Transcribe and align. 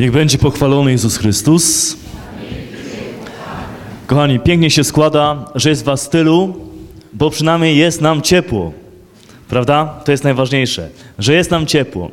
Niech 0.00 0.12
będzie 0.12 0.38
pochwalony 0.38 0.90
Jezus 0.90 1.16
Chrystus. 1.16 1.96
Kochani, 4.06 4.40
pięknie 4.40 4.70
się 4.70 4.84
składa, 4.84 5.44
że 5.54 5.70
jest 5.70 5.84
was 5.84 6.08
tylu, 6.08 6.56
bo 7.12 7.30
przynajmniej 7.30 7.76
jest 7.76 8.00
nam 8.00 8.22
ciepło. 8.22 8.72
Prawda? 9.48 10.00
To 10.04 10.12
jest 10.12 10.24
najważniejsze, 10.24 10.88
że 11.18 11.34
jest 11.34 11.50
nam 11.50 11.66
ciepło. 11.66 12.10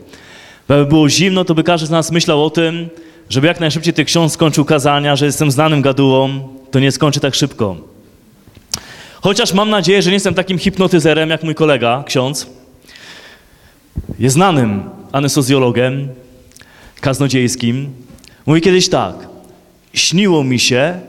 Bo 0.68 0.74
jakby 0.74 0.90
było 0.90 1.10
zimno, 1.10 1.46
to 1.46 1.56
by 1.56 1.64
każdy 1.64 1.88
z 1.88 1.90
nas 1.90 2.12
myślał 2.12 2.46
o 2.46 2.50
tym, 2.50 2.90
żeby 3.30 3.48
jak 3.48 3.60
najszybciej 3.60 3.94
tych 3.94 4.08
ksiądz 4.08 4.34
skończył 4.34 4.66
kazania, 4.66 5.16
że 5.16 5.26
jestem 5.26 5.52
znanym 5.52 5.82
gadułą, 5.82 6.48
to 6.72 6.80
nie 6.80 6.92
skończy 6.92 7.20
tak 7.20 7.36
szybko. 7.36 7.76
Chociaż 9.22 9.54
mam 9.54 9.70
nadzieję, 9.70 10.02
że 10.02 10.10
nie 10.10 10.16
jestem 10.16 10.34
takim 10.34 10.58
hipnotyzerem 10.58 11.30
jak 11.30 11.44
mój 11.44 11.56
kolega, 11.56 12.04
ksiądz. 12.08 12.48
Jest 14.20 14.34
znanym 14.34 14.84
anestezjologiem 15.12 16.10
kaznodziejskim. 17.02 17.94
Mówi 18.46 18.62
kiedyś 18.62 18.90
tak. 18.90 19.16
Śniło 19.94 20.44
mi 20.44 20.60
się, 20.60 21.00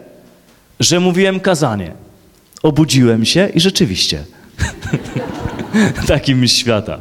że 0.80 1.00
mówiłem 1.00 1.40
kazanie. 1.40 1.92
Obudziłem 2.62 3.24
się 3.24 3.48
i 3.54 3.60
rzeczywiście. 3.60 4.24
Takim 6.06 6.48
świata. 6.48 7.00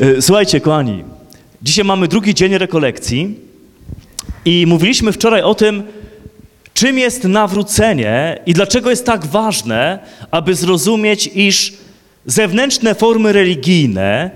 E, 0.00 0.22
Słuchajcie, 0.22 0.60
kochani, 0.60 1.04
dzisiaj 1.62 1.84
mamy 1.84 2.08
drugi 2.08 2.34
dzień 2.34 2.58
rekolekcji 2.58 3.38
i 4.44 4.66
mówiliśmy 4.66 5.12
wczoraj 5.12 5.42
o 5.42 5.54
tym, 5.54 5.82
czym 6.74 6.98
jest 6.98 7.24
nawrócenie 7.24 8.38
i 8.46 8.52
dlaczego 8.52 8.90
jest 8.90 9.06
tak 9.06 9.26
ważne, 9.26 9.98
aby 10.30 10.54
zrozumieć, 10.54 11.30
iż 11.34 11.72
zewnętrzne 12.26 12.94
formy 12.94 13.32
religijne 13.32 14.30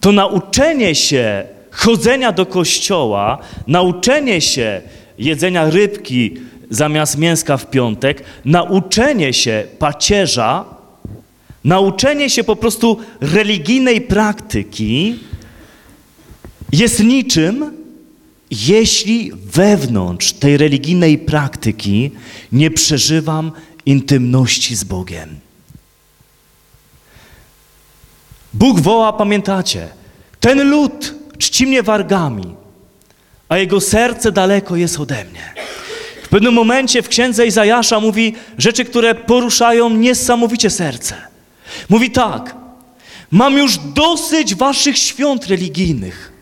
to 0.00 0.12
nauczenie 0.12 0.94
się 0.94 1.44
chodzenia 1.72 2.32
do 2.32 2.46
kościoła, 2.46 3.38
nauczenie 3.66 4.40
się 4.40 4.80
jedzenia 5.18 5.70
rybki 5.70 6.34
zamiast 6.70 7.18
mięska 7.18 7.56
w 7.56 7.70
piątek, 7.70 8.24
nauczenie 8.44 9.32
się 9.32 9.64
pacierza, 9.78 10.64
nauczenie 11.64 12.30
się 12.30 12.44
po 12.44 12.56
prostu 12.56 12.98
religijnej 13.20 14.00
praktyki 14.00 15.18
jest 16.72 17.00
niczym, 17.00 17.82
jeśli 18.50 19.32
wewnątrz 19.34 20.32
tej 20.32 20.56
religijnej 20.56 21.18
praktyki 21.18 22.10
nie 22.52 22.70
przeżywam 22.70 23.52
intymności 23.86 24.76
z 24.76 24.84
Bogiem. 24.84 25.40
Bóg 28.54 28.80
woła, 28.80 29.12
pamiętacie, 29.12 29.88
ten 30.40 30.70
lud 30.70 31.14
czci 31.42 31.66
mnie 31.66 31.82
wargami, 31.82 32.54
a 33.48 33.58
jego 33.58 33.80
serce 33.80 34.32
daleko 34.32 34.76
jest 34.76 35.00
ode 35.00 35.24
mnie. 35.24 35.54
W 36.22 36.28
pewnym 36.28 36.54
momencie 36.54 37.02
w 37.02 37.08
księdze 37.08 37.46
Izajasza 37.46 38.00
mówi 38.00 38.34
rzeczy, 38.58 38.84
które 38.84 39.14
poruszają 39.14 39.90
niesamowicie 39.90 40.70
serce. 40.70 41.14
Mówi 41.88 42.10
tak, 42.10 42.56
mam 43.30 43.58
już 43.58 43.78
dosyć 43.78 44.54
waszych 44.54 44.98
świąt 44.98 45.46
religijnych. 45.46 46.32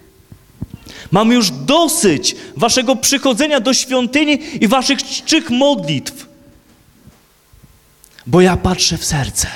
Mam 1.10 1.32
już 1.32 1.50
dosyć 1.50 2.36
waszego 2.56 2.96
przychodzenia 2.96 3.60
do 3.60 3.74
świątyni 3.74 4.38
i 4.60 4.68
waszych 4.68 5.02
czczych 5.02 5.50
modlitw. 5.50 6.26
Bo 8.26 8.40
ja 8.40 8.56
patrzę 8.56 8.98
w 8.98 9.04
serce, 9.04 9.48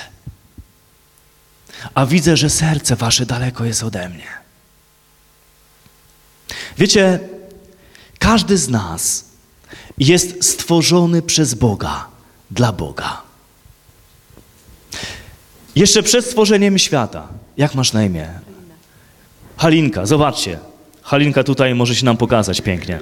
a 1.95 2.07
widzę, 2.07 2.37
że 2.37 2.51
serce 2.51 2.97
wasze 2.97 3.27
daleko 3.27 3.65
jest 3.65 3.83
ode 3.83 4.09
mnie. 4.09 4.44
Wiecie, 6.79 7.19
każdy 8.19 8.59
z 8.59 8.69
nas 8.69 9.25
jest 9.99 10.45
stworzony 10.45 11.23
przez 11.23 11.55
Boga 11.55 12.07
dla 12.51 12.73
Boga. 12.73 13.23
Jeszcze 15.77 16.03
przed 16.03 16.25
stworzeniem 16.25 16.79
świata, 16.79 17.29
jak 17.57 17.75
masz 17.75 17.93
na 17.93 18.05
imię? 18.05 18.29
Halinka, 19.57 20.07
zobaczcie. 20.07 20.59
Halinka 21.03 21.45
tutaj 21.45 21.75
może 21.75 21.95
się 21.95 22.05
nam 22.05 22.17
pokazać 22.17 22.61
pięknie. 22.61 23.01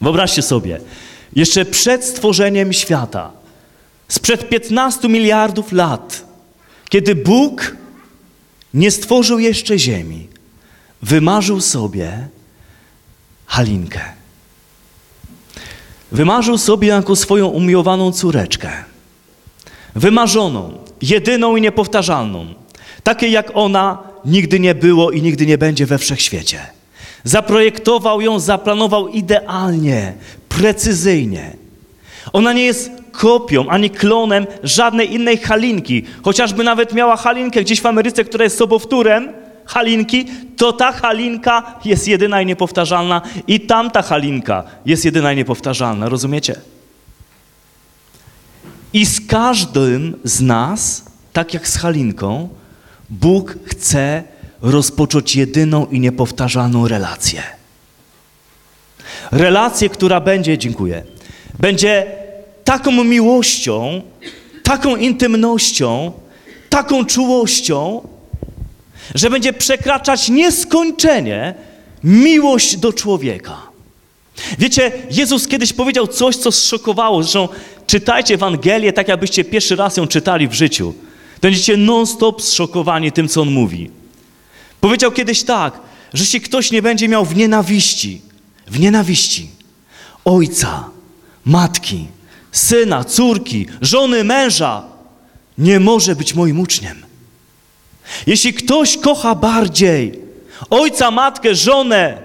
Wyobraźcie 0.00 0.42
sobie, 0.42 0.80
jeszcze 1.36 1.64
przed 1.64 2.04
stworzeniem 2.04 2.72
świata, 2.72 3.32
sprzed 4.08 4.48
15 4.48 5.08
miliardów 5.08 5.72
lat, 5.72 6.24
kiedy 6.88 7.14
Bóg 7.14 7.76
nie 8.74 8.90
stworzył 8.90 9.38
jeszcze 9.38 9.78
ziemi, 9.78 10.28
wymarzył 11.02 11.60
sobie 11.60 12.28
Halinkę. 13.48 14.00
Wymarzył 16.12 16.58
sobie 16.58 16.88
jako 16.88 17.16
swoją 17.16 17.46
umiłowaną 17.46 18.12
córeczkę. 18.12 18.70
Wymarzoną, 19.94 20.78
jedyną 21.02 21.56
i 21.56 21.60
niepowtarzalną. 21.60 22.46
Takiej 23.02 23.32
jak 23.32 23.50
ona 23.54 23.98
nigdy 24.24 24.60
nie 24.60 24.74
było 24.74 25.10
i 25.10 25.22
nigdy 25.22 25.46
nie 25.46 25.58
będzie 25.58 25.86
we 25.86 25.98
wszechświecie. 25.98 26.60
Zaprojektował 27.24 28.20
ją, 28.20 28.40
zaplanował 28.40 29.08
idealnie, 29.08 30.12
precyzyjnie. 30.48 31.56
Ona 32.32 32.52
nie 32.52 32.64
jest 32.64 32.90
kopią 33.12 33.68
ani 33.68 33.90
klonem 33.90 34.46
żadnej 34.62 35.14
innej 35.14 35.38
halinki. 35.38 36.04
Chociażby 36.22 36.64
nawet 36.64 36.92
miała 36.92 37.16
halinkę 37.16 37.60
gdzieś 37.62 37.80
w 37.80 37.86
Ameryce, 37.86 38.24
która 38.24 38.44
jest 38.44 38.58
sobowtórem 38.58 39.32
halinki, 39.68 40.26
to 40.56 40.72
ta 40.72 40.92
halinka 40.92 41.80
jest 41.84 42.08
jedyna 42.08 42.42
i 42.42 42.46
niepowtarzalna 42.46 43.22
i 43.46 43.60
tamta 43.60 44.02
halinka 44.02 44.64
jest 44.86 45.04
jedyna 45.04 45.32
i 45.32 45.36
niepowtarzalna. 45.36 46.08
Rozumiecie? 46.08 46.54
I 48.92 49.06
z 49.06 49.26
każdym 49.26 50.18
z 50.24 50.40
nas, 50.40 51.04
tak 51.32 51.54
jak 51.54 51.68
z 51.68 51.76
halinką, 51.76 52.48
Bóg 53.10 53.56
chce 53.64 54.22
rozpocząć 54.62 55.36
jedyną 55.36 55.86
i 55.86 56.00
niepowtarzalną 56.00 56.88
relację. 56.88 57.42
Relację, 59.30 59.88
która 59.88 60.20
będzie, 60.20 60.58
dziękuję, 60.58 61.02
będzie 61.58 62.06
taką 62.64 63.04
miłością, 63.04 64.02
taką 64.62 64.96
intymnością, 64.96 66.12
taką 66.68 67.04
czułością, 67.04 68.08
że 69.14 69.30
będzie 69.30 69.52
przekraczać 69.52 70.28
nieskończenie 70.28 71.54
miłość 72.04 72.76
do 72.76 72.92
człowieka. 72.92 73.56
Wiecie, 74.58 74.92
Jezus 75.10 75.48
kiedyś 75.48 75.72
powiedział 75.72 76.06
coś, 76.06 76.36
co 76.36 76.52
zszokowało. 76.52 77.22
Zresztą 77.22 77.48
czytajcie 77.86 78.34
Ewangelię 78.34 78.92
tak, 78.92 79.08
jakbyście 79.08 79.44
pierwszy 79.44 79.76
raz 79.76 79.96
ją 79.96 80.06
czytali 80.06 80.48
w 80.48 80.52
życiu. 80.52 80.94
Będziecie 81.40 81.76
non-stop 81.76 82.42
zszokowani 82.42 83.12
tym, 83.12 83.28
co 83.28 83.42
On 83.42 83.50
mówi. 83.50 83.90
Powiedział 84.80 85.12
kiedyś 85.12 85.42
tak, 85.42 85.80
że 86.14 86.22
jeśli 86.22 86.40
ktoś 86.40 86.70
nie 86.70 86.82
będzie 86.82 87.08
miał 87.08 87.24
w 87.24 87.36
nienawiści, 87.36 88.20
w 88.66 88.80
nienawiści 88.80 89.50
ojca, 90.24 90.84
matki, 91.44 92.06
syna, 92.52 93.04
córki, 93.04 93.66
żony, 93.80 94.24
męża, 94.24 94.82
nie 95.58 95.80
może 95.80 96.16
być 96.16 96.34
moim 96.34 96.60
uczniem. 96.60 97.07
Jeśli 98.26 98.54
ktoś 98.54 98.98
kocha 98.98 99.34
bardziej 99.34 100.20
ojca, 100.70 101.10
matkę, 101.10 101.54
żonę, 101.54 102.18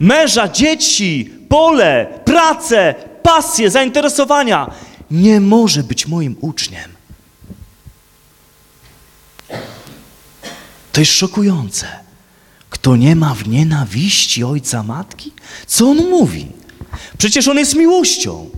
męża, 0.00 0.48
dzieci, 0.48 1.30
pole, 1.48 2.06
pracę, 2.24 2.94
pasję, 3.22 3.70
zainteresowania, 3.70 4.70
nie 5.10 5.40
może 5.40 5.82
być 5.82 6.06
moim 6.06 6.36
uczniem. 6.40 6.90
To 10.92 11.00
jest 11.00 11.12
szokujące. 11.12 11.86
Kto 12.70 12.96
nie 12.96 13.16
ma 13.16 13.34
w 13.34 13.48
nienawiści 13.48 14.44
ojca, 14.44 14.82
matki? 14.82 15.32
Co 15.66 15.90
on 15.90 15.96
mówi? 16.10 16.46
Przecież 17.18 17.48
on 17.48 17.58
jest 17.58 17.74
miłością. 17.74 18.50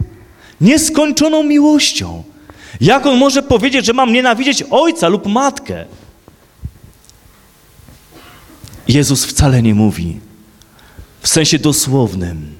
Nieskończoną 0.61 1.43
miłością. 1.43 2.25
Jak 2.81 3.06
on 3.06 3.19
może 3.19 3.43
powiedzieć, 3.43 3.87
że 3.87 3.93
mam 3.93 4.12
nienawidzieć 4.12 4.64
ojca 4.70 5.09
lub 5.09 5.26
matkę? 5.26 5.85
Jezus 8.88 9.25
wcale 9.25 9.62
nie 9.62 9.75
mówi 9.75 10.21
w 11.21 11.29
sensie 11.29 11.59
dosłownym 11.59 12.55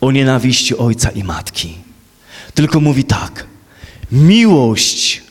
o 0.00 0.12
nienawiści 0.12 0.76
ojca 0.76 1.10
i 1.10 1.24
matki. 1.24 1.78
Tylko 2.54 2.80
mówi 2.80 3.04
tak: 3.04 3.46
miłość 4.12 5.22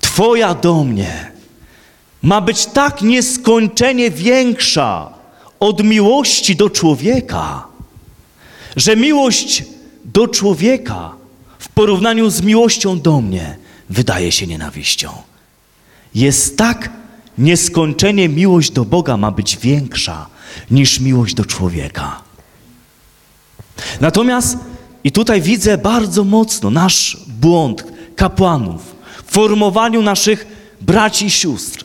Twoja 0.00 0.54
do 0.54 0.84
mnie 0.84 1.32
ma 2.22 2.40
być 2.40 2.66
tak 2.66 3.02
nieskończenie 3.02 4.10
większa 4.10 5.12
od 5.60 5.84
miłości 5.84 6.56
do 6.56 6.70
człowieka, 6.70 7.66
że 8.76 8.96
miłość 8.96 9.64
do 10.04 10.28
człowieka 10.28 11.12
w 11.58 11.68
porównaniu 11.68 12.30
z 12.30 12.42
miłością 12.42 13.00
do 13.00 13.20
mnie 13.20 13.56
wydaje 13.90 14.32
się 14.32 14.46
nienawiścią. 14.46 15.12
Jest 16.14 16.56
tak 16.56 16.90
nieskończenie 17.40 18.28
miłość 18.28 18.70
do 18.70 18.84
Boga 18.84 19.16
ma 19.16 19.30
być 19.30 19.56
większa 19.56 20.26
niż 20.70 21.00
miłość 21.00 21.34
do 21.34 21.44
człowieka. 21.44 22.22
Natomiast, 24.00 24.56
i 25.04 25.12
tutaj 25.12 25.42
widzę 25.42 25.78
bardzo 25.78 26.24
mocno 26.24 26.70
nasz 26.70 27.16
błąd 27.40 27.84
kapłanów 28.16 28.82
w 29.26 29.32
formowaniu 29.32 30.02
naszych 30.02 30.46
braci 30.80 31.26
i 31.26 31.30
sióstr. 31.30 31.84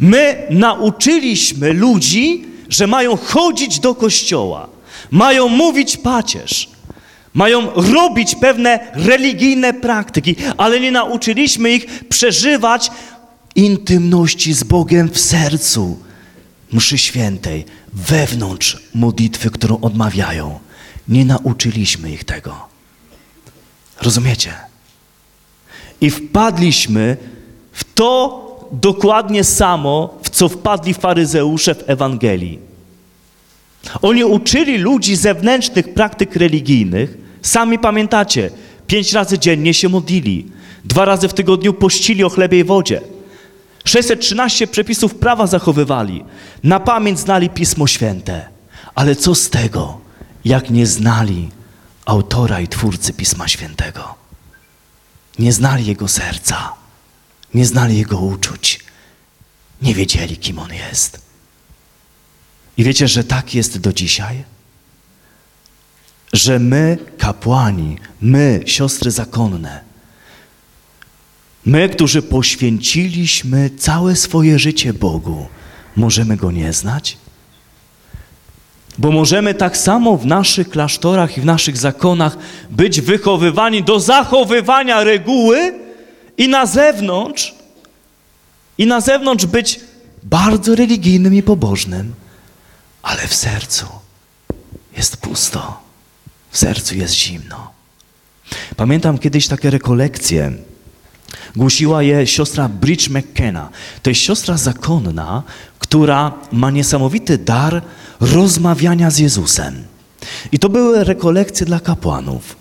My 0.00 0.46
nauczyliśmy 0.50 1.72
ludzi, 1.72 2.44
że 2.68 2.86
mają 2.86 3.16
chodzić 3.16 3.80
do 3.80 3.94
kościoła, 3.94 4.68
mają 5.10 5.48
mówić 5.48 5.96
pacierz, 5.96 6.68
mają 7.34 7.70
robić 7.74 8.34
pewne 8.34 8.92
religijne 8.94 9.74
praktyki, 9.74 10.36
ale 10.56 10.80
nie 10.80 10.92
nauczyliśmy 10.92 11.70
ich 11.70 12.04
przeżywać 12.08 12.90
intymności 13.58 14.54
z 14.54 14.64
Bogiem 14.64 15.08
w 15.08 15.18
sercu 15.18 15.98
mszy 16.72 16.98
świętej, 16.98 17.64
wewnątrz 17.92 18.82
modlitwy, 18.94 19.50
którą 19.50 19.80
odmawiają. 19.80 20.58
Nie 21.08 21.24
nauczyliśmy 21.24 22.10
ich 22.10 22.24
tego. 22.24 22.68
Rozumiecie? 24.02 24.52
I 26.00 26.10
wpadliśmy 26.10 27.16
w 27.72 27.84
to 27.94 28.44
dokładnie 28.72 29.44
samo, 29.44 30.18
w 30.22 30.30
co 30.30 30.48
wpadli 30.48 30.94
faryzeusze 30.94 31.74
w 31.74 31.90
Ewangelii. 31.90 32.58
Oni 34.02 34.24
uczyli 34.24 34.78
ludzi 34.78 35.16
zewnętrznych 35.16 35.94
praktyk 35.94 36.36
religijnych. 36.36 37.18
Sami 37.42 37.78
pamiętacie, 37.78 38.50
pięć 38.86 39.12
razy 39.12 39.38
dziennie 39.38 39.74
się 39.74 39.88
modlili, 39.88 40.46
dwa 40.84 41.04
razy 41.04 41.28
w 41.28 41.34
tygodniu 41.34 41.72
pościli 41.72 42.24
o 42.24 42.28
chlebie 42.28 42.58
i 42.58 42.64
wodzie. 42.64 43.00
613 43.88 44.66
przepisów 44.66 45.14
prawa 45.14 45.46
zachowywali, 45.46 46.24
na 46.62 46.80
pamięć 46.80 47.18
znali 47.18 47.50
Pismo 47.50 47.86
Święte. 47.86 48.48
Ale 48.94 49.16
co 49.16 49.34
z 49.34 49.50
tego, 49.50 50.00
jak 50.44 50.70
nie 50.70 50.86
znali 50.86 51.48
autora 52.04 52.60
i 52.60 52.68
twórcy 52.68 53.12
Pisma 53.12 53.48
Świętego? 53.48 54.14
Nie 55.38 55.52
znali 55.52 55.86
jego 55.86 56.08
serca, 56.08 56.72
nie 57.54 57.66
znali 57.66 57.98
jego 57.98 58.18
uczuć, 58.18 58.80
nie 59.82 59.94
wiedzieli, 59.94 60.36
kim 60.36 60.58
on 60.58 60.72
jest. 60.72 61.20
I 62.76 62.84
wiecie, 62.84 63.08
że 63.08 63.24
tak 63.24 63.54
jest 63.54 63.78
do 63.78 63.92
dzisiaj? 63.92 64.44
Że 66.32 66.58
my, 66.58 66.98
kapłani, 67.18 67.98
my, 68.20 68.62
siostry 68.66 69.10
zakonne, 69.10 69.87
my, 71.68 71.88
którzy 71.88 72.22
poświęciliśmy 72.22 73.70
całe 73.78 74.16
swoje 74.16 74.58
życie 74.58 74.92
Bogu, 74.92 75.46
możemy 75.96 76.36
Go 76.36 76.50
nie 76.50 76.72
znać? 76.72 77.16
Bo 78.98 79.10
możemy 79.10 79.54
tak 79.54 79.76
samo 79.76 80.16
w 80.16 80.26
naszych 80.26 80.68
klasztorach 80.70 81.38
i 81.38 81.40
w 81.40 81.44
naszych 81.44 81.76
zakonach 81.76 82.36
być 82.70 83.00
wychowywani 83.00 83.82
do 83.82 84.00
zachowywania 84.00 85.04
reguły 85.04 85.74
i 86.36 86.48
na 86.48 86.66
zewnątrz, 86.66 87.54
i 88.78 88.86
na 88.86 89.00
zewnątrz 89.00 89.46
być 89.46 89.80
bardzo 90.22 90.74
religijnym 90.74 91.34
i 91.34 91.42
pobożnym, 91.42 92.14
ale 93.02 93.26
w 93.26 93.34
sercu 93.34 93.86
jest 94.96 95.16
pusto, 95.16 95.80
w 96.50 96.58
sercu 96.58 96.94
jest 96.94 97.14
zimno. 97.14 97.70
Pamiętam 98.76 99.18
kiedyś 99.18 99.48
takie 99.48 99.70
rekolekcje. 99.70 100.52
Głosiła 101.56 102.02
je 102.02 102.26
siostra 102.26 102.68
Bridge 102.68 103.08
McKenna. 103.08 103.68
To 104.02 104.10
jest 104.10 104.20
siostra 104.20 104.56
zakonna, 104.56 105.42
która 105.78 106.32
ma 106.52 106.70
niesamowity 106.70 107.38
dar 107.38 107.82
rozmawiania 108.20 109.10
z 109.10 109.18
Jezusem. 109.18 109.84
I 110.52 110.58
to 110.58 110.68
były 110.68 111.04
rekolekcje 111.04 111.66
dla 111.66 111.80
kapłanów. 111.80 112.56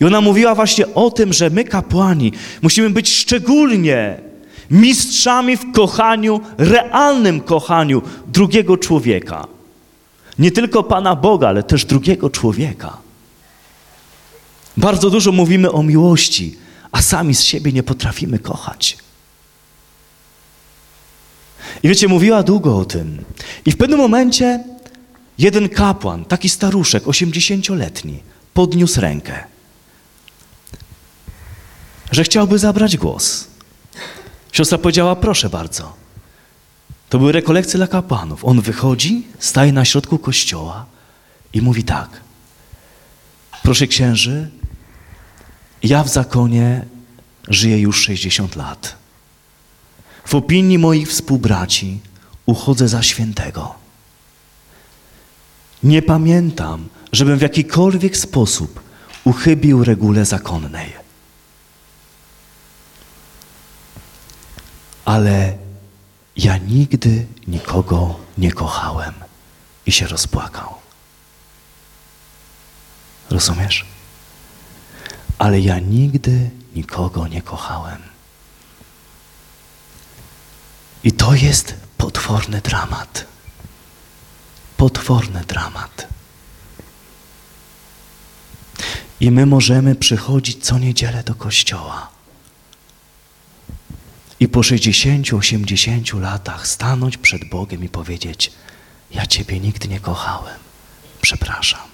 I 0.00 0.04
ona 0.04 0.20
mówiła 0.20 0.54
właśnie 0.54 0.94
o 0.94 1.10
tym, 1.10 1.32
że 1.32 1.50
my 1.50 1.64
kapłani 1.64 2.32
musimy 2.62 2.90
być 2.90 3.16
szczególnie 3.16 4.20
mistrzami 4.70 5.56
w 5.56 5.72
kochaniu, 5.72 6.40
realnym 6.58 7.40
kochaniu 7.40 8.02
drugiego 8.28 8.76
człowieka. 8.76 9.46
Nie 10.38 10.50
tylko 10.50 10.82
Pana 10.82 11.16
Boga, 11.16 11.48
ale 11.48 11.62
też 11.62 11.84
drugiego 11.84 12.30
człowieka. 12.30 12.96
Bardzo 14.76 15.10
dużo 15.10 15.32
mówimy 15.32 15.72
o 15.72 15.82
miłości, 15.82 16.56
a 16.92 17.02
sami 17.02 17.34
z 17.34 17.42
siebie 17.42 17.72
nie 17.72 17.82
potrafimy 17.82 18.38
kochać. 18.38 18.98
I 21.82 21.88
wiecie, 21.88 22.08
mówiła 22.08 22.42
długo 22.42 22.78
o 22.78 22.84
tym. 22.84 23.24
I 23.66 23.72
w 23.72 23.76
pewnym 23.76 23.98
momencie 23.98 24.64
jeden 25.38 25.68
kapłan, 25.68 26.24
taki 26.24 26.48
staruszek, 26.48 27.08
osiemdziesięcioletni, 27.08 28.22
podniósł 28.54 29.00
rękę, 29.00 29.44
że 32.10 32.24
chciałby 32.24 32.58
zabrać 32.58 32.96
głos. 32.96 33.46
Siostra 34.52 34.78
powiedziała, 34.78 35.16
proszę 35.16 35.48
bardzo. 35.48 35.92
To 37.08 37.18
były 37.18 37.32
rekolekcje 37.32 37.76
dla 37.76 37.86
kapłanów. 37.86 38.44
On 38.44 38.60
wychodzi, 38.60 39.26
staje 39.38 39.72
na 39.72 39.84
środku 39.84 40.18
kościoła 40.18 40.86
i 41.52 41.62
mówi 41.62 41.84
tak. 41.84 42.20
Proszę 43.62 43.86
księży, 43.86 44.50
ja 45.82 46.04
w 46.04 46.08
zakonie 46.08 46.84
żyję 47.48 47.78
już 47.78 48.02
60 48.02 48.56
lat. 48.56 48.96
W 50.24 50.34
opinii 50.34 50.78
moich 50.78 51.08
współbraci 51.08 52.00
uchodzę 52.46 52.88
za 52.88 53.02
świętego. 53.02 53.74
Nie 55.82 56.02
pamiętam, 56.02 56.88
żebym 57.12 57.38
w 57.38 57.42
jakikolwiek 57.42 58.16
sposób 58.16 58.80
uchybił 59.24 59.84
regule 59.84 60.24
zakonnej. 60.24 60.92
Ale 65.04 65.58
ja 66.36 66.56
nigdy 66.56 67.26
nikogo 67.46 68.20
nie 68.38 68.52
kochałem 68.52 69.14
i 69.86 69.92
się 69.92 70.06
rozpłakał. 70.06 70.74
Rozumiesz? 73.30 73.91
Ale 75.38 75.60
ja 75.60 75.78
nigdy 75.78 76.50
nikogo 76.74 77.28
nie 77.28 77.42
kochałem. 77.42 78.02
I 81.04 81.12
to 81.12 81.34
jest 81.34 81.74
potworny 81.98 82.60
dramat. 82.60 83.26
Potworny 84.76 85.44
dramat. 85.44 86.08
I 89.20 89.30
my 89.30 89.46
możemy 89.46 89.94
przychodzić 89.94 90.64
co 90.64 90.78
niedzielę 90.78 91.22
do 91.22 91.34
kościoła. 91.34 92.08
I 94.40 94.48
po 94.48 94.60
60-80 94.60 96.20
latach 96.20 96.66
stanąć 96.66 97.16
przed 97.16 97.48
Bogiem 97.50 97.84
i 97.84 97.88
powiedzieć: 97.88 98.52
Ja 99.10 99.26
Ciebie 99.26 99.60
nigdy 99.60 99.88
nie 99.88 100.00
kochałem. 100.00 100.58
Przepraszam. 101.20 101.91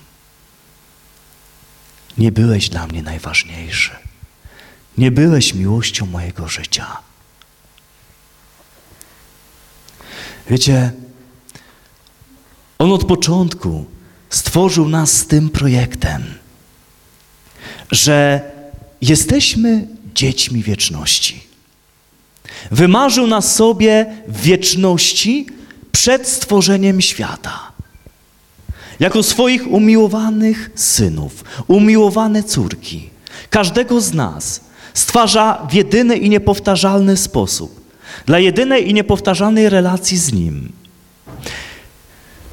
Nie 2.18 2.32
byłeś 2.32 2.68
dla 2.68 2.86
mnie 2.86 3.02
najważniejszy. 3.02 3.90
Nie 4.98 5.10
byłeś 5.10 5.54
miłością 5.54 6.06
mojego 6.06 6.48
życia. 6.48 6.96
Wiecie, 10.50 10.92
On 12.78 12.92
od 12.92 13.04
początku 13.04 13.86
stworzył 14.30 14.88
nas 14.88 15.12
z 15.12 15.26
tym 15.26 15.50
projektem, 15.50 16.24
że 17.90 18.40
jesteśmy 19.02 19.86
dziećmi 20.14 20.62
wieczności. 20.62 21.40
Wymarzył 22.70 23.26
nas 23.26 23.54
sobie 23.54 24.06
wieczności 24.28 25.46
przed 25.92 26.28
stworzeniem 26.28 27.00
świata. 27.00 27.67
Jako 29.00 29.22
swoich 29.22 29.66
umiłowanych 29.66 30.70
synów, 30.74 31.44
umiłowane 31.66 32.42
córki. 32.42 33.10
Każdego 33.50 34.00
z 34.00 34.14
nas 34.14 34.60
stwarza 34.94 35.66
w 35.70 35.74
jedyny 35.74 36.16
i 36.16 36.30
niepowtarzalny 36.30 37.16
sposób. 37.16 37.80
Dla 38.26 38.38
jedynej 38.38 38.90
i 38.90 38.94
niepowtarzalnej 38.94 39.68
relacji 39.68 40.18
z 40.18 40.32
Nim. 40.32 40.72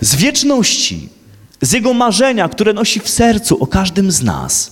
Z 0.02 0.16
wieczności, 0.16 1.10
z 1.62 1.72
Jego 1.72 1.94
marzenia, 1.94 2.50
które 2.50 2.74
nosi 2.74 3.00
w 3.00 3.10
sercu 3.10 3.64
o 3.64 3.68
każdym 3.68 4.12
z 4.12 4.24
nas. 4.24 4.72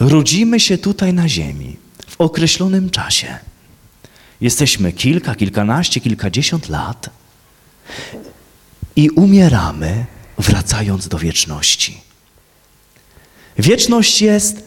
Rodzimy 0.00 0.60
się 0.60 0.78
tutaj 0.78 1.14
na 1.14 1.28
ziemi 1.28 1.76
w 2.08 2.20
określonym 2.20 2.90
czasie. 2.90 3.38
Jesteśmy 4.40 4.92
kilka, 4.92 5.34
kilkanaście, 5.34 6.00
kilkadziesiąt 6.00 6.68
lat 6.68 7.10
i 9.00 9.10
umieramy, 9.10 10.04
wracając 10.38 11.08
do 11.08 11.18
wieczności. 11.18 12.00
Wieczność 13.58 14.22
jest 14.22 14.64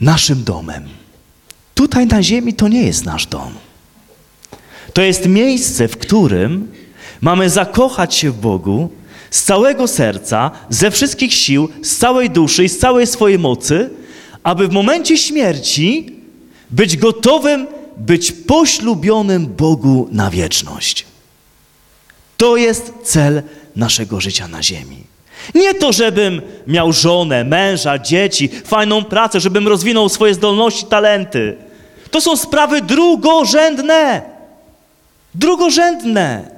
naszym 0.00 0.44
domem. 0.44 0.88
Tutaj 1.74 2.06
na 2.06 2.22
ziemi 2.22 2.54
to 2.54 2.68
nie 2.68 2.82
jest 2.82 3.04
nasz 3.04 3.26
dom. 3.26 3.52
To 4.92 5.02
jest 5.02 5.26
miejsce, 5.26 5.88
w 5.88 5.96
którym 5.96 6.72
mamy 7.20 7.50
zakochać 7.50 8.14
się 8.14 8.30
w 8.30 8.40
Bogu 8.40 8.90
z 9.30 9.42
całego 9.42 9.88
serca, 9.88 10.50
ze 10.68 10.90
wszystkich 10.90 11.34
sił, 11.34 11.68
z 11.82 11.96
całej 11.96 12.30
duszy 12.30 12.64
i 12.64 12.68
z 12.68 12.78
całej 12.78 13.06
swojej 13.06 13.38
mocy, 13.38 13.90
aby 14.42 14.68
w 14.68 14.72
momencie 14.72 15.18
śmierci 15.18 16.16
być 16.70 16.96
gotowym, 16.96 17.66
być 17.96 18.32
poślubionym 18.32 19.46
Bogu 19.46 20.08
na 20.12 20.30
wieczność. 20.30 21.11
To 22.42 22.56
jest 22.56 22.92
cel 23.04 23.42
naszego 23.76 24.20
życia 24.20 24.48
na 24.48 24.62
ziemi. 24.62 25.04
Nie 25.54 25.74
to, 25.74 25.92
żebym 25.92 26.42
miał 26.66 26.92
żonę, 26.92 27.44
męża, 27.44 27.98
dzieci, 27.98 28.48
fajną 28.64 29.04
pracę, 29.04 29.40
żebym 29.40 29.68
rozwinął 29.68 30.08
swoje 30.08 30.34
zdolności, 30.34 30.86
talenty. 30.86 31.56
To 32.10 32.20
są 32.20 32.36
sprawy 32.36 32.80
drugorzędne. 32.80 34.22
Drugorzędne. 35.34 36.50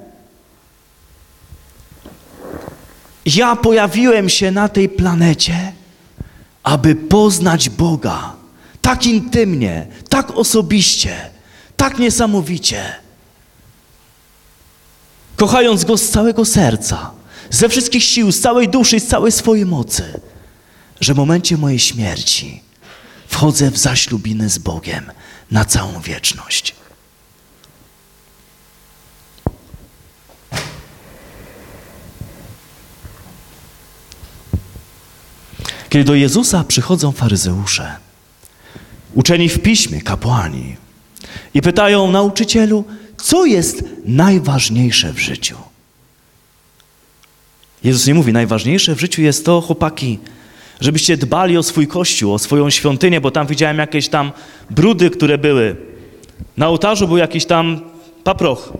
Ja 3.25 3.55
pojawiłem 3.55 4.29
się 4.29 4.51
na 4.51 4.69
tej 4.69 4.89
planecie, 4.89 5.73
aby 6.63 6.95
poznać 6.95 7.69
Boga 7.69 8.33
tak 8.81 9.05
intymnie, 9.05 9.87
tak 10.09 10.31
osobiście, 10.31 11.15
tak 11.77 11.99
niesamowicie. 11.99 13.04
Kochając 15.35 15.85
Go 15.85 15.97
z 15.97 16.09
całego 16.09 16.45
serca, 16.45 17.11
ze 17.49 17.69
wszystkich 17.69 18.03
sił, 18.03 18.31
z 18.31 18.39
całej 18.39 18.69
duszy, 18.69 18.99
z 18.99 19.07
całej 19.07 19.31
swojej 19.31 19.65
mocy, 19.65 20.19
że 21.01 21.13
w 21.13 21.17
momencie 21.17 21.57
mojej 21.57 21.79
śmierci 21.79 22.61
wchodzę 23.27 23.71
w 23.71 23.77
zaślubiny 23.77 24.49
z 24.49 24.57
Bogiem 24.57 25.11
na 25.51 25.65
całą 25.65 25.99
wieczność. 26.01 26.75
Kiedy 35.89 36.05
do 36.05 36.15
Jezusa 36.15 36.63
przychodzą 36.63 37.11
faryzeusze, 37.11 37.95
uczeni 39.13 39.49
w 39.49 39.59
piśmie, 39.59 40.01
kapłani, 40.01 40.75
i 41.53 41.61
pytają 41.61 42.11
nauczycielu, 42.11 42.85
co 43.17 43.45
jest 43.45 43.83
najważniejsze 44.05 45.13
w 45.13 45.19
życiu. 45.19 45.55
Jezus 47.83 48.07
nie 48.07 48.13
mówi, 48.13 48.33
najważniejsze 48.33 48.95
w 48.95 48.99
życiu 48.99 49.21
jest 49.21 49.45
to, 49.45 49.61
chłopaki, 49.61 50.19
żebyście 50.81 51.17
dbali 51.17 51.57
o 51.57 51.63
swój 51.63 51.87
kościół, 51.87 52.33
o 52.33 52.39
swoją 52.39 52.69
świątynię, 52.69 53.21
bo 53.21 53.31
tam 53.31 53.47
widziałem 53.47 53.77
jakieś 53.77 54.09
tam 54.09 54.31
brudy, 54.69 55.09
które 55.09 55.37
były. 55.37 55.75
Na 56.57 56.67
ołtarzu 56.67 57.07
był 57.07 57.17
jakiś 57.17 57.45
tam 57.45 57.81
paproch. 58.23 58.73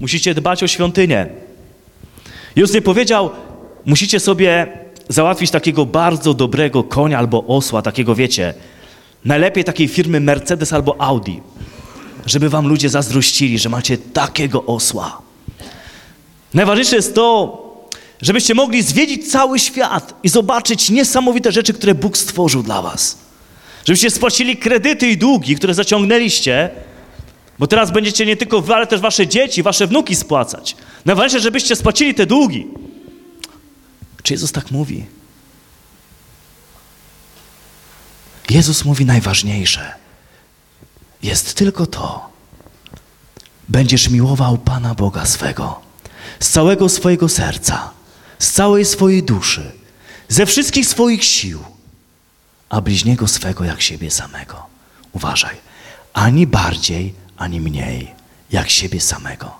Musicie 0.00 0.34
dbać 0.34 0.62
o 0.62 0.68
świątynię. 0.68 1.26
Jezus 2.56 2.74
nie 2.74 2.82
powiedział, 2.82 3.30
musicie 3.84 4.20
sobie 4.20 4.66
załatwić 5.08 5.50
takiego 5.50 5.86
bardzo 5.86 6.34
dobrego 6.34 6.84
konia 6.84 7.18
albo 7.18 7.44
osła, 7.46 7.82
takiego 7.82 8.14
wiecie, 8.14 8.54
najlepiej 9.24 9.64
takiej 9.64 9.88
firmy 9.88 10.20
Mercedes 10.20 10.72
albo 10.72 11.00
Audi, 11.00 11.40
żeby 12.26 12.48
wam 12.48 12.68
ludzie 12.68 12.88
zazdrościli, 12.88 13.58
że 13.58 13.68
macie 13.68 13.98
takiego 13.98 14.64
osła. 14.64 15.22
Najważniejsze 16.54 16.96
jest 16.96 17.14
to, 17.14 17.60
żebyście 18.22 18.54
mogli 18.54 18.82
zwiedzić 18.82 19.30
cały 19.30 19.58
świat 19.58 20.14
i 20.22 20.28
zobaczyć 20.28 20.90
niesamowite 20.90 21.52
rzeczy, 21.52 21.74
które 21.74 21.94
Bóg 21.94 22.18
stworzył 22.18 22.62
dla 22.62 22.82
was. 22.82 23.18
Żebyście 23.84 24.10
spłacili 24.10 24.56
kredyty 24.56 25.08
i 25.08 25.16
długi, 25.16 25.56
które 25.56 25.74
zaciągnęliście, 25.74 26.70
bo 27.58 27.66
teraz 27.66 27.90
będziecie 27.90 28.26
nie 28.26 28.36
tylko 28.36 28.60
wy, 28.60 28.74
ale 28.74 28.86
też 28.86 29.00
wasze 29.00 29.26
dzieci, 29.26 29.62
wasze 29.62 29.86
wnuki 29.86 30.16
spłacać. 30.16 30.76
Najważniejsze, 31.04 31.40
żebyście 31.40 31.76
spłacili 31.76 32.14
te 32.14 32.26
długi. 32.26 32.66
Czy 34.22 34.32
Jezus 34.32 34.52
tak 34.52 34.70
mówi? 34.70 35.04
Jezus 38.50 38.84
mówi 38.84 39.04
najważniejsze. 39.04 39.94
Jest 41.22 41.54
tylko 41.54 41.86
to. 41.86 42.30
Będziesz 43.68 44.08
miłował 44.08 44.58
Pana 44.58 44.94
Boga 44.94 45.26
swego 45.26 45.90
z 46.40 46.48
całego 46.48 46.88
swojego 46.88 47.28
serca, 47.28 47.90
z 48.38 48.52
całej 48.52 48.84
swojej 48.84 49.22
duszy, 49.22 49.72
ze 50.28 50.46
wszystkich 50.46 50.86
swoich 50.86 51.24
sił, 51.24 51.64
a 52.68 52.80
bliźniego 52.80 53.28
swego 53.28 53.64
jak 53.64 53.82
siebie 53.82 54.10
samego. 54.10 54.66
Uważaj, 55.12 55.56
ani 56.12 56.46
bardziej, 56.46 57.14
ani 57.36 57.60
mniej 57.60 58.14
jak 58.50 58.70
siebie 58.70 59.00
samego. 59.00 59.56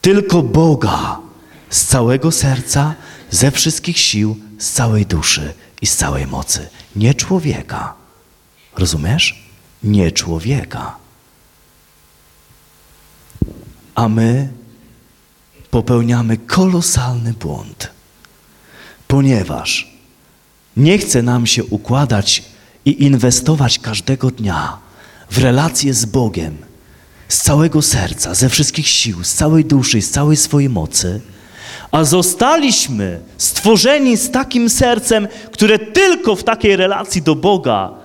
Tylko 0.00 0.42
Boga 0.42 1.18
z 1.70 1.84
całego 1.84 2.32
serca, 2.32 2.94
ze 3.30 3.50
wszystkich 3.50 3.98
sił, 3.98 4.36
z 4.58 4.70
całej 4.70 5.06
duszy 5.06 5.54
i 5.82 5.86
z 5.86 5.96
całej 5.96 6.26
mocy. 6.26 6.68
Nie 6.96 7.14
człowieka. 7.14 7.94
Rozumiesz? 8.76 9.49
Nie 9.82 10.12
człowieka. 10.12 10.96
A 13.94 14.08
my 14.08 14.48
popełniamy 15.70 16.36
kolosalny 16.36 17.32
błąd, 17.32 17.90
ponieważ 19.08 19.90
nie 20.76 20.98
chce 20.98 21.22
nam 21.22 21.46
się 21.46 21.64
układać 21.64 22.42
i 22.84 23.04
inwestować 23.04 23.78
każdego 23.78 24.30
dnia 24.30 24.78
w 25.30 25.38
relacje 25.38 25.94
z 25.94 26.04
Bogiem 26.04 26.70
z 27.30 27.42
całego 27.42 27.82
serca, 27.82 28.34
ze 28.34 28.48
wszystkich 28.48 28.88
sił, 28.88 29.24
z 29.24 29.34
całej 29.34 29.64
duszy, 29.64 30.02
z 30.02 30.10
całej 30.10 30.36
swojej 30.36 30.68
mocy, 30.68 31.20
a 31.90 32.04
zostaliśmy 32.04 33.20
stworzeni 33.38 34.16
z 34.16 34.30
takim 34.30 34.70
sercem, 34.70 35.28
które 35.52 35.78
tylko 35.78 36.36
w 36.36 36.44
takiej 36.44 36.76
relacji 36.76 37.22
do 37.22 37.34
Boga 37.34 37.99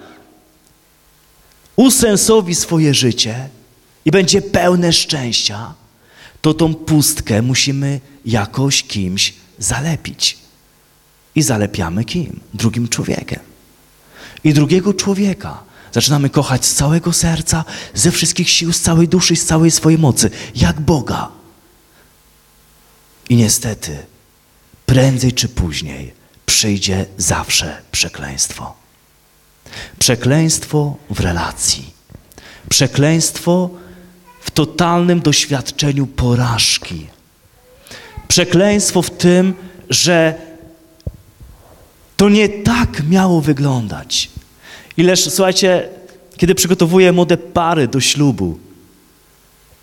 usensowi 1.75 2.55
swoje 2.55 2.94
życie 2.94 3.50
i 4.05 4.12
będzie 4.12 4.41
pełne 4.41 4.94
szczęścia, 4.94 5.74
to 6.41 6.53
tą 6.53 6.74
pustkę 6.75 7.41
musimy 7.41 8.00
jakoś 8.25 8.84
kimś 8.84 9.34
zalepić. 9.60 10.38
I 11.36 11.41
zalepiamy 11.41 12.05
kim? 12.05 12.39
Drugim 12.53 12.88
człowiekiem. 12.88 13.39
I 14.44 14.53
drugiego 14.53 14.94
człowieka 14.94 15.63
zaczynamy 15.91 16.29
kochać 16.29 16.65
z 16.65 16.75
całego 16.75 17.13
serca, 17.13 17.65
ze 17.94 18.12
wszystkich 18.12 18.50
sił, 18.50 18.74
z 18.74 18.82
całej 18.82 19.08
duszy, 19.08 19.36
z 19.36 19.46
całej 19.46 19.72
swojej 19.72 20.00
mocy, 20.00 20.29
jak 20.55 20.82
Boga. 20.82 21.32
I 23.29 23.36
niestety, 23.36 23.98
prędzej 24.86 25.34
czy 25.34 25.50
później 25.50 26.13
przyjdzie 26.46 27.05
zawsze 27.17 27.82
przekleństwo. 27.91 28.85
Przekleństwo 30.00 30.95
w 31.10 31.19
relacji. 31.19 31.93
Przekleństwo 32.69 33.69
w 34.41 34.51
totalnym 34.51 35.19
doświadczeniu 35.19 36.07
porażki. 36.07 37.07
Przekleństwo 38.27 39.01
w 39.01 39.10
tym, 39.10 39.53
że 39.89 40.34
to 42.17 42.29
nie 42.29 42.50
tak 42.50 43.03
miało 43.10 43.41
wyglądać. 43.41 44.29
Ileż, 44.98 45.34
słuchajcie, 45.34 45.89
kiedy 46.38 46.55
przygotowuję 46.55 47.12
młode 47.12 47.38
pary 47.38 47.88
do 47.88 48.01
ślubu, 48.01 48.60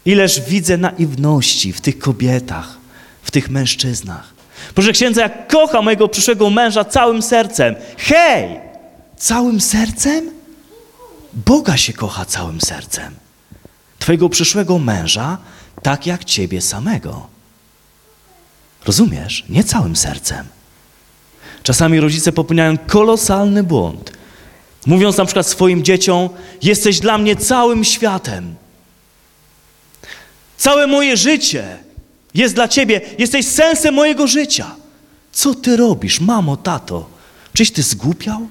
ileż 0.05 0.41
widzę 0.41 0.77
naiwności 0.77 1.73
w 1.73 1.81
tych 1.81 1.99
kobietach, 1.99 2.77
w 3.23 3.31
tych 3.31 3.51
mężczyznach. 3.51 4.35
Proszę 4.75 4.93
księdza, 4.93 5.23
ja 5.23 5.29
kocham 5.29 5.85
mojego 5.85 6.09
przyszłego 6.09 6.51
męża 6.51 6.85
całym 6.85 7.23
sercem. 7.23 7.75
Hej! 7.99 8.72
Całym 9.23 9.61
sercem? 9.61 10.31
Boga 11.33 11.77
się 11.77 11.93
kocha 11.93 12.25
całym 12.25 12.61
sercem. 12.61 13.15
Twojego 13.99 14.29
przyszłego 14.29 14.79
męża 14.79 15.39
tak 15.83 16.07
jak 16.07 16.25
ciebie 16.25 16.61
samego. 16.61 17.27
Rozumiesz? 18.85 19.45
Nie 19.49 19.65
całym 19.65 19.97
sercem. 19.97 20.47
Czasami 21.63 22.01
rodzice 22.01 22.33
popełniają 22.33 22.79
kolosalny 22.79 23.63
błąd. 23.63 24.13
Mówiąc 24.87 25.17
na 25.17 25.25
przykład 25.25 25.47
swoim 25.47 25.85
dzieciom: 25.85 26.29
Jesteś 26.63 27.01
dla 27.01 27.19
mnie 27.19 27.37
całym 27.37 27.85
światem. 27.85 28.55
Całe 30.57 30.87
moje 30.87 31.17
życie 31.17 31.79
jest 32.35 32.55
dla 32.55 32.69
ciebie, 32.69 33.01
jesteś 33.19 33.47
sensem 33.47 33.95
mojego 33.95 34.27
życia. 34.27 34.75
Co 35.33 35.55
ty 35.55 35.77
robisz, 35.77 36.21
mamo, 36.21 36.57
tato? 36.57 37.09
Czyś 37.53 37.71
ty 37.71 37.83
zgłupiał? 37.83 38.49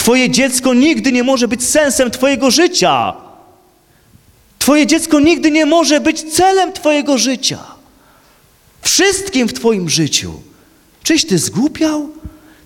Twoje 0.00 0.30
dziecko 0.30 0.74
nigdy 0.74 1.12
nie 1.12 1.22
może 1.22 1.48
być 1.48 1.64
sensem 1.64 2.10
Twojego 2.10 2.50
życia. 2.50 3.12
Twoje 4.58 4.86
dziecko 4.86 5.20
nigdy 5.20 5.50
nie 5.50 5.66
może 5.66 6.00
być 6.00 6.22
celem 6.34 6.72
Twojego 6.72 7.18
życia. 7.18 7.58
Wszystkim 8.82 9.48
w 9.48 9.52
Twoim 9.52 9.88
życiu. 9.90 10.32
Czyś 11.02 11.24
Ty 11.24 11.38
zgłupiał? 11.38 12.08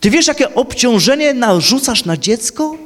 Ty 0.00 0.10
wiesz, 0.10 0.26
jakie 0.26 0.54
obciążenie 0.54 1.34
narzucasz 1.34 2.04
na 2.04 2.16
dziecko? 2.16 2.76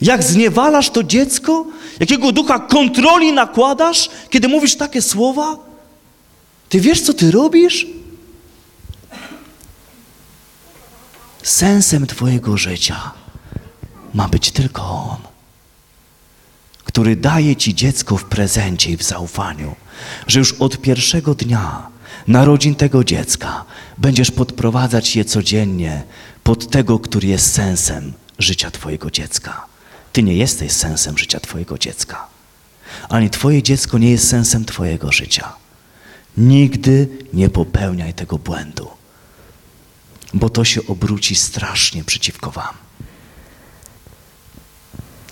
Jak 0.00 0.22
zniewalasz 0.22 0.90
to 0.90 1.02
dziecko? 1.02 1.66
Jakiego 2.00 2.32
ducha 2.32 2.58
kontroli 2.58 3.32
nakładasz, 3.32 4.10
kiedy 4.30 4.48
mówisz 4.48 4.76
takie 4.76 5.02
słowa? 5.02 5.56
Ty 6.68 6.80
wiesz, 6.80 7.00
co 7.00 7.14
ty 7.14 7.30
robisz? 7.30 7.86
Sensem 11.46 12.06
Twojego 12.06 12.56
życia 12.56 13.10
ma 14.14 14.28
być 14.28 14.50
tylko 14.50 14.82
On, 14.82 15.18
który 16.84 17.16
daje 17.16 17.56
Ci 17.56 17.74
dziecko 17.74 18.16
w 18.16 18.24
prezencie 18.24 18.90
i 18.90 18.96
w 18.96 19.02
zaufaniu, 19.02 19.74
że 20.26 20.38
już 20.38 20.52
od 20.52 20.80
pierwszego 20.80 21.34
dnia 21.34 21.86
narodzin 22.28 22.74
tego 22.74 23.04
dziecka 23.04 23.64
będziesz 23.98 24.30
podprowadzać 24.30 25.16
je 25.16 25.24
codziennie 25.24 26.02
pod 26.42 26.70
tego, 26.70 26.98
który 26.98 27.28
jest 27.28 27.52
sensem 27.52 28.12
życia 28.38 28.70
Twojego 28.70 29.10
dziecka. 29.10 29.66
Ty 30.12 30.22
nie 30.22 30.34
jesteś 30.34 30.72
sensem 30.72 31.18
życia 31.18 31.40
Twojego 31.40 31.78
dziecka, 31.78 32.26
ani 33.08 33.30
Twoje 33.30 33.62
dziecko 33.62 33.98
nie 33.98 34.10
jest 34.10 34.28
sensem 34.28 34.64
Twojego 34.64 35.12
życia. 35.12 35.52
Nigdy 36.36 37.08
nie 37.32 37.48
popełniaj 37.48 38.14
tego 38.14 38.38
błędu, 38.38 38.88
bo 40.34 40.50
to 40.50 40.64
się 40.64 40.86
obróci 40.86 41.34
strasznie 41.34 42.04
przeciwko 42.04 42.50
Wam. 42.50 42.74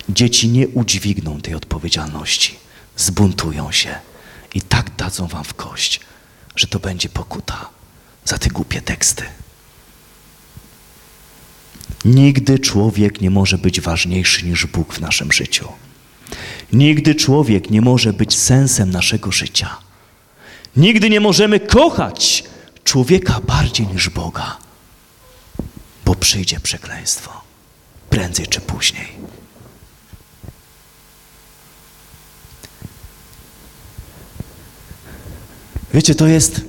Dzieci 0.08 0.48
nie 0.48 0.68
udźwigną 0.68 1.40
tej 1.40 1.54
odpowiedzialności, 1.54 2.54
zbuntują 2.96 3.72
się 3.72 3.94
i 4.54 4.62
tak 4.62 4.96
dadzą 4.96 5.26
Wam 5.26 5.44
w 5.44 5.54
kość, 5.54 6.00
że 6.56 6.66
to 6.66 6.78
będzie 6.78 7.08
pokuta 7.08 7.68
za 8.24 8.38
te 8.38 8.50
głupie 8.50 8.82
teksty. 8.82 9.24
Nigdy 12.04 12.58
człowiek 12.58 13.20
nie 13.20 13.30
może 13.30 13.58
być 13.58 13.80
ważniejszy 13.80 14.46
niż 14.46 14.66
Bóg 14.66 14.94
w 14.94 15.00
naszym 15.00 15.32
życiu. 15.32 15.68
Nigdy 16.72 17.14
człowiek 17.14 17.70
nie 17.70 17.82
może 17.82 18.12
być 18.12 18.38
sensem 18.38 18.90
naszego 18.90 19.32
życia. 19.32 19.76
Nigdy 20.76 21.10
nie 21.10 21.20
możemy 21.20 21.60
kochać 21.60 22.44
człowieka 22.84 23.40
bardziej 23.46 23.86
niż 23.86 24.08
Boga, 24.08 24.56
bo 26.04 26.14
przyjdzie 26.14 26.60
przekleństwo 26.60 27.40
prędzej 28.10 28.46
czy 28.46 28.60
później. 28.60 29.08
Wiecie, 35.94 36.14
to 36.14 36.26
jest 36.26 36.60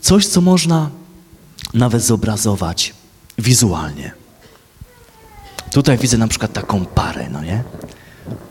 coś, 0.00 0.26
co 0.26 0.40
można 0.40 0.90
nawet 1.74 2.02
zobrazować 2.02 2.94
wizualnie. 3.38 4.12
Tutaj 5.72 5.98
widzę 5.98 6.18
na 6.18 6.28
przykład 6.28 6.52
taką 6.52 6.84
parę, 6.84 7.28
no 7.30 7.42
nie? 7.42 7.62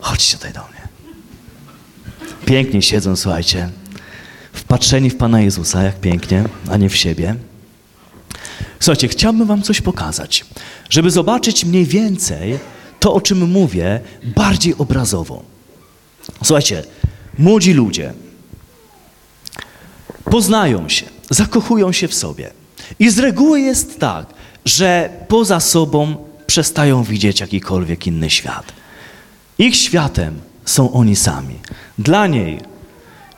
Chodźcie 0.00 0.36
tutaj 0.36 0.52
do 0.52 0.60
mnie. 0.60 0.88
Pięknie 2.46 2.82
siedzą, 2.82 3.16
słuchajcie, 3.16 3.70
wpatrzeni 4.52 5.10
w 5.10 5.16
Pana 5.16 5.40
Jezusa, 5.40 5.82
jak 5.82 6.00
pięknie, 6.00 6.44
a 6.70 6.76
nie 6.76 6.88
w 6.88 6.96
siebie. 6.96 7.36
Słuchajcie, 8.80 9.08
chciałbym 9.08 9.46
wam 9.46 9.62
coś 9.62 9.80
pokazać, 9.80 10.44
żeby 10.90 11.10
zobaczyć 11.10 11.64
mniej 11.64 11.84
więcej 11.84 12.58
to, 13.00 13.14
o 13.14 13.20
czym 13.20 13.50
mówię, 13.50 14.00
bardziej 14.36 14.74
obrazowo. 14.78 15.42
Słuchajcie, 16.44 16.82
młodzi 17.38 17.72
ludzie 17.72 18.12
poznają 20.24 20.88
się, 20.88 21.06
zakochują 21.30 21.92
się 21.92 22.08
w 22.08 22.14
sobie. 22.14 22.50
I 22.98 23.10
z 23.10 23.18
reguły 23.18 23.60
jest 23.60 23.98
tak, 24.00 24.26
że 24.64 25.10
poza 25.28 25.60
sobą 25.60 26.16
przestają 26.46 27.04
widzieć 27.04 27.40
jakikolwiek 27.40 28.06
inny 28.06 28.30
świat. 28.30 28.72
Ich 29.58 29.76
światem 29.76 30.40
są 30.64 30.92
oni 30.92 31.16
sami. 31.16 31.58
Dla 31.98 32.26
niej 32.26 32.60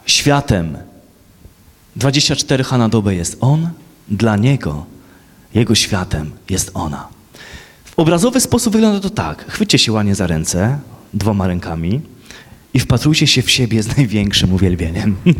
światem 0.07 0.79
24 1.97 2.65
H 2.65 2.79
na 2.79 2.89
dobę 2.89 3.15
jest 3.15 3.37
on, 3.41 3.71
dla 4.09 4.37
niego, 4.37 4.87
jego 5.57 5.75
światem 5.75 6.31
jest 6.51 6.71
ona. 6.75 7.09
W 7.85 7.99
obrazowy 7.99 8.41
sposób 8.41 8.73
wygląda 8.73 9.01
to 9.01 9.11
tak. 9.11 9.45
Chwyćcie 9.49 9.79
się 9.79 9.93
łanie 9.93 10.15
za 10.15 10.27
ręce, 10.27 10.79
dwoma 11.15 11.47
rękami 11.47 12.01
i 12.75 12.81
wpatrujcie 12.81 13.27
się 13.27 13.43
w 13.43 13.51
siebie 13.51 13.83
z 13.83 13.97
największym 13.97 14.53
uwielbieniem. 14.53 15.17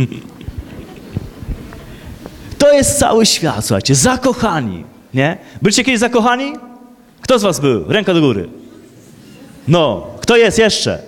to 2.59 2.73
jest 2.73 2.99
cały 2.99 3.27
świat, 3.27 3.67
słuchajcie, 3.67 3.95
zakochani, 3.95 4.85
nie? 5.15 5.39
Byliście 5.63 5.85
kiedyś 5.85 6.01
zakochani? 6.01 6.53
Kto 7.21 7.39
z 7.39 7.43
was 7.43 7.61
był? 7.61 7.85
Ręka 7.89 8.15
do 8.15 8.21
góry. 8.21 8.49
No, 9.69 10.07
kto 10.21 10.37
jest 10.37 10.59
jeszcze? 10.59 11.03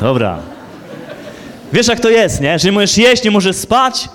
Dobra. 0.00 0.38
Wiesz 1.72 1.88
jak 1.88 2.00
to 2.00 2.10
jest, 2.10 2.40
nie? 2.40 2.58
Że 2.58 2.68
nie 2.68 2.72
możesz 2.72 2.98
jeść, 2.98 3.24
nie 3.24 3.30
możesz 3.30 3.56
spać. 3.56 4.08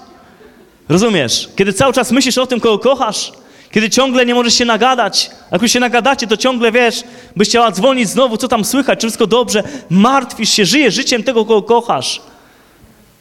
Rozumiesz? 0.90 1.50
Kiedy 1.56 1.74
cały 1.74 1.94
czas 1.94 2.12
myślisz 2.12 2.38
o 2.38 2.48
tym, 2.48 2.60
kogo 2.60 2.80
kochasz, 2.80 3.32
kiedy 3.76 3.90
ciągle 3.90 4.26
nie 4.26 4.36
możesz 4.36 4.54
się 4.54 4.66
nagadać, 4.66 5.32
jak 5.52 5.68
się 5.68 5.80
nagadacie, 5.80 6.28
to 6.28 6.38
ciągle 6.38 6.72
wiesz, 6.72 7.04
byś 7.36 7.50
chciała 7.50 7.72
dzwonić 7.72 8.10
znowu, 8.10 8.38
co 8.38 8.48
tam 8.48 8.66
słychać, 8.66 9.00
czy 9.00 9.08
wszystko 9.08 9.28
dobrze, 9.28 9.64
martwisz 9.90 10.50
się, 10.50 10.66
żyjesz 10.66 10.94
życiem 10.94 11.24
tego, 11.24 11.46
kogo 11.46 11.62
kochasz. 11.62 12.18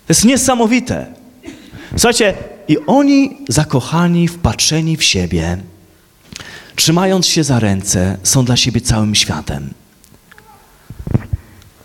To 0.07 0.09
jest 0.09 0.25
niesamowite. 0.25 1.15
Słuchajcie, 1.91 2.35
i 2.69 2.79
oni 2.87 3.37
zakochani, 3.49 4.29
wpatrzeni 4.29 4.97
w 4.97 5.05
siebie, 5.05 5.59
trzymając 6.77 7.27
się 7.27 7.45
za 7.45 7.61
ręce, 7.61 8.19
są 8.23 8.45
dla 8.45 8.57
siebie 8.57 8.81
całym 8.81 9.15
światem. 9.15 9.75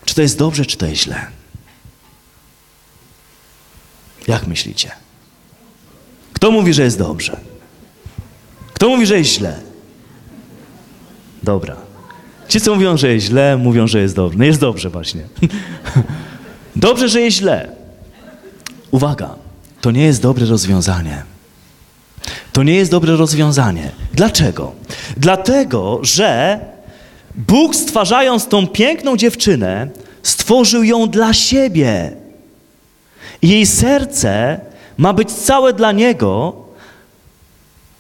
Czy 0.06 0.16
to 0.16 0.22
jest 0.22 0.38
dobrze, 0.38 0.66
czy 0.66 0.78
to 0.78 0.86
jest 0.86 1.02
źle? 1.02 1.28
Jak 4.28 4.48
myślicie? 4.48 4.92
Kto 6.34 6.52
mówi, 6.52 6.74
że 6.74 6.84
jest 6.84 6.98
dobrze? 6.98 7.49
Kto 8.80 8.90
mówi, 8.90 9.06
że 9.06 9.18
jest 9.18 9.30
źle? 9.30 9.54
Dobra. 11.44 11.76
Ci, 12.48 12.62
co 12.62 12.76
mówią, 12.76 12.98
że 12.98 13.14
jest 13.14 13.26
źle, 13.26 13.58
mówią, 13.58 13.88
że 13.88 14.00
jest 14.00 14.16
dobrze. 14.16 14.38
No 14.38 14.46
jest 14.46 14.60
dobrze 14.60 14.90
właśnie. 14.90 15.22
dobrze, 16.76 17.10
że 17.10 17.22
jest 17.22 17.38
źle. 17.38 17.70
Uwaga, 18.92 19.36
to 19.82 19.92
nie 19.92 20.04
jest 20.04 20.22
dobre 20.22 20.46
rozwiązanie. 20.46 21.24
To 22.54 22.64
nie 22.64 22.74
jest 22.74 22.92
dobre 22.92 23.16
rozwiązanie. 23.16 23.92
Dlaczego? 24.14 24.72
Dlatego, 25.18 26.00
że 26.02 26.60
Bóg 27.36 27.76
stwarzając 27.76 28.48
tą 28.48 28.68
piękną 28.68 29.18
dziewczynę, 29.18 29.88
stworzył 30.24 30.84
ją 30.84 31.10
dla 31.10 31.34
siebie. 31.34 32.12
Jej 33.42 33.66
serce 33.66 34.60
ma 34.98 35.14
być 35.14 35.32
całe 35.32 35.74
dla 35.74 35.92
Niego, 35.92 36.69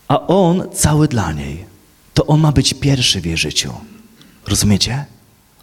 a 0.09 0.27
On 0.27 0.63
cały 0.73 1.07
dla 1.07 1.31
niej. 1.31 1.65
To 2.13 2.25
On 2.25 2.39
ma 2.39 2.51
być 2.51 2.73
pierwszy 2.73 3.21
w 3.21 3.25
jej 3.25 3.37
życiu. 3.37 3.73
Rozumiecie? 4.47 5.05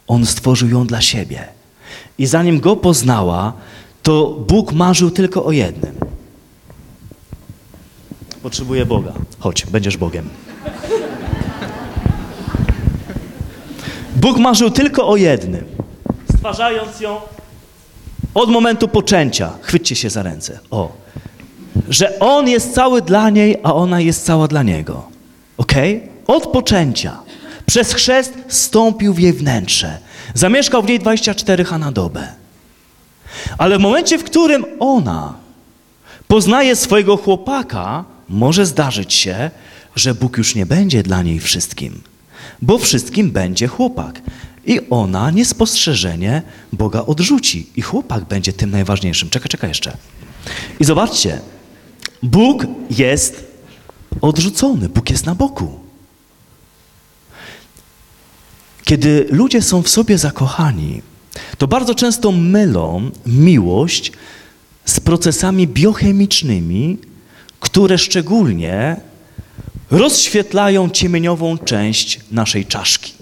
On 0.07 0.25
stworzył 0.25 0.69
ją 0.69 0.87
dla 0.87 1.01
siebie. 1.01 1.47
I 2.17 2.25
zanim 2.25 2.59
Go 2.59 2.75
poznała, 2.75 3.53
to 4.03 4.37
Bóg 4.47 4.71
marzył 4.71 5.11
tylko 5.11 5.45
o 5.45 5.51
jednym. 5.51 5.95
Potrzebuję 8.43 8.85
Boga. 8.85 9.13
Chodź, 9.39 9.65
będziesz 9.65 9.97
Bogiem. 9.97 10.29
Bóg 14.15 14.37
marzył 14.37 14.71
tylko 14.71 15.07
o 15.07 15.15
jednym. 15.15 15.65
Stwarzając 16.35 16.99
ją 16.99 17.17
od 18.33 18.49
momentu 18.49 18.87
poczęcia. 18.87 19.53
Chwyćcie 19.61 19.95
się 19.95 20.09
za 20.09 20.23
ręce. 20.23 20.59
O. 20.71 20.91
Że 21.89 22.19
On 22.19 22.47
jest 22.47 22.73
cały 22.73 23.01
dla 23.01 23.29
niej, 23.29 23.57
a 23.63 23.73
ona 23.73 24.01
jest 24.01 24.25
cała 24.25 24.47
dla 24.47 24.63
Niego. 24.63 25.07
Ok? 25.57 25.73
Od 26.27 26.47
poczęcia. 26.47 27.19
Przez 27.65 27.93
chrzest 27.93 28.33
stąpił 28.47 29.13
w 29.13 29.19
jej 29.19 29.33
wnętrze. 29.33 29.97
Zamieszkał 30.33 30.83
w 30.83 30.87
niej 30.87 30.99
24 30.99 31.63
ha 31.63 31.77
na 31.77 31.91
dobę. 31.91 32.27
Ale 33.57 33.77
w 33.77 33.81
momencie, 33.81 34.17
w 34.17 34.23
którym 34.23 34.65
ona 34.79 35.33
poznaje 36.27 36.75
swojego 36.75 37.17
chłopaka, 37.17 38.05
może 38.29 38.65
zdarzyć 38.65 39.13
się, 39.13 39.51
że 39.95 40.15
Bóg 40.15 40.37
już 40.37 40.55
nie 40.55 40.65
będzie 40.65 41.03
dla 41.03 41.23
niej 41.23 41.39
wszystkim, 41.39 42.01
bo 42.61 42.77
wszystkim 42.77 43.31
będzie 43.31 43.67
chłopak. 43.67 44.21
I 44.65 44.79
ona 44.89 45.31
niespostrzeżenie 45.31 46.41
Boga 46.73 47.05
odrzuci. 47.05 47.69
I 47.75 47.81
chłopak 47.81 48.25
będzie 48.25 48.53
tym 48.53 48.71
najważniejszym. 48.71 49.29
Czekaj, 49.29 49.49
czekaj 49.49 49.69
jeszcze. 49.69 49.97
I 50.79 50.85
zobaczcie, 50.85 51.39
Bóg 52.23 52.65
jest 52.89 53.47
odrzucony, 54.21 54.89
Bóg 54.89 55.09
jest 55.09 55.25
na 55.25 55.35
boku. 55.35 55.79
Kiedy 58.83 59.27
ludzie 59.29 59.61
są 59.61 59.81
w 59.81 59.89
sobie 59.89 60.17
zakochani, 60.17 61.01
to 61.57 61.67
bardzo 61.67 61.95
często 61.95 62.31
mylą 62.31 63.11
miłość 63.25 64.11
z 64.85 64.99
procesami 64.99 65.67
biochemicznymi, 65.67 66.97
które 67.59 67.97
szczególnie 67.97 68.95
rozświetlają 69.91 70.89
ciemieniową 70.89 71.57
część 71.57 72.19
naszej 72.31 72.65
czaszki. 72.65 73.13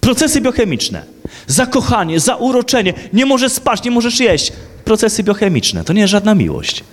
Procesy 0.00 0.40
biochemiczne. 0.40 1.02
Zakochanie, 1.46 2.20
zauroczenie, 2.20 2.94
nie 3.12 3.26
możesz 3.26 3.52
spać, 3.52 3.84
nie 3.84 3.90
możesz 3.90 4.20
jeść. 4.20 4.52
Procesy 4.84 5.22
biochemiczne. 5.22 5.84
To 5.84 5.92
nie 5.92 6.00
jest 6.00 6.10
żadna 6.10 6.34
miłość. 6.34 6.84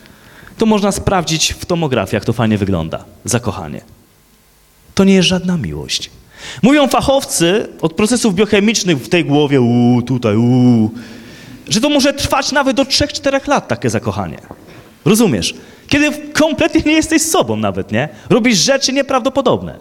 To 0.58 0.65
można 0.65 0.91
sprawdzić 0.91 1.54
w 1.54 1.65
tomografii, 1.65 2.15
jak 2.15 2.26
to 2.26 2.34
fajnie 2.34 2.58
wygląda. 2.58 3.06
Zakochanie. 3.26 3.82
To 4.96 5.04
nie 5.04 5.13
jest 5.13 5.28
żadna 5.28 5.58
miłość. 5.58 6.12
Mówią 6.62 6.88
fachowcy 6.88 7.68
od 7.82 7.94
procesów 7.94 8.36
biochemicznych 8.36 8.98
w 8.98 9.10
tej 9.10 9.26
głowie, 9.26 9.62
uuu, 9.62 10.02
tutaj, 10.02 10.36
uuu, 10.36 10.91
że 11.70 11.82
to 11.82 11.89
może 11.89 12.13
trwać 12.13 12.52
nawet 12.52 12.78
do 12.78 12.84
3-4 12.84 13.48
lat 13.48 13.68
takie 13.68 13.89
zakochanie. 13.89 14.38
Rozumiesz? 15.06 15.54
Kiedy 15.88 16.12
kompletnie 16.34 16.82
nie 16.86 16.94
jesteś 16.94 17.22
sobą 17.22 17.56
nawet, 17.56 17.91
nie? 17.91 18.10
Robisz 18.30 18.58
rzeczy 18.58 18.94
nieprawdopodobne. 18.94 19.80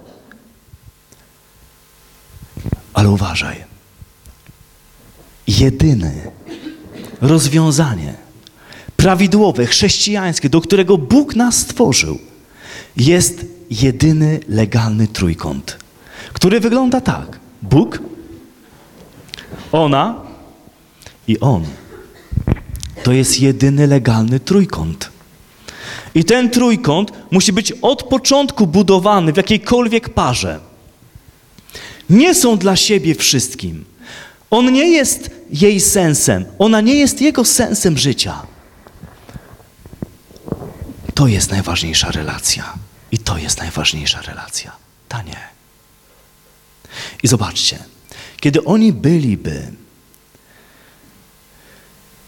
Ale 2.94 3.10
uważaj. 3.10 3.64
Jedyne 5.46 6.12
rozwiązanie 7.20 8.23
prawidłowe, 8.96 9.66
chrześcijańskie, 9.66 10.48
do 10.48 10.60
którego 10.60 10.98
Bóg 10.98 11.36
nas 11.36 11.58
stworzył, 11.58 12.18
jest 12.96 13.46
jedyny 13.70 14.40
legalny 14.48 15.08
trójkąt, 15.08 15.78
który 16.32 16.60
wygląda 16.60 17.00
tak. 17.00 17.40
Bóg, 17.62 17.98
ona 19.72 20.20
i 21.28 21.40
on. 21.40 21.64
To 23.02 23.12
jest 23.12 23.40
jedyny 23.40 23.86
legalny 23.86 24.40
trójkąt. 24.40 25.10
I 26.14 26.24
ten 26.24 26.50
trójkąt 26.50 27.12
musi 27.30 27.52
być 27.52 27.72
od 27.72 28.02
początku 28.02 28.66
budowany 28.66 29.32
w 29.32 29.36
jakiejkolwiek 29.36 30.08
parze. 30.08 30.60
Nie 32.10 32.34
są 32.34 32.58
dla 32.58 32.76
siebie 32.76 33.14
wszystkim. 33.14 33.84
On 34.50 34.72
nie 34.72 34.88
jest 34.88 35.30
jej 35.50 35.80
sensem, 35.80 36.44
ona 36.58 36.80
nie 36.80 36.94
jest 36.94 37.20
jego 37.20 37.44
sensem 37.44 37.98
życia. 37.98 38.42
To 41.14 41.26
jest 41.26 41.50
najważniejsza 41.50 42.10
relacja. 42.10 42.72
I 43.12 43.18
to 43.18 43.38
jest 43.38 43.58
najważniejsza 43.58 44.22
relacja. 44.22 44.72
Ta 45.08 45.22
nie. 45.22 45.36
I 47.22 47.28
zobaczcie, 47.28 47.78
kiedy 48.40 48.64
oni 48.64 48.92
byliby 48.92 49.72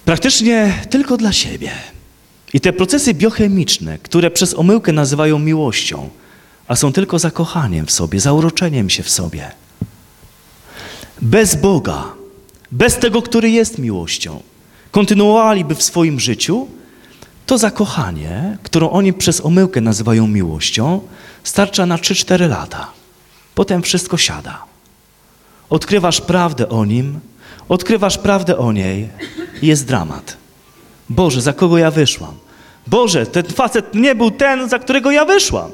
praktycznie 0.05 0.87
tylko 0.91 1.17
dla 1.17 1.33
siebie, 1.33 1.73
i 2.53 2.61
te 2.61 2.73
procesy 2.73 3.15
biochemiczne, 3.15 3.99
które 3.99 4.31
przez 4.31 4.55
omyłkę 4.55 4.93
nazywają 4.93 5.39
miłością, 5.39 6.11
a 6.69 6.77
są 6.77 6.93
tylko 6.93 7.19
zakochaniem 7.19 7.87
w 7.87 7.91
sobie, 7.91 8.21
zauroczeniem 8.21 8.91
się 8.91 9.03
w 9.03 9.11
sobie, 9.11 9.51
bez 11.23 11.55
Boga, 11.55 12.13
bez 12.73 12.99
tego, 12.99 13.23
który 13.23 13.51
jest 13.51 13.79
miłością, 13.79 14.43
kontynuowaliby 14.91 15.75
w 15.75 15.83
swoim 15.83 16.21
życiu, 16.21 16.69
to 17.47 17.59
zakochanie, 17.59 18.59
którą 18.63 18.91
oni 18.91 19.13
przez 19.13 19.45
omyłkę 19.45 19.81
nazywają 19.81 20.27
miłością, 20.27 21.01
starcza 21.45 21.87
na 21.87 21.97
3-4 21.97 22.49
lata. 22.49 22.91
Potem 23.55 23.83
wszystko 23.83 24.17
siada. 24.17 24.65
Odkrywasz 25.71 26.21
prawdę 26.21 26.69
o 26.69 26.85
nim, 26.85 27.21
odkrywasz 27.69 28.19
prawdę 28.19 28.59
o 28.59 28.73
niej 28.73 29.09
i 29.63 29.67
jest 29.67 29.87
dramat. 29.87 30.37
Boże, 31.09 31.41
za 31.41 31.53
kogo 31.53 31.79
ja 31.79 31.91
wyszłam? 31.91 32.35
Boże, 32.87 33.27
ten 33.27 33.45
facet 33.45 33.95
nie 33.95 34.15
był 34.15 34.31
ten, 34.31 34.69
za 34.69 34.79
którego 34.79 35.11
ja 35.11 35.25
wyszłam. 35.25 35.71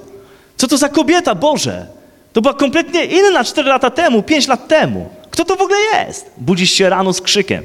Co 0.56 0.68
to 0.68 0.78
za 0.78 0.88
kobieta, 0.88 1.34
Boże? 1.34 1.86
To 2.32 2.42
była 2.42 2.54
kompletnie 2.54 3.04
inna 3.04 3.44
4 3.44 3.68
lata 3.68 3.90
temu, 3.90 4.22
5 4.22 4.48
lat 4.48 4.68
temu. 4.68 5.10
Kto 5.30 5.44
to 5.44 5.56
w 5.56 5.60
ogóle 5.60 5.78
jest? 5.78 6.30
Budzisz 6.38 6.70
się 6.70 6.88
rano 6.88 7.12
z 7.12 7.20
krzykiem. 7.20 7.64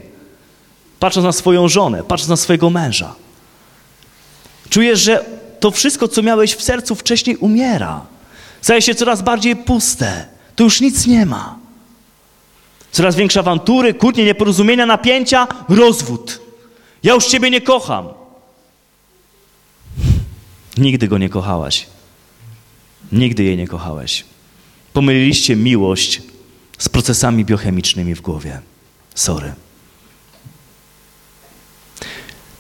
Patrząc 1.00 1.26
na 1.26 1.32
swoją 1.32 1.67
żonę, 1.67 2.04
patrząc 2.04 2.30
na 2.30 2.36
swojego 2.36 2.70
męża. 2.70 3.15
Czujesz, 4.69 4.99
że 4.99 5.25
to 5.60 5.71
wszystko, 5.71 6.08
co 6.08 6.21
miałeś 6.23 6.56
w 6.56 6.63
sercu 6.63 6.95
wcześniej, 6.95 7.38
umiera. 7.38 8.06
Staje 8.62 8.82
się 8.82 8.95
coraz 8.95 9.21
bardziej 9.21 9.56
puste. 9.56 10.27
Tu 10.56 10.63
już 10.63 10.82
nic 10.82 11.08
nie 11.08 11.25
ma. 11.25 11.58
Coraz 12.91 13.15
większe 13.15 13.39
awantury, 13.39 13.93
kłótnie, 13.93 14.25
nieporozumienia, 14.25 14.86
napięcia, 14.86 15.47
rozwód. 15.69 16.41
Ja 17.03 17.13
już 17.13 17.25
Ciebie 17.25 17.49
nie 17.49 17.62
kocham. 17.62 18.10
Nigdy 20.77 21.08
go 21.08 21.17
nie 21.17 21.30
kochałaś. 21.30 21.88
Nigdy 23.12 23.43
jej 23.43 23.58
nie 23.58 23.67
kochałeś. 23.67 24.25
Pomyliliście 24.93 25.56
miłość 25.56 26.21
z 26.77 26.89
procesami 26.89 27.45
biochemicznymi 27.45 28.15
w 28.15 28.21
głowie. 28.21 28.62
Sorry. 29.15 29.53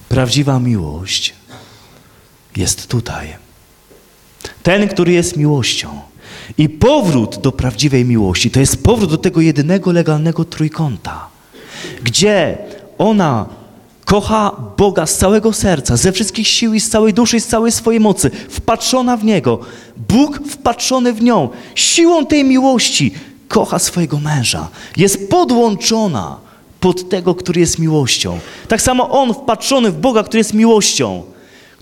Prawdziwa 0.09 0.59
miłość 0.59 1.33
jest 2.57 2.87
tutaj. 2.87 3.35
Ten, 4.63 4.87
który 4.87 5.11
jest 5.11 5.37
miłością. 5.37 5.89
I 6.57 6.69
powrót 6.69 7.37
do 7.37 7.51
prawdziwej 7.51 8.05
miłości 8.05 8.51
to 8.51 8.59
jest 8.59 8.83
powrót 8.83 9.09
do 9.09 9.17
tego 9.17 9.41
jedynego 9.41 9.91
legalnego 9.91 10.45
trójkąta, 10.45 11.27
gdzie 12.03 12.57
ona 12.97 13.45
kocha 14.05 14.51
Boga 14.77 15.05
z 15.05 15.17
całego 15.17 15.53
serca, 15.53 15.97
ze 15.97 16.11
wszystkich 16.11 16.47
sił 16.47 16.73
i 16.73 16.79
z 16.79 16.89
całej 16.89 17.13
duszy 17.13 17.37
i 17.37 17.41
z 17.41 17.47
całej 17.47 17.71
swojej 17.71 17.99
mocy, 17.99 18.31
wpatrzona 18.49 19.17
w 19.17 19.23
Niego. 19.23 19.59
Bóg 20.09 20.39
wpatrzony 20.49 21.13
w 21.13 21.21
nią, 21.21 21.49
siłą 21.75 22.25
tej 22.25 22.43
miłości 22.43 23.13
kocha 23.47 23.79
swojego 23.79 24.19
męża. 24.19 24.67
Jest 24.97 25.29
podłączona 25.29 26.37
pod 26.79 27.09
tego, 27.09 27.35
który 27.35 27.59
jest 27.59 27.79
miłością. 27.79 28.39
Tak 28.67 28.81
samo 28.81 29.09
on 29.09 29.33
wpatrzony 29.33 29.91
w 29.91 29.99
Boga, 29.99 30.23
który 30.23 30.37
jest 30.37 30.53
miłością, 30.53 31.23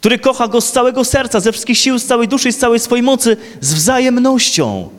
który 0.05 0.19
kocha 0.19 0.47
go 0.47 0.61
z 0.61 0.71
całego 0.71 1.03
serca, 1.03 1.39
ze 1.39 1.51
wszystkich 1.51 1.77
sił, 1.77 1.99
z 1.99 2.05
całej 2.05 2.27
duszy 2.27 2.51
z 2.51 2.57
całej 2.57 2.79
swojej 2.79 3.03
mocy, 3.03 3.37
z 3.61 3.73
wzajemnością. 3.73 4.89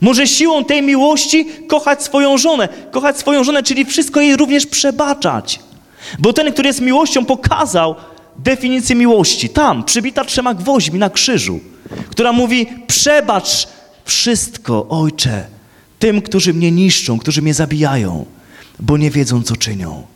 Może 0.00 0.26
siłą 0.26 0.64
tej 0.64 0.82
miłości 0.82 1.46
kochać 1.68 2.02
swoją 2.02 2.38
żonę, 2.38 2.68
kochać 2.90 3.18
swoją 3.18 3.44
żonę, 3.44 3.62
czyli 3.62 3.84
wszystko 3.84 4.20
jej 4.20 4.36
również 4.36 4.66
przebaczać. 4.66 5.60
Bo 6.18 6.32
ten, 6.32 6.52
który 6.52 6.68
jest 6.68 6.80
miłością, 6.80 7.24
pokazał 7.24 7.94
definicję 8.36 8.96
miłości. 8.96 9.48
Tam, 9.48 9.84
przybita 9.84 10.24
trzema 10.24 10.54
gwoźdźmi 10.54 10.98
na 10.98 11.10
krzyżu, 11.10 11.60
która 12.10 12.32
mówi: 12.32 12.66
Przebacz 12.86 13.68
wszystko, 14.04 14.86
ojcze, 14.88 15.46
tym, 15.98 16.22
którzy 16.22 16.54
mnie 16.54 16.70
niszczą, 16.70 17.18
którzy 17.18 17.42
mnie 17.42 17.54
zabijają, 17.54 18.24
bo 18.80 18.96
nie 18.96 19.10
wiedzą, 19.10 19.42
co 19.42 19.56
czynią. 19.56 20.11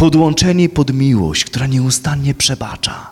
Podłączeni 0.00 0.68
pod 0.68 0.92
miłość, 0.92 1.44
która 1.44 1.66
nieustannie 1.66 2.34
przebacza, 2.34 3.10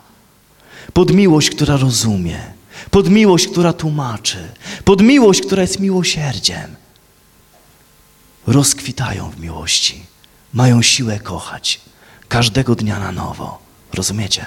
pod 0.93 1.11
miłość, 1.11 1.49
która 1.49 1.77
rozumie, 1.77 2.39
pod 2.91 3.09
miłość, 3.09 3.47
która 3.47 3.73
tłumaczy, 3.73 4.51
pod 4.85 5.01
miłość, 5.01 5.41
która 5.41 5.61
jest 5.61 5.79
miłosierdziem, 5.79 6.75
rozkwitają 8.47 9.29
w 9.29 9.39
miłości 9.39 10.03
mają 10.53 10.81
siłę 10.81 11.19
kochać 11.19 11.81
każdego 12.27 12.75
dnia 12.75 12.99
na 12.99 13.11
nowo. 13.11 13.59
Rozumiecie? 13.93 14.45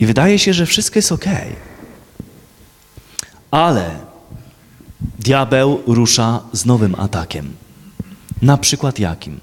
I 0.00 0.06
wydaje 0.06 0.38
się, 0.38 0.54
że 0.54 0.66
wszystko 0.66 0.98
jest 0.98 1.12
ok. 1.12 1.24
Ale 3.50 4.00
diabeł 5.18 5.82
rusza 5.86 6.42
z 6.52 6.64
nowym 6.66 6.94
atakiem. 6.94 7.56
Na 8.42 8.58
przykład 8.58 8.98
jakim? 8.98 9.40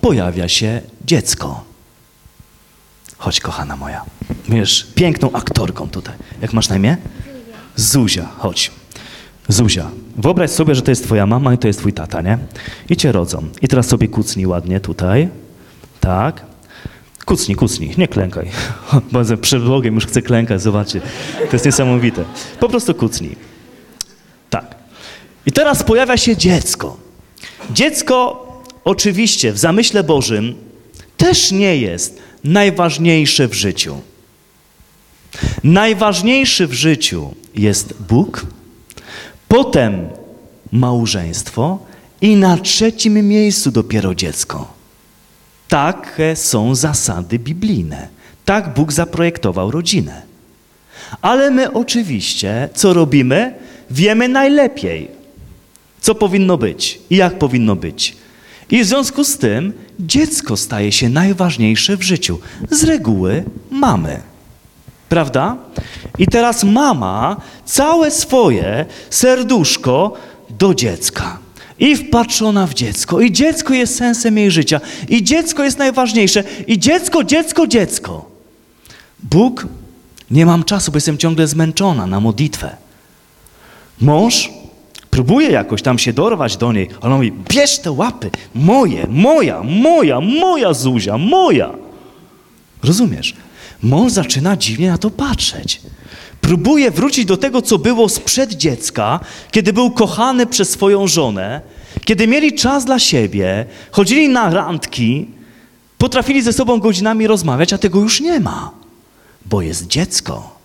Pojawia 0.00 0.48
się 0.48 0.80
dziecko. 1.04 1.64
Chodź, 3.18 3.40
kochana 3.40 3.76
moja. 3.76 4.04
Wiesz, 4.48 4.86
piękną 4.94 5.32
aktorką 5.32 5.88
tutaj. 5.88 6.14
Jak 6.42 6.52
masz 6.52 6.68
na 6.68 6.76
imię? 6.76 6.96
Zuzia, 7.76 8.28
chodź. 8.38 8.70
Zuzia, 9.48 9.90
wyobraź 10.16 10.50
sobie, 10.50 10.74
że 10.74 10.82
to 10.82 10.90
jest 10.90 11.04
twoja 11.04 11.26
mama 11.26 11.54
i 11.54 11.58
to 11.58 11.66
jest 11.66 11.78
twój 11.78 11.92
tata, 11.92 12.22
nie? 12.22 12.38
I 12.88 12.96
cię 12.96 13.12
rodzą. 13.12 13.48
I 13.62 13.68
teraz 13.68 13.86
sobie 13.86 14.08
kucnij 14.08 14.46
ładnie 14.46 14.80
tutaj. 14.80 15.28
Tak. 16.00 16.42
Kucnij, 17.24 17.56
kucnij, 17.56 17.94
nie 17.98 18.08
klękaj. 18.08 18.50
Bo 19.12 19.20
przed 19.40 19.64
Bogiem 19.64 19.94
już 19.94 20.06
chcę 20.06 20.22
klękać, 20.22 20.62
zobaczcie. 20.62 21.00
To 21.38 21.52
jest 21.52 21.64
niesamowite. 21.64 22.24
Po 22.60 22.68
prostu 22.68 22.94
kucnij. 22.94 23.36
Tak. 24.50 24.74
I 25.46 25.52
teraz 25.52 25.82
pojawia 25.82 26.16
się 26.16 26.36
dziecko. 26.36 27.03
Dziecko 27.70 28.46
oczywiście 28.84 29.52
w 29.52 29.58
zamyśle 29.58 30.04
Bożym 30.04 30.54
też 31.16 31.52
nie 31.52 31.76
jest 31.76 32.18
najważniejsze 32.44 33.48
w 33.48 33.54
życiu. 33.54 34.00
Najważniejszy 35.64 36.66
w 36.66 36.72
życiu 36.72 37.34
jest 37.54 37.94
Bóg, 38.08 38.46
potem 39.48 40.08
małżeństwo 40.72 41.78
i 42.20 42.36
na 42.36 42.56
trzecim 42.56 43.28
miejscu 43.28 43.70
dopiero 43.70 44.14
dziecko. 44.14 44.72
Takie 45.68 46.36
są 46.36 46.74
zasady 46.74 47.38
biblijne. 47.38 48.08
Tak 48.44 48.74
Bóg 48.74 48.92
zaprojektował 48.92 49.70
rodzinę. 49.70 50.22
Ale 51.20 51.50
my 51.50 51.72
oczywiście, 51.72 52.68
co 52.74 52.92
robimy, 52.92 53.54
wiemy 53.90 54.28
najlepiej, 54.28 55.23
co 56.04 56.14
powinno 56.14 56.56
być 56.56 57.00
i 57.10 57.16
jak 57.16 57.38
powinno 57.38 57.76
być. 57.76 58.16
I 58.70 58.80
w 58.80 58.86
związku 58.86 59.24
z 59.24 59.38
tym 59.38 59.72
dziecko 60.00 60.56
staje 60.56 60.92
się 60.92 61.08
najważniejsze 61.08 61.96
w 61.96 62.02
życiu. 62.02 62.38
Z 62.70 62.84
reguły 62.84 63.44
mamy. 63.70 64.20
Prawda? 65.08 65.56
I 66.18 66.26
teraz 66.26 66.64
mama 66.64 67.36
całe 67.64 68.10
swoje 68.10 68.86
serduszko 69.10 70.16
do 70.58 70.74
dziecka. 70.74 71.38
I 71.78 71.96
wpatrzona 71.96 72.66
w 72.66 72.74
dziecko. 72.74 73.20
I 73.20 73.32
dziecko 73.32 73.74
jest 73.74 73.96
sensem 73.96 74.38
jej 74.38 74.50
życia. 74.50 74.80
I 75.08 75.22
dziecko 75.22 75.64
jest 75.64 75.78
najważniejsze. 75.78 76.44
I 76.66 76.78
dziecko, 76.78 77.24
dziecko, 77.24 77.66
dziecko. 77.66 78.30
Bóg, 79.22 79.66
nie 80.30 80.46
mam 80.46 80.64
czasu, 80.64 80.92
bo 80.92 80.96
jestem 80.96 81.18
ciągle 81.18 81.46
zmęczona 81.46 82.06
na 82.06 82.20
modlitwę. 82.20 82.76
Mąż 84.00 84.63
próbuje 85.14 85.50
jakoś 85.50 85.82
tam 85.82 85.98
się 85.98 86.12
dorwać 86.12 86.56
do 86.56 86.72
niej, 86.72 86.88
ale 87.00 87.14
on 87.14 87.16
mówi, 87.16 87.32
bierz 87.50 87.78
te 87.78 87.92
łapy, 87.92 88.30
moje, 88.54 89.06
moja, 89.10 89.62
moja, 89.62 90.20
moja 90.20 90.72
Zuzia, 90.72 91.18
moja. 91.18 91.70
Rozumiesz? 92.82 93.34
Mąż 93.82 94.12
zaczyna 94.12 94.56
dziwnie 94.56 94.90
na 94.90 94.98
to 94.98 95.10
patrzeć. 95.10 95.80
Próbuje 96.40 96.90
wrócić 96.90 97.24
do 97.24 97.36
tego, 97.36 97.62
co 97.62 97.78
było 97.78 98.08
sprzed 98.08 98.52
dziecka, 98.52 99.20
kiedy 99.50 99.72
był 99.72 99.90
kochany 99.90 100.46
przez 100.46 100.70
swoją 100.70 101.06
żonę, 101.06 101.60
kiedy 102.04 102.26
mieli 102.26 102.52
czas 102.52 102.84
dla 102.84 102.98
siebie, 102.98 103.66
chodzili 103.90 104.28
na 104.28 104.50
randki, 104.50 105.28
potrafili 105.98 106.42
ze 106.42 106.52
sobą 106.52 106.80
godzinami 106.80 107.26
rozmawiać, 107.26 107.72
a 107.72 107.78
tego 107.78 108.00
już 108.00 108.20
nie 108.20 108.40
ma, 108.40 108.70
bo 109.46 109.62
jest 109.62 109.86
dziecko. 109.86 110.56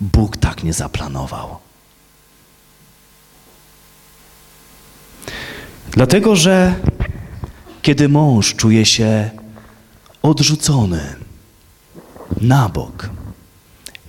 Bóg 0.00 0.36
tak 0.36 0.64
nie 0.64 0.72
zaplanował. 0.72 1.61
Dlatego, 5.92 6.36
że 6.36 6.74
kiedy 7.82 8.08
mąż 8.08 8.54
czuje 8.54 8.86
się 8.86 9.30
odrzucony 10.22 11.00
na 12.40 12.68
bok, 12.68 13.10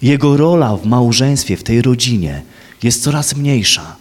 jego 0.01 0.37
rola 0.37 0.77
w 0.77 0.85
małżeństwie, 0.85 1.57
w 1.57 1.63
tej 1.63 1.81
rodzinie 1.81 2.41
jest 2.83 3.03
coraz 3.03 3.35
mniejsza. 3.35 3.95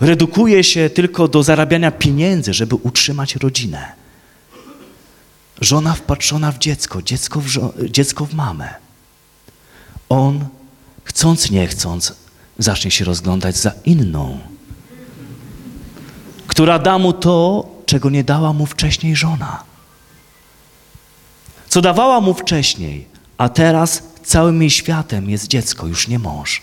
Redukuje 0.00 0.64
się 0.64 0.90
tylko 0.90 1.28
do 1.28 1.42
zarabiania 1.42 1.90
pieniędzy, 1.90 2.54
żeby 2.54 2.74
utrzymać 2.74 3.36
rodzinę. 3.36 3.92
Żona 5.60 5.94
wpatrzona 5.94 6.52
w 6.52 6.58
dziecko, 6.58 7.02
dziecko 7.02 7.40
w, 7.40 7.48
dziecko 7.90 8.26
w 8.26 8.34
mamę. 8.34 8.74
On, 10.08 10.44
chcąc 11.04 11.50
nie 11.50 11.66
chcąc, 11.66 12.14
zacznie 12.58 12.90
się 12.90 13.04
rozglądać 13.04 13.56
za 13.56 13.72
inną, 13.84 14.38
która 16.58 16.78
da 16.78 16.98
mu 16.98 17.12
to, 17.12 17.66
czego 17.86 18.10
nie 18.10 18.24
dała 18.24 18.52
mu 18.52 18.66
wcześniej 18.66 19.16
żona. 19.16 19.62
Co 21.68 21.80
dawała 21.80 22.20
mu 22.20 22.34
wcześniej, 22.34 23.06
a 23.36 23.48
teraz 23.48 24.02
całym 24.24 24.60
jej 24.60 24.70
światem 24.70 25.30
jest 25.30 25.48
dziecko, 25.48 25.86
już 25.86 26.08
nie 26.08 26.18
mąż. 26.18 26.62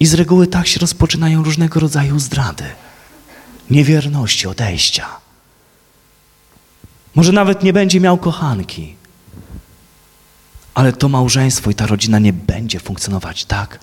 I 0.00 0.06
z 0.06 0.14
reguły 0.14 0.46
tak 0.46 0.66
się 0.66 0.80
rozpoczynają 0.80 1.42
różnego 1.42 1.80
rodzaju 1.80 2.18
zdrady, 2.18 2.64
niewierności, 3.70 4.46
odejścia. 4.46 5.06
Może 7.14 7.32
nawet 7.32 7.62
nie 7.62 7.72
będzie 7.72 8.00
miał 8.00 8.18
kochanki, 8.18 8.96
ale 10.74 10.92
to 10.92 11.08
małżeństwo 11.08 11.70
i 11.70 11.74
ta 11.74 11.86
rodzina 11.86 12.18
nie 12.18 12.32
będzie 12.32 12.80
funkcjonować 12.80 13.44
tak, 13.44 13.78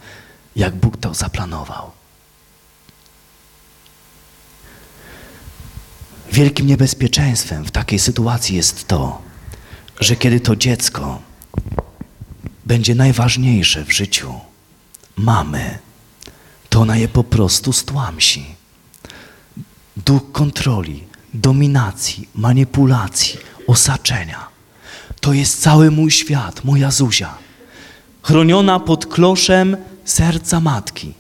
jak 0.56 0.76
Bóg 0.76 0.98
to 0.98 1.14
zaplanował. 1.14 1.97
Wielkim 6.32 6.68
niebezpieczeństwem 6.68 7.66
w 7.66 7.72
takiej 7.72 8.00
sytuacji 8.00 8.56
jest 8.56 8.88
to, 8.88 9.22
że 10.00 10.16
kiedy 10.16 10.40
to 10.40 10.56
dziecko 10.56 11.22
będzie 12.66 12.96
najważniejsze 12.96 13.86
w 13.86 13.92
życiu 13.92 14.34
mamy, 15.16 15.80
to 16.70 16.82
ona 16.82 16.98
je 16.98 17.08
po 17.08 17.24
prostu 17.24 17.74
stłamsi. 17.74 18.46
Duch 19.98 20.32
kontroli, 20.32 21.04
dominacji, 21.34 22.30
manipulacji, 22.36 23.40
osaczenia. 23.68 24.48
To 25.22 25.34
jest 25.34 25.62
cały 25.62 25.92
mój 25.92 26.12
świat, 26.12 26.64
moja 26.64 26.92
Zuzia. 26.92 27.38
Chroniona 28.22 28.80
pod 28.80 29.06
kloszem 29.06 29.78
serca 30.06 30.60
matki. 30.60 31.14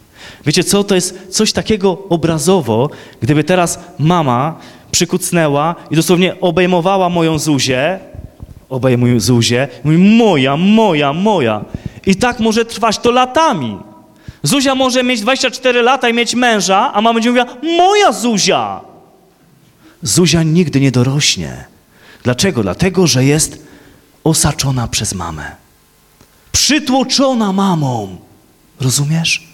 Wiecie 0.45 0.63
co, 0.63 0.83
to 0.83 0.95
jest 0.95 1.19
coś 1.29 1.53
takiego 1.53 2.03
obrazowo, 2.09 2.89
gdyby 3.21 3.43
teraz 3.43 3.79
mama 3.99 4.59
przykucnęła 4.97 5.75
i 5.91 5.95
dosłownie 5.95 6.39
obejmowała 6.41 7.09
moją 7.09 7.39
Zuzię, 7.39 7.99
obejmuję 8.69 9.19
Zuzię, 9.19 9.67
mówi 9.83 9.97
moja, 9.97 10.57
moja, 10.57 11.13
moja. 11.13 11.65
I 12.05 12.15
tak 12.15 12.39
może 12.39 12.65
trwać 12.65 12.97
to 12.97 13.11
latami. 13.11 13.77
Zuzia 14.43 14.75
może 14.75 15.03
mieć 15.03 15.21
24 15.21 15.81
lata 15.81 16.09
i 16.09 16.13
mieć 16.13 16.35
męża, 16.35 16.93
a 16.93 17.01
mama 17.01 17.13
będzie 17.13 17.29
mówiła, 17.29 17.45
moja 17.77 18.11
Zuzia. 18.11 18.81
Zuzia 20.01 20.43
nigdy 20.43 20.79
nie 20.79 20.91
dorośnie. 20.91 21.65
Dlaczego? 22.23 22.63
Dlatego, 22.63 23.07
że 23.07 23.25
jest 23.25 23.65
osaczona 24.23 24.87
przez 24.87 25.13
mamę. 25.13 25.55
Przytłoczona 26.51 27.53
mamą. 27.53 28.17
Rozumiesz? 28.81 29.47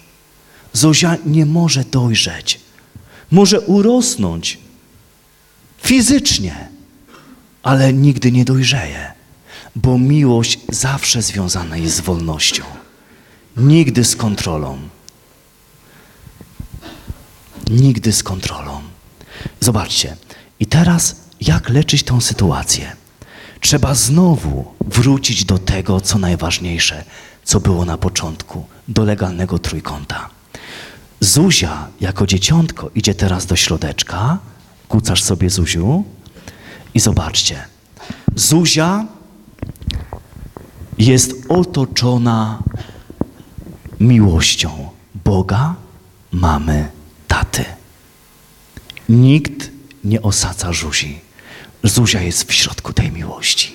Zuzia 0.72 1.16
nie 1.26 1.46
może 1.46 1.84
dojrzeć. 1.84 2.60
Może 3.30 3.60
urosnąć 3.60 4.63
fizycznie, 5.84 6.68
ale 7.62 7.92
nigdy 7.92 8.32
nie 8.32 8.44
dojrzeje, 8.44 9.12
bo 9.76 9.98
miłość 9.98 10.58
zawsze 10.68 11.22
związana 11.22 11.76
jest 11.76 11.96
z 11.96 12.00
wolnością, 12.00 12.64
nigdy 13.56 14.04
z 14.04 14.16
kontrolą. 14.16 14.78
Nigdy 17.70 18.12
z 18.12 18.22
kontrolą. 18.22 18.80
Zobaczcie, 19.60 20.16
i 20.60 20.66
teraz 20.66 21.16
jak 21.40 21.68
leczyć 21.68 22.02
tę 22.02 22.20
sytuację? 22.20 22.96
Trzeba 23.60 23.94
znowu 23.94 24.64
wrócić 24.80 25.44
do 25.44 25.58
tego, 25.58 26.00
co 26.00 26.18
najważniejsze, 26.18 27.04
co 27.44 27.60
było 27.60 27.84
na 27.84 27.98
początku, 27.98 28.66
do 28.88 29.04
legalnego 29.04 29.58
trójkąta. 29.58 30.30
Zuzia 31.20 31.88
jako 32.00 32.26
dzieciątko 32.26 32.90
idzie 32.94 33.14
teraz 33.14 33.46
do 33.46 33.56
środeczka, 33.56 34.38
kucasz 34.88 35.22
sobie 35.22 35.50
Zuziu 35.50 36.04
i 36.94 37.00
zobaczcie. 37.00 37.64
Zuzia 38.36 39.06
jest 40.98 41.32
otoczona 41.48 42.62
miłością 44.00 44.88
Boga, 45.24 45.74
mamy, 46.32 46.88
taty. 47.28 47.64
Nikt 49.08 49.70
nie 50.04 50.22
osadza 50.22 50.72
Zuzi. 50.72 51.20
Zuzia 51.82 52.20
jest 52.20 52.44
w 52.44 52.52
środku 52.52 52.92
tej 52.92 53.12
miłości. 53.12 53.74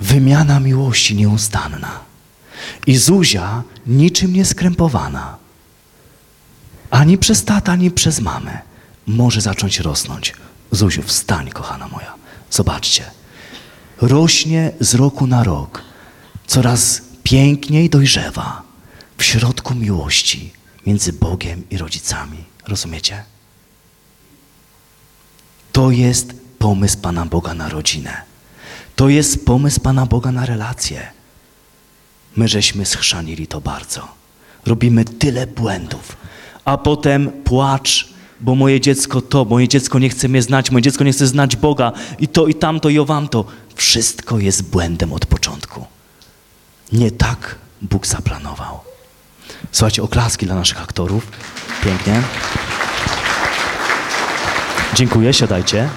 Wymiana 0.00 0.60
miłości 0.60 1.16
nieustanna. 1.16 2.00
I 2.86 2.96
Zuzia 2.96 3.62
niczym 3.86 4.32
nie 4.32 4.44
skrępowana. 4.44 5.36
Ani 6.90 7.18
przez 7.18 7.44
tata, 7.44 7.72
ani 7.72 7.90
przez 7.90 8.20
mamę. 8.20 8.69
Może 9.10 9.40
zacząć 9.40 9.80
rosnąć. 9.80 10.34
Zuziu, 10.70 11.02
wstań, 11.02 11.50
kochana 11.50 11.88
moja. 11.88 12.14
Zobaczcie. 12.50 13.10
Rośnie 14.00 14.72
z 14.80 14.94
roku 14.94 15.26
na 15.26 15.44
rok. 15.44 15.82
Coraz 16.46 17.02
piękniej 17.22 17.90
dojrzewa 17.90 18.62
w 19.18 19.24
środku 19.24 19.74
miłości 19.74 20.52
między 20.86 21.12
Bogiem 21.12 21.62
i 21.70 21.78
rodzicami. 21.78 22.44
Rozumiecie? 22.68 23.24
To 25.72 25.90
jest 25.90 26.34
pomysł 26.58 26.98
Pana 26.98 27.26
Boga 27.26 27.54
na 27.54 27.68
rodzinę. 27.68 28.22
To 28.96 29.08
jest 29.08 29.46
pomysł 29.46 29.80
Pana 29.80 30.06
Boga 30.06 30.32
na 30.32 30.46
relacje. 30.46 31.08
My 32.36 32.48
żeśmy 32.48 32.86
schrzanili 32.86 33.46
to 33.46 33.60
bardzo. 33.60 34.08
Robimy 34.66 35.04
tyle 35.04 35.46
błędów, 35.46 36.16
a 36.64 36.78
potem 36.78 37.32
płacz, 37.44 38.09
bo 38.40 38.54
moje 38.54 38.80
dziecko 38.80 39.20
to, 39.20 39.44
moje 39.44 39.68
dziecko 39.68 39.98
nie 39.98 40.08
chce 40.08 40.28
mnie 40.28 40.42
znać, 40.42 40.70
moje 40.70 40.82
dziecko 40.82 41.04
nie 41.04 41.12
chce 41.12 41.26
znać 41.26 41.56
Boga 41.56 41.92
i 42.18 42.28
to, 42.28 42.46
i 42.46 42.54
tamto, 42.54 42.88
i 42.88 42.98
owamto. 42.98 43.44
Wszystko 43.74 44.38
jest 44.38 44.70
błędem 44.70 45.12
od 45.12 45.26
początku. 45.26 45.84
Nie 46.92 47.10
tak 47.10 47.58
Bóg 47.82 48.06
zaplanował. 48.06 48.80
Słuchajcie, 49.72 50.02
oklaski 50.02 50.46
dla 50.46 50.54
naszych 50.54 50.82
aktorów. 50.82 51.26
Pięknie. 51.84 52.22
Dziękuję, 54.94 55.32
siadajcie. 55.32 55.88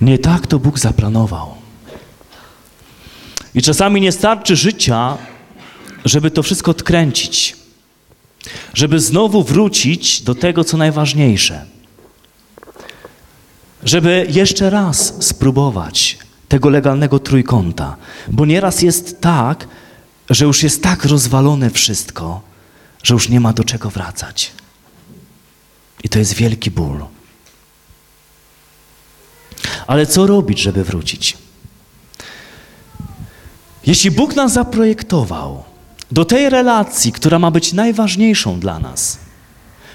Nie 0.00 0.18
tak 0.18 0.46
to 0.46 0.58
Bóg 0.58 0.78
zaplanował. 0.78 1.54
I 3.54 3.62
czasami 3.62 4.00
nie 4.00 4.12
starczy 4.12 4.56
życia, 4.56 5.18
żeby 6.04 6.30
to 6.30 6.42
wszystko 6.42 6.70
odkręcić, 6.70 7.56
żeby 8.74 9.00
znowu 9.00 9.42
wrócić 9.42 10.22
do 10.22 10.34
tego, 10.34 10.64
co 10.64 10.76
najważniejsze, 10.76 11.66
żeby 13.84 14.26
jeszcze 14.30 14.70
raz 14.70 15.14
spróbować 15.24 16.18
tego 16.48 16.68
legalnego 16.68 17.18
trójkąta, 17.18 17.96
bo 18.28 18.46
nieraz 18.46 18.82
jest 18.82 19.20
tak, 19.20 19.68
że 20.30 20.44
już 20.44 20.62
jest 20.62 20.82
tak 20.82 21.04
rozwalone 21.04 21.70
wszystko, 21.70 22.40
że 23.02 23.14
już 23.14 23.28
nie 23.28 23.40
ma 23.40 23.52
do 23.52 23.64
czego 23.64 23.90
wracać. 23.90 24.52
I 26.04 26.08
to 26.08 26.18
jest 26.18 26.34
wielki 26.34 26.70
ból. 26.70 27.06
Ale 29.86 30.06
co 30.06 30.26
robić, 30.26 30.60
żeby 30.60 30.84
wrócić? 30.84 31.36
Jeśli 33.86 34.10
Bóg 34.10 34.36
nas 34.36 34.52
zaprojektował 34.52 35.64
do 36.12 36.24
tej 36.24 36.50
relacji, 36.50 37.12
która 37.12 37.38
ma 37.38 37.50
być 37.50 37.72
najważniejszą 37.72 38.60
dla 38.60 38.78
nas, 38.78 39.18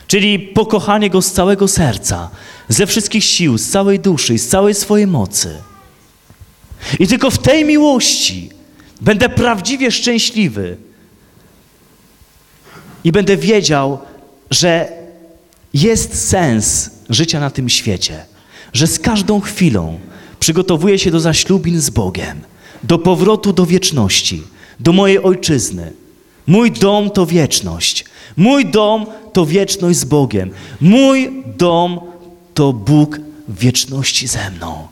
czyli 0.08 0.40
pokochanie 0.40 1.10
Go 1.10 1.22
z 1.22 1.32
całego 1.32 1.68
serca, 1.68 2.30
ze 2.70 2.88
wszystkich 2.88 3.24
sił, 3.24 3.58
z 3.58 3.70
całej 3.70 4.00
duszy 4.00 4.38
z 4.38 4.48
całej 4.48 4.74
swojej 4.74 5.08
mocy, 5.08 5.62
i 7.00 7.08
tylko 7.08 7.32
w 7.32 7.38
tej 7.38 7.66
miłości 7.66 8.50
będę 9.02 9.30
prawdziwie 9.30 9.92
szczęśliwy. 9.92 10.78
I 13.04 13.12
będę 13.12 13.38
wiedział, 13.38 14.00
że 14.52 14.90
jest 15.74 16.30
sens 16.30 16.90
życia 17.10 17.40
na 17.40 17.50
tym 17.50 17.70
świecie, 17.70 18.26
że 18.74 18.88
z 18.88 19.00
każdą 19.00 19.40
chwilą 19.40 20.00
przygotowuję 20.40 21.00
się 21.00 21.12
do 21.12 21.20
zaślubin 21.20 21.82
z 21.82 21.90
Bogiem, 21.90 22.42
do 22.84 23.00
powrotu 23.00 23.54
do 23.54 23.66
wieczności, 23.66 24.44
do 24.80 24.94
mojej 24.94 25.24
ojczyzny. 25.24 25.94
Mój 26.48 26.72
dom 26.72 27.10
to 27.10 27.26
wieczność. 27.26 28.06
Mój 28.38 28.66
dom 28.66 29.06
to 29.34 29.46
wieczność 29.46 30.00
z 30.00 30.06
Bogiem. 30.06 30.52
Mój 30.82 31.44
dom 31.58 32.00
to 32.54 32.74
Bóg 32.74 33.20
wieczności 33.48 34.28
ze 34.28 34.52
mną. 34.52 34.88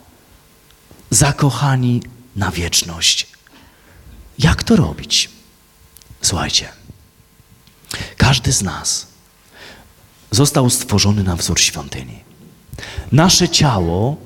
Zakochani 1.10 2.02
na 2.36 2.50
wieczność. 2.50 3.26
Jak 4.38 4.62
to 4.62 4.76
robić? 4.76 5.30
Słuchajcie, 6.22 6.68
każdy 8.16 8.52
z 8.52 8.62
nas 8.62 9.06
został 10.30 10.70
stworzony 10.70 11.22
na 11.22 11.36
wzór 11.36 11.60
świątyni. 11.60 12.18
Nasze 13.12 13.48
ciało, 13.48 14.16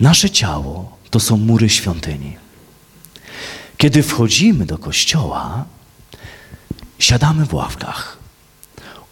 nasze 0.00 0.30
ciało 0.30 0.96
to 1.10 1.20
są 1.20 1.36
mury 1.36 1.68
świątyni. 1.68 2.36
Kiedy 3.76 4.02
wchodzimy 4.02 4.66
do 4.66 4.78
kościoła, 4.78 5.64
siadamy 6.98 7.46
w 7.46 7.54
ławkach. 7.54 8.18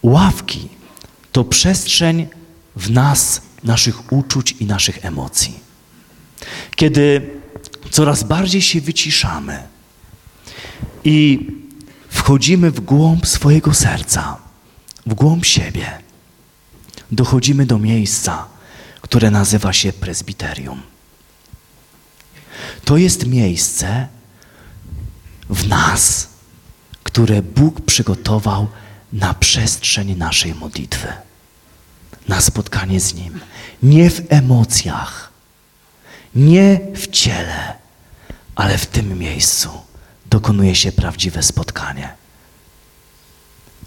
Ławki 0.03 0.69
to 1.31 1.43
przestrzeń 1.43 2.27
w 2.75 2.89
nas, 2.91 3.41
naszych 3.63 4.11
uczuć 4.11 4.51
i 4.51 4.65
naszych 4.65 5.05
emocji. 5.05 5.59
Kiedy 6.75 7.29
coraz 7.91 8.23
bardziej 8.23 8.61
się 8.61 8.81
wyciszamy 8.81 9.63
i 11.03 11.47
wchodzimy 12.09 12.71
w 12.71 12.79
głąb 12.79 13.27
swojego 13.27 13.73
serca, 13.73 14.37
w 15.05 15.13
głąb 15.13 15.45
siebie, 15.45 15.99
dochodzimy 17.11 17.65
do 17.65 17.79
miejsca, 17.79 18.45
które 19.01 19.31
nazywa 19.31 19.73
się 19.73 19.93
prezbiterium. 19.93 20.81
To 22.85 22.97
jest 22.97 23.27
miejsce 23.27 24.07
w 25.49 25.67
nas, 25.67 26.27
które 27.13 27.41
Bóg 27.41 27.81
przygotował 27.81 28.67
na 29.13 29.33
przestrzeń 29.33 30.15
naszej 30.15 30.55
modlitwy, 30.55 31.07
na 32.27 32.41
spotkanie 32.41 32.99
z 32.99 33.13
Nim. 33.13 33.39
Nie 33.83 34.09
w 34.09 34.21
emocjach, 34.29 35.31
nie 36.35 36.79
w 36.95 37.07
ciele, 37.07 37.73
ale 38.55 38.77
w 38.77 38.85
tym 38.85 39.19
miejscu 39.19 39.69
dokonuje 40.25 40.75
się 40.75 40.91
prawdziwe 40.91 41.43
spotkanie. 41.43 42.09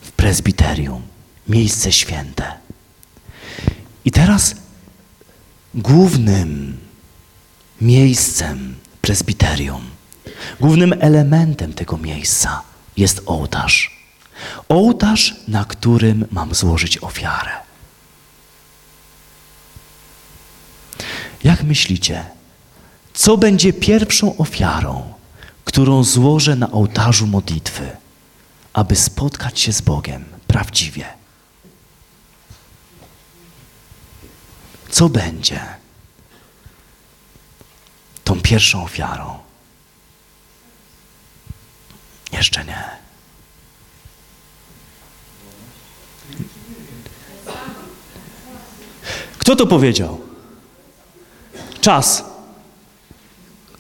W 0.03 0.11
prezbiterium, 0.11 1.03
miejsce 1.49 1.93
święte. 1.93 2.53
I 4.05 4.11
teraz 4.11 4.55
głównym 5.75 6.79
miejscem 7.81 8.77
prezbiterium, 9.03 9.91
głównym 10.61 10.95
elementem 11.01 11.73
tego 11.73 11.99
miejsca 11.99 12.76
jest 12.97 13.23
ołtarz. 13.27 13.97
Ołtarz, 14.69 15.35
na 15.49 15.65
którym 15.65 16.27
mam 16.31 16.55
złożyć 16.55 16.99
ofiarę. 16.99 17.51
Jak 21.45 21.63
myślicie, 21.63 22.25
co 23.15 23.37
będzie 23.37 23.73
pierwszą 23.73 24.37
ofiarą, 24.37 25.13
którą 25.65 26.05
złożę 26.05 26.57
na 26.57 26.71
ołtarzu 26.71 27.27
modlitwy, 27.27 27.97
aby 28.73 28.97
spotkać 28.97 29.61
się 29.61 29.73
z 29.73 29.81
Bogiem 29.81 30.25
prawdziwie? 30.47 31.07
Co 34.91 35.09
będzie 35.09 35.61
tą 38.25 38.41
pierwszą 38.41 38.85
ofiarą? 38.85 39.46
Jeszcze 42.37 42.65
nie. 42.65 42.85
Kto 49.39 49.57
to 49.57 49.67
powiedział? 49.67 50.21
Czas. 51.81 52.25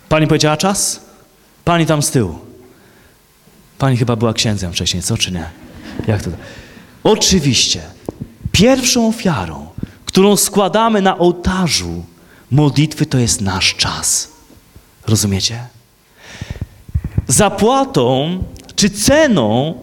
Pani 0.08 0.26
powiedziała 0.26 0.56
czas? 0.56 1.00
Pani 1.64 1.86
tam 1.86 2.02
z 2.02 2.10
tyłu. 2.10 2.38
Pani 3.78 3.96
chyba 3.96 4.16
była 4.16 4.32
księdzem 4.32 4.72
wcześniej, 4.72 5.02
co 5.02 5.16
czy 5.16 5.32
nie? 5.32 5.50
Jak 6.06 6.22
to? 6.22 6.30
Oczywiście. 7.04 7.82
Pierwszą 8.52 9.08
ofiarą, 9.08 9.68
którą 10.04 10.36
składamy 10.36 11.02
na 11.02 11.18
ołtarzu 11.18 12.04
modlitwy, 12.50 13.06
to 13.06 13.18
jest 13.18 13.40
nasz 13.40 13.74
czas. 13.74 14.28
Rozumiecie? 15.06 15.75
Zapłatą 17.28 18.38
czy 18.76 18.90
ceną 18.90 19.74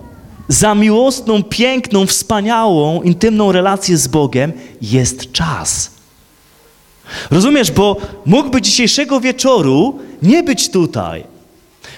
za 0.48 0.76
miłosną, 0.76 1.44
piękną, 1.44 2.06
wspaniałą, 2.06 3.02
intymną 3.02 3.52
relację 3.52 3.98
z 3.98 4.08
Bogiem 4.08 4.54
jest 4.82 5.32
czas. 5.32 5.92
Rozumiesz, 7.32 7.72
bo 7.72 7.98
mógłby 8.26 8.62
dzisiejszego 8.62 9.20
wieczoru 9.20 10.00
nie 10.22 10.44
być 10.44 10.70
tutaj. 10.70 11.24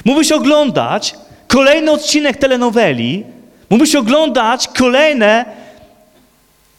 Mógłbyś 0.06 0.32
oglądać 0.32 1.16
kolejny 1.48 1.92
odcinek 1.92 2.38
telenoweli, 2.38 3.24
mógłbyś 3.70 3.96
oglądać 3.96 4.68
kolejne 4.68 5.46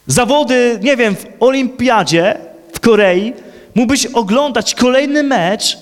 zawody, 0.07 0.79
nie 0.81 0.97
wiem, 0.97 1.15
w 1.15 1.25
olimpiadzie 1.39 2.37
w 2.73 2.79
Korei, 2.79 3.33
mógłbyś 3.75 4.05
oglądać 4.05 4.75
kolejny 4.75 5.23
mecz 5.23 5.77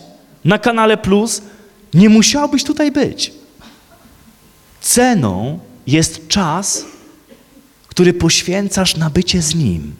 na 0.45 0.57
kanale 0.57 0.97
Plus, 0.97 1.41
nie 1.95 2.09
musiałbyś 2.09 2.63
tutaj 2.63 2.91
być. 2.91 3.31
Ceną 4.81 5.59
jest 5.87 6.27
czas, 6.27 6.85
który 7.87 8.13
poświęcasz 8.13 8.95
na 8.97 9.09
bycie 9.09 9.41
z 9.41 9.55
Nim. 9.55 9.95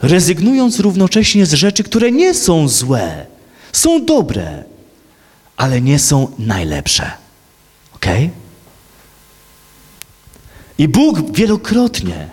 Rezygnując 0.00 0.80
równocześnie 0.80 1.46
z 1.46 1.52
rzeczy, 1.52 1.84
które 1.84 2.12
nie 2.12 2.34
są 2.34 2.68
złe, 2.68 3.26
są 3.72 4.04
dobre, 4.04 4.64
ale 5.56 5.80
nie 5.80 5.98
są 5.98 6.28
najlepsze. 6.38 7.10
Ok? 7.94 8.06
I 10.78 10.88
Bóg 10.88 11.36
wielokrotnie 11.36 12.28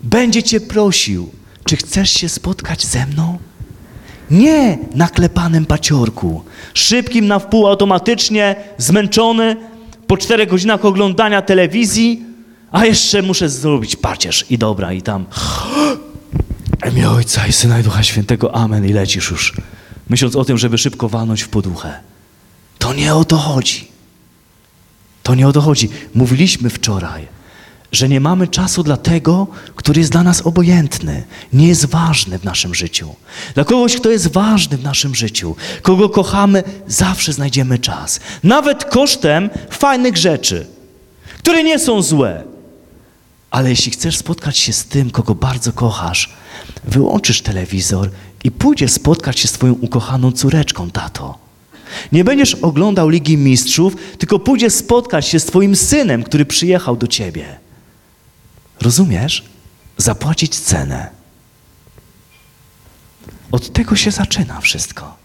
będzie 0.00 0.42
Cię 0.42 0.60
prosił, 0.60 1.30
czy 1.64 1.76
chcesz 1.76 2.10
się 2.10 2.28
spotkać 2.28 2.86
ze 2.86 3.06
mną? 3.06 3.38
Nie 4.34 4.78
na 4.94 5.08
klepanym 5.08 5.66
paciorku, 5.66 6.44
szybkim 6.74 7.26
na 7.26 7.38
wpół 7.38 7.66
automatycznie, 7.66 8.56
zmęczony, 8.78 9.56
po 10.06 10.16
czterech 10.16 10.48
godzinach 10.48 10.84
oglądania 10.84 11.42
telewizji, 11.42 12.22
a 12.72 12.84
jeszcze 12.84 13.22
muszę 13.22 13.48
zrobić 13.48 13.96
pacierz. 13.96 14.46
I 14.50 14.58
dobra, 14.58 14.92
i 14.92 15.02
tam. 15.02 15.24
Imię 16.92 17.10
Ojca 17.10 17.46
i 17.46 17.52
Syna 17.52 17.80
i 17.80 17.82
Ducha 17.82 18.02
Świętego, 18.02 18.54
Amen, 18.54 18.86
i 18.86 18.92
lecisz 18.92 19.30
już, 19.30 19.52
myśląc 20.08 20.36
o 20.36 20.44
tym, 20.44 20.58
żeby 20.58 20.78
szybko 20.78 21.08
walnąć 21.08 21.42
w 21.42 21.48
poduchę. 21.48 22.00
To 22.78 22.94
nie 22.94 23.14
o 23.14 23.24
to 23.24 23.36
chodzi. 23.36 23.88
To 25.22 25.34
nie 25.34 25.48
o 25.48 25.52
to 25.52 25.60
chodzi. 25.60 25.88
Mówiliśmy 26.14 26.70
wczoraj, 26.70 27.26
że 27.94 28.08
nie 28.08 28.20
mamy 28.20 28.48
czasu 28.48 28.82
dla 28.82 28.96
tego, 28.96 29.46
który 29.74 30.00
jest 30.00 30.12
dla 30.12 30.22
nas 30.22 30.46
obojętny, 30.46 31.24
nie 31.52 31.68
jest 31.68 31.86
ważny 31.86 32.38
w 32.38 32.44
naszym 32.44 32.74
życiu. 32.74 33.14
Dla 33.54 33.64
kogoś, 33.64 33.96
kto 33.96 34.10
jest 34.10 34.32
ważny 34.32 34.76
w 34.76 34.82
naszym 34.82 35.14
życiu, 35.14 35.56
kogo 35.82 36.08
kochamy, 36.08 36.62
zawsze 36.86 37.32
znajdziemy 37.32 37.78
czas. 37.78 38.20
Nawet 38.42 38.84
kosztem 38.84 39.50
fajnych 39.70 40.16
rzeczy, 40.16 40.66
które 41.38 41.62
nie 41.62 41.78
są 41.78 42.02
złe. 42.02 42.44
Ale 43.50 43.70
jeśli 43.70 43.92
chcesz 43.92 44.16
spotkać 44.16 44.58
się 44.58 44.72
z 44.72 44.84
tym, 44.84 45.10
kogo 45.10 45.34
bardzo 45.34 45.72
kochasz, 45.72 46.32
wyłączysz 46.84 47.42
telewizor 47.42 48.10
i 48.44 48.50
pójdziesz 48.50 48.92
spotkać 48.92 49.38
się 49.38 49.48
z 49.48 49.52
twoją 49.52 49.72
ukochaną 49.72 50.32
córeczką, 50.32 50.90
tato. 50.90 51.38
Nie 52.12 52.24
będziesz 52.24 52.54
oglądał 52.54 53.08
Ligi 53.08 53.36
Mistrzów, 53.36 53.96
tylko 54.18 54.38
pójdziesz 54.38 54.72
spotkać 54.72 55.28
się 55.28 55.40
z 55.40 55.46
twoim 55.46 55.76
synem, 55.76 56.22
który 56.22 56.44
przyjechał 56.44 56.96
do 56.96 57.06
ciebie. 57.06 57.63
Rozumiesz? 58.84 59.44
Zapłacić 59.96 60.60
cenę. 60.60 61.10
Od 63.52 63.72
tego 63.72 63.96
się 63.96 64.10
zaczyna 64.10 64.60
wszystko. 64.60 65.16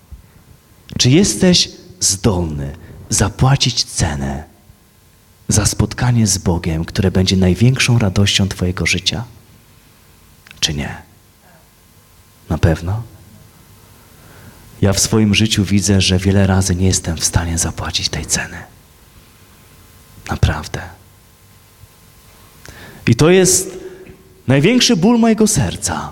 Czy 0.98 1.10
jesteś 1.10 1.70
zdolny 2.00 2.76
zapłacić 3.10 3.84
cenę 3.84 4.44
za 5.48 5.66
spotkanie 5.66 6.28
z 6.28 6.38
Bogiem, 6.38 6.86
które 6.86 7.12
będzie 7.12 7.38
największą 7.38 8.00
radością 8.00 8.48
Twojego 8.48 8.86
życia? 8.86 9.24
Czy 10.60 10.74
nie? 10.74 11.02
Na 12.50 12.58
pewno? 12.58 13.04
Ja 14.82 14.94
w 14.94 15.00
swoim 15.00 15.36
życiu 15.36 15.66
widzę, 15.66 16.02
że 16.02 16.18
wiele 16.18 16.48
razy 16.48 16.76
nie 16.76 16.88
jestem 16.88 17.18
w 17.18 17.26
stanie 17.26 17.58
zapłacić 17.58 18.10
tej 18.10 18.26
ceny. 18.26 18.58
Naprawdę. 20.30 20.99
I 23.10 23.16
to 23.16 23.30
jest 23.30 23.78
największy 24.48 24.96
ból 24.96 25.20
mojego 25.20 25.48
serca, 25.48 26.12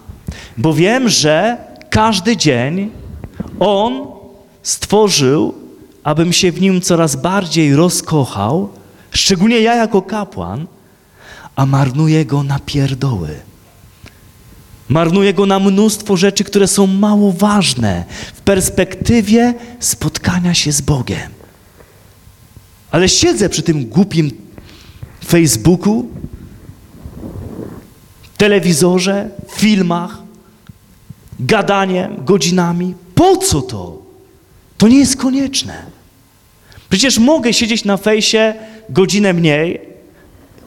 bo 0.57 0.73
wiem, 0.73 1.09
że 1.09 1.57
każdy 1.89 2.37
dzień 2.37 2.91
On 3.59 4.07
stworzył, 4.63 5.53
abym 6.03 6.33
się 6.33 6.51
w 6.51 6.61
nim 6.61 6.81
coraz 6.81 7.15
bardziej 7.15 7.75
rozkochał, 7.75 8.69
szczególnie 9.11 9.59
ja 9.61 9.75
jako 9.75 10.01
kapłan, 10.01 10.67
a 11.55 11.65
marnuję 11.65 12.25
go 12.25 12.43
na 12.43 12.59
pierdoły. 12.59 13.39
Marnuję 14.89 15.33
go 15.33 15.45
na 15.45 15.59
mnóstwo 15.59 16.17
rzeczy, 16.17 16.43
które 16.43 16.67
są 16.67 16.87
mało 16.87 17.31
ważne 17.31 18.05
w 18.33 18.41
perspektywie 18.41 19.53
spotkania 19.79 20.53
się 20.53 20.71
z 20.71 20.81
Bogiem. 20.81 21.31
Ale 22.91 23.09
siedzę 23.09 23.49
przy 23.49 23.61
tym 23.61 23.85
głupim 23.85 24.31
Facebooku, 25.25 26.16
telewizorze, 28.37 29.29
filmach, 29.49 30.17
gadaniem, 31.39 32.25
godzinami. 32.25 32.95
Po 33.15 33.37
co 33.37 33.61
to? 33.61 34.01
To 34.77 34.87
nie 34.87 34.99
jest 34.99 35.17
konieczne. 35.17 35.85
Przecież 36.89 37.19
mogę 37.19 37.53
siedzieć 37.53 37.85
na 37.85 37.97
fejsie 37.97 38.53
godzinę 38.89 39.33
mniej 39.33 39.81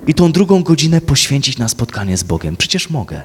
i 0.06 0.14
tą 0.14 0.32
drugą 0.32 0.62
godzinę 0.62 1.00
poświęcić 1.00 1.58
na 1.58 1.68
spotkanie 1.68 2.16
z 2.16 2.22
Bogiem. 2.22 2.56
Przecież 2.56 2.90
mogę. 2.90 3.22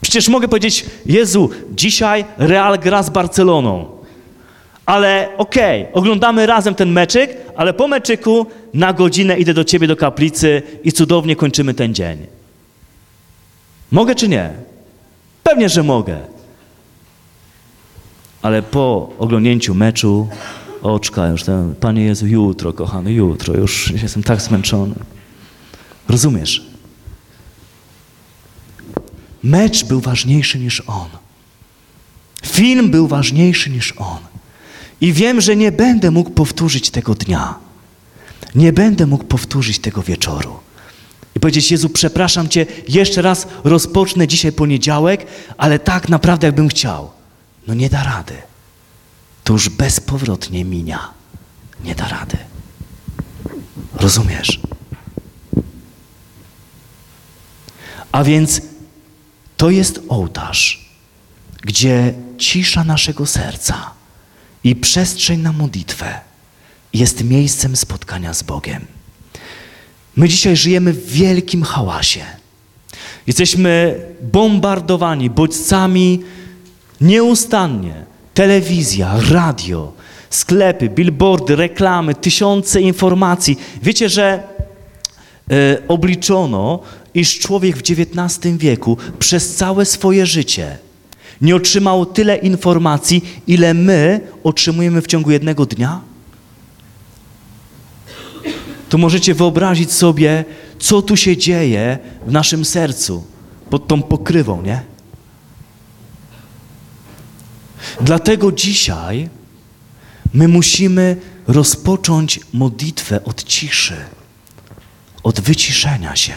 Przecież 0.00 0.28
mogę 0.28 0.48
powiedzieć, 0.48 0.86
Jezu, 1.06 1.50
dzisiaj 1.74 2.24
Real 2.38 2.78
gra 2.78 3.02
z 3.02 3.10
Barceloną. 3.10 3.97
Ale 4.88 5.28
okej, 5.38 5.82
okay, 5.82 5.94
oglądamy 5.94 6.46
razem 6.46 6.74
ten 6.74 6.92
meczyk, 6.92 7.36
ale 7.56 7.74
po 7.74 7.88
meczyku 7.88 8.46
na 8.74 8.92
godzinę 8.92 9.38
idę 9.38 9.54
do 9.54 9.64
ciebie 9.64 9.86
do 9.86 9.96
kaplicy 9.96 10.62
i 10.84 10.92
cudownie 10.92 11.36
kończymy 11.36 11.74
ten 11.74 11.94
dzień. 11.94 12.26
Mogę 13.90 14.14
czy 14.14 14.28
nie? 14.28 14.50
Pewnie, 15.42 15.68
że 15.68 15.82
mogę. 15.82 16.20
Ale 18.42 18.62
po 18.62 19.10
oglądnięciu 19.18 19.74
meczu 19.74 20.28
oczka 20.82 21.26
już, 21.26 21.44
ten, 21.44 21.74
Panie 21.74 22.04
Jezu, 22.04 22.26
jutro, 22.26 22.72
kochany, 22.72 23.12
jutro, 23.12 23.54
już 23.54 23.90
jestem 24.02 24.22
tak 24.22 24.40
zmęczony. 24.40 24.94
Rozumiesz? 26.08 26.66
Mecz 29.42 29.84
był 29.84 30.00
ważniejszy 30.00 30.58
niż 30.58 30.82
on. 30.86 31.08
Film 32.46 32.90
był 32.90 33.06
ważniejszy 33.06 33.70
niż 33.70 33.94
on. 33.96 34.27
I 35.00 35.12
wiem, 35.12 35.40
że 35.40 35.56
nie 35.56 35.72
będę 35.72 36.10
mógł 36.10 36.30
powtórzyć 36.30 36.90
tego 36.90 37.14
dnia. 37.14 37.54
Nie 38.54 38.72
będę 38.72 39.06
mógł 39.06 39.24
powtórzyć 39.24 39.78
tego 39.78 40.02
wieczoru. 40.02 40.56
I 41.36 41.40
powiedzieć, 41.40 41.70
Jezu, 41.70 41.88
przepraszam 41.88 42.48
Cię, 42.48 42.66
jeszcze 42.88 43.22
raz 43.22 43.46
rozpocznę 43.64 44.28
dzisiaj 44.28 44.52
poniedziałek, 44.52 45.26
ale 45.56 45.78
tak 45.78 46.08
naprawdę 46.08 46.46
jakbym 46.46 46.68
chciał. 46.68 47.10
No 47.66 47.74
nie 47.74 47.88
da 47.90 48.04
rady. 48.04 48.34
To 49.44 49.52
już 49.52 49.68
bezpowrotnie 49.68 50.64
minia. 50.64 51.10
Nie 51.84 51.94
da 51.94 52.08
rady. 52.08 52.36
Rozumiesz? 53.94 54.60
A 58.12 58.24
więc 58.24 58.60
to 59.56 59.70
jest 59.70 60.00
ołtarz, 60.08 60.90
gdzie 61.62 62.14
cisza 62.38 62.84
naszego 62.84 63.26
serca 63.26 63.97
i 64.64 64.76
przestrzeń 64.76 65.40
na 65.40 65.52
modlitwę 65.52 66.20
jest 66.92 67.24
miejscem 67.24 67.76
spotkania 67.76 68.34
z 68.34 68.42
Bogiem. 68.42 68.86
My 70.16 70.28
dzisiaj 70.28 70.56
żyjemy 70.56 70.92
w 70.92 71.10
wielkim 71.12 71.62
hałasie. 71.62 72.24
Jesteśmy 73.26 74.00
bombardowani 74.22 75.30
bodźcami 75.30 76.22
nieustannie. 77.00 77.94
Telewizja, 78.34 79.20
radio, 79.30 79.92
sklepy, 80.30 80.88
billboardy, 80.88 81.56
reklamy, 81.56 82.14
tysiące 82.14 82.80
informacji. 82.80 83.58
Wiecie, 83.82 84.08
że 84.08 84.42
y, 85.52 85.82
obliczono, 85.88 86.80
iż 87.14 87.38
człowiek 87.38 87.76
w 87.76 87.80
XIX 87.80 88.56
wieku 88.56 88.96
przez 89.18 89.54
całe 89.54 89.84
swoje 89.84 90.26
życie 90.26 90.78
nie 91.40 91.56
otrzymał 91.56 92.06
tyle 92.06 92.36
informacji, 92.36 93.24
ile 93.46 93.74
my 93.74 94.20
otrzymujemy 94.44 95.02
w 95.02 95.06
ciągu 95.06 95.30
jednego 95.30 95.66
dnia? 95.66 96.00
To 98.88 98.98
możecie 98.98 99.34
wyobrazić 99.34 99.92
sobie, 99.92 100.44
co 100.78 101.02
tu 101.02 101.16
się 101.16 101.36
dzieje 101.36 101.98
w 102.26 102.32
naszym 102.32 102.64
sercu 102.64 103.24
pod 103.70 103.88
tą 103.88 104.02
pokrywą, 104.02 104.62
nie? 104.62 104.82
Dlatego 108.00 108.52
dzisiaj 108.52 109.28
my 110.34 110.48
musimy 110.48 111.16
rozpocząć 111.46 112.40
modlitwę 112.52 113.24
od 113.24 113.44
ciszy, 113.44 113.96
od 115.22 115.40
wyciszenia 115.40 116.16
się. 116.16 116.34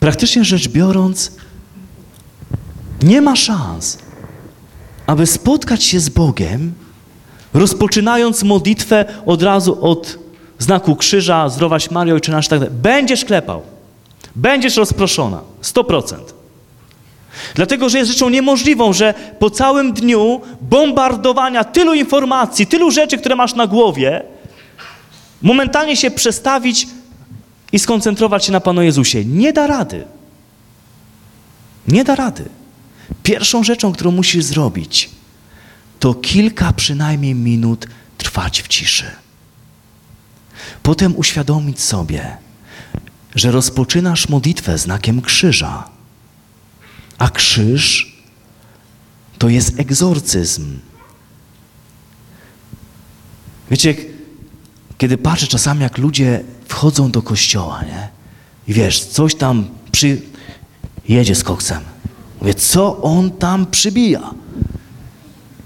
Praktycznie 0.00 0.44
rzecz 0.44 0.68
biorąc, 0.68 1.32
nie 3.02 3.20
ma 3.20 3.36
szans, 3.36 3.98
aby 5.06 5.26
spotkać 5.26 5.84
się 5.84 6.00
z 6.00 6.08
Bogiem, 6.08 6.72
rozpoczynając 7.54 8.42
modlitwę 8.42 9.04
od 9.26 9.42
razu 9.42 9.84
od 9.84 10.18
znaku 10.58 10.96
krzyża, 10.96 11.48
zdrowaś 11.48 11.90
Mario, 11.90 12.14
Ojcze 12.14 12.32
nasz, 12.32 12.48
tak 12.48 12.58
dalej. 12.58 12.74
Będziesz 12.74 13.24
klepał. 13.24 13.62
Będziesz 14.36 14.76
rozproszona. 14.76 15.40
100%. 15.62 16.16
Dlatego, 17.54 17.88
że 17.88 17.98
jest 17.98 18.10
rzeczą 18.10 18.28
niemożliwą, 18.28 18.92
że 18.92 19.14
po 19.38 19.50
całym 19.50 19.92
dniu 19.92 20.40
bombardowania 20.60 21.64
tylu 21.64 21.94
informacji, 21.94 22.66
tylu 22.66 22.90
rzeczy, 22.90 23.18
które 23.18 23.36
masz 23.36 23.54
na 23.54 23.66
głowie, 23.66 24.22
momentalnie 25.42 25.96
się 25.96 26.10
przestawić 26.10 26.88
i 27.72 27.78
skoncentrować 27.78 28.44
się 28.44 28.52
na 28.52 28.60
Panu 28.60 28.82
Jezusie. 28.82 29.24
Nie 29.24 29.52
da 29.52 29.66
rady. 29.66 30.04
Nie 31.88 32.04
da 32.04 32.14
rady. 32.14 32.44
Pierwszą 33.22 33.64
rzeczą, 33.64 33.92
którą 33.92 34.10
musisz 34.10 34.44
zrobić, 34.44 35.10
to 36.00 36.14
kilka 36.14 36.72
przynajmniej 36.72 37.34
minut 37.34 37.86
trwać 38.18 38.62
w 38.62 38.68
ciszy. 38.68 39.10
Potem 40.82 41.16
uświadomić 41.16 41.80
sobie, 41.80 42.36
że 43.34 43.50
rozpoczynasz 43.50 44.28
modlitwę 44.28 44.78
znakiem 44.78 45.22
krzyża, 45.22 45.88
a 47.18 47.30
krzyż 47.30 48.16
to 49.38 49.48
jest 49.48 49.80
egzorcyzm. 49.80 50.78
Wiecie, 53.70 53.94
kiedy 54.98 55.18
patrzę 55.18 55.46
czasami, 55.46 55.82
jak 55.82 55.98
ludzie 55.98 56.44
wchodzą 56.68 57.10
do 57.10 57.22
kościoła, 57.22 57.82
nie? 57.82 58.08
I 58.68 58.72
wiesz, 58.74 59.04
coś 59.04 59.34
tam 59.34 59.68
przy... 59.92 60.22
jedzie 61.08 61.34
z 61.34 61.42
koksem. 61.42 61.95
Mówię, 62.46 62.54
co 62.54 63.02
on 63.02 63.30
tam 63.30 63.66
przybija? 63.66 64.34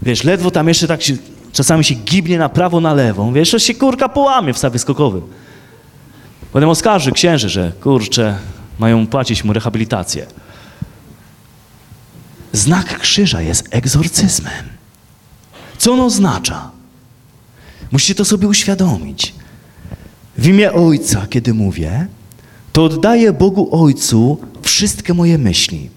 Wiesz, 0.02 0.24
ledwo 0.24 0.50
tam 0.50 0.68
jeszcze 0.68 0.86
tak 0.88 1.02
się 1.02 1.16
czasami 1.52 1.84
się 1.84 1.94
gibnie 1.94 2.38
na 2.38 2.48
prawo, 2.48 2.80
na 2.80 2.94
lewą, 2.94 3.32
wiesz, 3.32 3.50
że 3.50 3.60
się 3.60 3.74
kurka 3.74 4.08
połamie 4.08 4.52
w 4.52 4.58
stawie 4.58 4.78
skokowym. 4.78 5.22
Potem 6.52 6.68
oskarży 6.68 7.12
księży, 7.12 7.48
że 7.48 7.72
kurczę, 7.80 8.38
mają 8.78 9.06
płacić 9.06 9.44
mu 9.44 9.52
rehabilitację. 9.52 10.26
Znak 12.52 12.98
krzyża 12.98 13.42
jest 13.42 13.68
egzorcyzmem. 13.70 14.64
Co 15.78 15.92
on 15.92 16.00
oznacza? 16.00 16.70
Musicie 17.92 18.14
to 18.14 18.24
sobie 18.24 18.48
uświadomić. 18.48 19.34
W 20.38 20.46
imię 20.46 20.72
Ojca, 20.72 21.26
kiedy 21.30 21.54
mówię, 21.54 22.06
to 22.72 22.84
oddaję 22.84 23.32
Bogu 23.32 23.82
Ojcu 23.82 24.38
wszystkie 24.62 25.14
moje 25.14 25.38
myśli, 25.38 25.90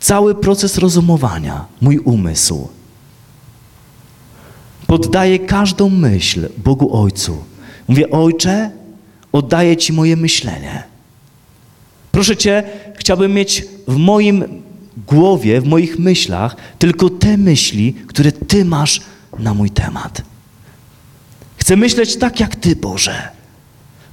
cały 0.00 0.34
proces 0.34 0.78
rozumowania, 0.78 1.64
mój 1.80 1.98
umysł. 1.98 2.68
Poddaję 4.86 5.38
każdą 5.38 5.88
myśl 5.88 6.48
Bogu 6.58 6.96
Ojcu. 6.96 7.44
Mówię, 7.88 8.10
Ojcze, 8.10 8.70
oddaję 9.32 9.76
Ci 9.76 9.92
moje 9.92 10.16
myślenie. 10.16 10.82
Proszę 12.12 12.36
Cię, 12.36 12.62
chciałbym 12.96 13.34
mieć 13.34 13.64
w 13.88 13.96
moim 13.96 14.62
głowie, 15.06 15.60
w 15.60 15.66
moich 15.66 15.98
myślach 15.98 16.56
tylko 16.78 17.10
te 17.10 17.36
myśli, 17.36 17.94
które 18.06 18.32
Ty 18.32 18.64
masz 18.64 19.00
na 19.38 19.54
mój 19.54 19.70
temat. 19.70 20.22
Chcę 21.56 21.76
myśleć 21.76 22.16
tak 22.16 22.40
jak 22.40 22.56
Ty, 22.56 22.76
Boże. 22.76 23.28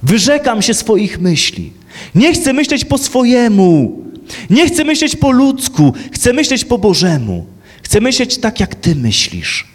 Wyrzekam 0.02 0.62
się 0.62 0.74
swoich 0.74 1.20
myśli. 1.20 1.72
Nie 2.14 2.32
chcę 2.34 2.52
myśleć 2.52 2.84
po 2.84 2.98
swojemu. 2.98 4.02
Nie 4.50 4.66
chcę 4.66 4.84
myśleć 4.84 5.16
po 5.16 5.30
ludzku. 5.30 5.92
Chcę 6.12 6.32
myśleć 6.32 6.64
po 6.64 6.78
Bożemu. 6.78 7.46
Chcę 7.82 8.00
myśleć 8.00 8.38
tak, 8.38 8.60
jak 8.60 8.74
Ty 8.74 8.94
myślisz. 8.94 9.66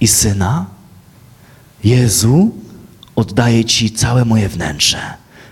I 0.00 0.08
Syna, 0.08 0.66
Jezu, 1.84 2.50
oddaję 3.16 3.64
Ci 3.64 3.90
całe 3.90 4.24
moje 4.24 4.48
wnętrze, 4.48 5.00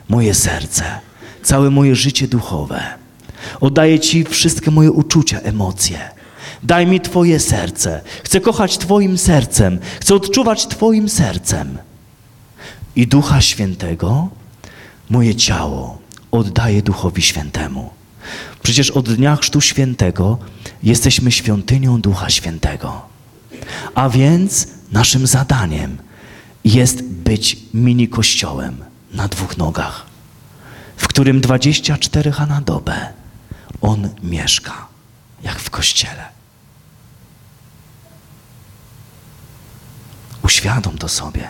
moje 0.08 0.34
serce, 0.34 0.84
całe 1.42 1.70
moje 1.70 1.96
życie 1.96 2.28
duchowe. 2.28 2.82
Oddaję 3.60 4.00
Ci 4.00 4.24
wszystkie 4.24 4.70
moje 4.70 4.90
uczucia, 4.90 5.40
emocje. 5.40 5.98
Daj 6.62 6.86
mi 6.86 7.00
Twoje 7.00 7.40
serce. 7.40 8.00
Chcę 8.24 8.40
kochać 8.40 8.78
Twoim 8.78 9.18
sercem. 9.18 9.78
Chcę 10.00 10.14
odczuwać 10.14 10.66
Twoim 10.66 11.08
sercem. 11.08 11.78
I 12.96 13.06
Ducha 13.06 13.40
Świętego, 13.40 14.28
moje 15.10 15.34
ciało 15.34 15.98
oddaję 16.30 16.82
Duchowi 16.82 17.22
Świętemu. 17.22 17.90
Przecież 18.62 18.90
od 18.90 19.14
dnia 19.14 19.36
Chrztu 19.36 19.60
Świętego 19.60 20.38
jesteśmy 20.82 21.32
świątynią 21.32 22.00
Ducha 22.00 22.30
Świętego. 22.30 23.02
A 23.94 24.08
więc 24.08 24.68
naszym 24.92 25.26
zadaniem 25.26 25.98
jest 26.64 27.02
być 27.02 27.56
mini 27.74 28.08
kościołem 28.08 28.84
na 29.14 29.28
dwóch 29.28 29.56
nogach, 29.56 30.06
w 30.96 31.08
którym 31.08 31.40
24 31.40 32.32
na 32.48 32.60
dobę 32.60 33.12
On 33.80 34.08
mieszka, 34.22 34.86
jak 35.42 35.58
w 35.58 35.70
kościele. 35.70 36.28
Uświadom 40.42 40.98
to 40.98 41.08
sobie. 41.08 41.48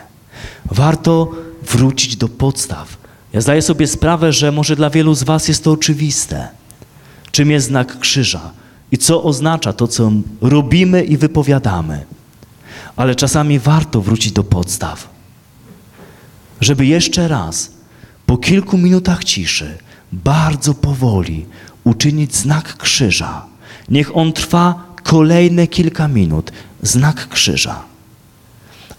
Warto 0.65 1.31
wrócić 1.61 2.15
do 2.15 2.27
podstaw. 2.27 3.00
Ja 3.33 3.41
zdaję 3.41 3.61
sobie 3.61 3.87
sprawę, 3.87 4.33
że 4.33 4.51
może 4.51 4.75
dla 4.75 4.89
wielu 4.89 5.13
z 5.13 5.23
Was 5.23 5.47
jest 5.47 5.63
to 5.63 5.71
oczywiste. 5.71 6.47
Czym 7.31 7.51
jest 7.51 7.67
znak 7.67 7.99
krzyża 7.99 8.51
i 8.91 8.97
co 8.97 9.23
oznacza 9.23 9.73
to, 9.73 9.87
co 9.87 10.11
robimy 10.41 11.03
i 11.03 11.17
wypowiadamy. 11.17 12.05
Ale 12.95 13.15
czasami 13.15 13.59
warto 13.59 14.01
wrócić 14.01 14.31
do 14.31 14.43
podstaw, 14.43 15.09
żeby 16.61 16.85
jeszcze 16.85 17.27
raz, 17.27 17.71
po 18.25 18.37
kilku 18.37 18.77
minutach 18.77 19.23
ciszy, 19.23 19.77
bardzo 20.11 20.73
powoli 20.73 21.45
uczynić 21.83 22.35
znak 22.35 22.77
krzyża. 22.77 23.45
Niech 23.89 24.17
on 24.17 24.33
trwa 24.33 24.83
kolejne 25.03 25.67
kilka 25.67 26.07
minut, 26.07 26.51
znak 26.81 27.27
krzyża 27.27 27.91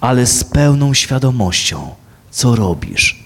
ale 0.03 0.27
z 0.27 0.45
pełną 0.45 0.95
świadomością, 0.95 1.95
co 2.31 2.57
robisz. 2.57 3.22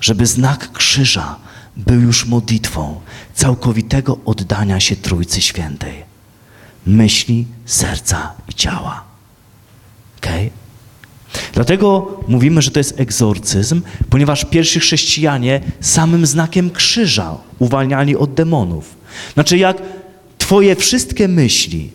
Żeby 0.00 0.26
znak 0.26 0.72
krzyża 0.72 1.36
był 1.76 2.00
już 2.00 2.26
modlitwą 2.26 3.00
całkowitego 3.34 4.18
oddania 4.24 4.80
się 4.80 4.96
Trójcy 4.96 5.40
Świętej. 5.40 6.10
Myśli, 6.86 7.46
serca 7.66 8.32
i 8.48 8.54
ciała. 8.54 9.04
Okay? 10.18 10.50
Dlatego 11.52 12.20
mówimy, 12.28 12.62
że 12.62 12.70
to 12.70 12.80
jest 12.80 13.00
egzorcyzm, 13.00 13.82
ponieważ 14.10 14.44
pierwsi 14.44 14.80
chrześcijanie 14.80 15.60
samym 15.80 16.26
znakiem 16.26 16.70
krzyża 16.70 17.36
uwalniali 17.58 18.16
od 18.16 18.34
demonów. 18.34 18.94
Znaczy, 19.34 19.58
jak 19.58 19.82
Twoje 20.38 20.76
wszystkie 20.76 21.28
myśli 21.28 21.90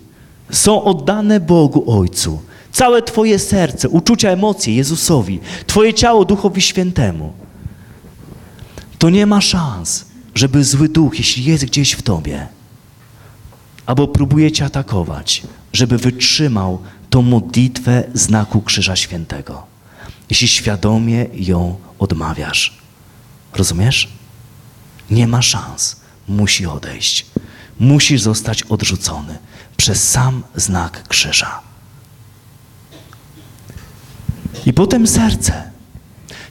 są 0.51 0.83
oddane 0.83 1.39
Bogu 1.39 1.99
Ojcu, 1.99 2.41
Całe 2.71 3.01
Twoje 3.01 3.39
serce, 3.39 3.89
uczucia, 3.89 4.29
emocje 4.29 4.75
Jezusowi, 4.75 5.39
Twoje 5.67 5.93
ciało 5.93 6.25
Duchowi 6.25 6.61
Świętemu. 6.61 7.33
To 8.99 9.09
nie 9.09 9.25
ma 9.25 9.41
szans, 9.41 10.05
żeby 10.35 10.63
zły 10.63 10.89
duch, 10.89 11.17
jeśli 11.17 11.43
jest 11.43 11.65
gdzieś 11.65 11.91
w 11.91 12.01
Tobie, 12.01 12.47
albo 13.85 14.07
próbuje 14.07 14.51
Cię 14.51 14.65
atakować, 14.65 15.43
żeby 15.73 15.97
wytrzymał 15.97 16.81
tą 17.09 17.21
modlitwę 17.21 18.03
znaku 18.13 18.61
Krzyża 18.61 18.95
Świętego. 18.95 19.63
Jeśli 20.29 20.47
świadomie 20.47 21.25
ją 21.33 21.77
odmawiasz. 21.99 22.77
Rozumiesz? 23.53 24.09
Nie 25.09 25.27
ma 25.27 25.41
szans. 25.41 25.95
Musi 26.27 26.65
odejść. 26.65 27.25
Musi 27.79 28.17
zostać 28.17 28.63
odrzucony 28.63 29.37
przez 29.77 30.09
sam 30.09 30.43
znak 30.55 31.07
krzyża. 31.07 31.61
I 34.65 34.73
potem 34.73 35.07
serce. 35.07 35.71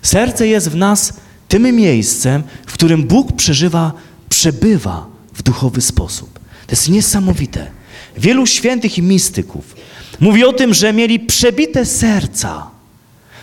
Serce 0.02 0.46
jest 0.46 0.68
w 0.68 0.76
nas 0.76 1.12
tym 1.48 1.62
miejscem, 1.62 2.42
w 2.66 2.72
którym 2.72 3.02
Bóg 3.02 3.32
przeżywa, 3.32 3.92
przebywa 4.28 5.06
w 5.34 5.42
duchowy 5.42 5.80
sposób. 5.80 6.38
To 6.38 6.72
jest 6.72 6.88
niesamowite. 6.88 7.70
Wielu 8.16 8.46
świętych 8.46 8.98
i 8.98 9.02
mistyków 9.02 9.76
mówi 10.20 10.44
o 10.44 10.52
tym, 10.52 10.74
że 10.74 10.92
mieli 10.92 11.20
przebite 11.20 11.86
serca. 11.86 12.70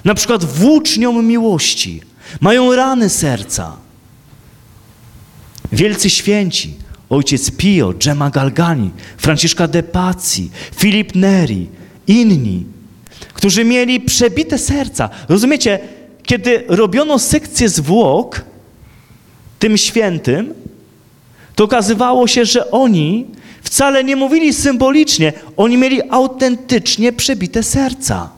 Na 0.06 0.14
przykład 0.14 0.46
włócznią 0.46 1.22
miłości. 1.22 2.02
Mają 2.40 2.76
rany 2.76 3.10
serca. 3.10 3.78
Wielcy 5.72 6.10
święci, 6.10 6.74
ojciec 7.10 7.52
Pio, 7.52 7.94
Gemma 8.06 8.30
Galgani, 8.30 8.92
Franciszka 9.18 9.68
de 9.68 9.84
Pazzi, 9.84 10.50
Filip 10.76 11.16
Neri, 11.16 11.70
inni 12.08 12.66
którzy 13.34 13.66
mieli 13.66 14.00
przebite 14.00 14.58
serca. 14.58 15.10
Rozumiecie, 15.30 15.80
kiedy 16.24 16.64
robiono 16.68 17.20
sekcję 17.20 17.70
zwłok 17.70 18.42
tym 19.60 19.78
świętym, 19.78 20.54
to 21.56 21.64
okazywało 21.64 22.28
się, 22.28 22.46
że 22.46 22.72
oni 22.72 23.26
wcale 23.64 24.04
nie 24.04 24.16
mówili 24.16 24.54
symbolicznie, 24.54 25.34
oni 25.58 25.78
mieli 25.78 26.02
autentycznie 26.10 27.14
przebite 27.14 27.64
serca. 27.64 28.30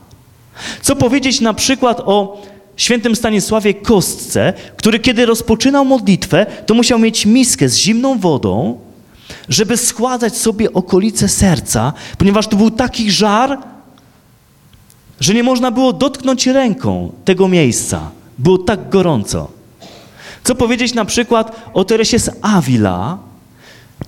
Co 0.82 0.96
powiedzieć 0.96 1.40
na 1.40 1.54
przykład 1.54 2.00
o 2.00 2.42
świętym 2.76 3.16
Stanisławie 3.16 3.74
Kostce, 3.74 4.52
który 4.76 4.98
kiedy 4.98 5.26
rozpoczynał 5.26 5.84
modlitwę, 5.84 6.46
to 6.66 6.74
musiał 6.74 6.98
mieć 6.98 7.26
miskę 7.26 7.68
z 7.68 7.76
zimną 7.76 8.18
wodą, 8.18 8.78
żeby 9.48 9.76
składać 9.76 10.36
sobie 10.36 10.72
okolice 10.72 11.28
serca, 11.28 11.92
ponieważ 12.18 12.46
to 12.46 12.56
był 12.56 12.70
taki 12.70 13.10
żar, 13.10 13.58
że 15.20 15.34
nie 15.34 15.42
można 15.42 15.70
było 15.70 15.92
dotknąć 15.92 16.46
ręką 16.46 17.12
tego 17.24 17.48
miejsca. 17.48 18.10
Było 18.38 18.58
tak 18.58 18.90
gorąco. 18.90 19.48
Co 20.44 20.54
powiedzieć 20.54 20.94
na 20.94 21.04
przykład 21.04 21.70
o 21.74 21.84
Teresie 21.84 22.18
z 22.18 22.30
Avila, 22.42 23.18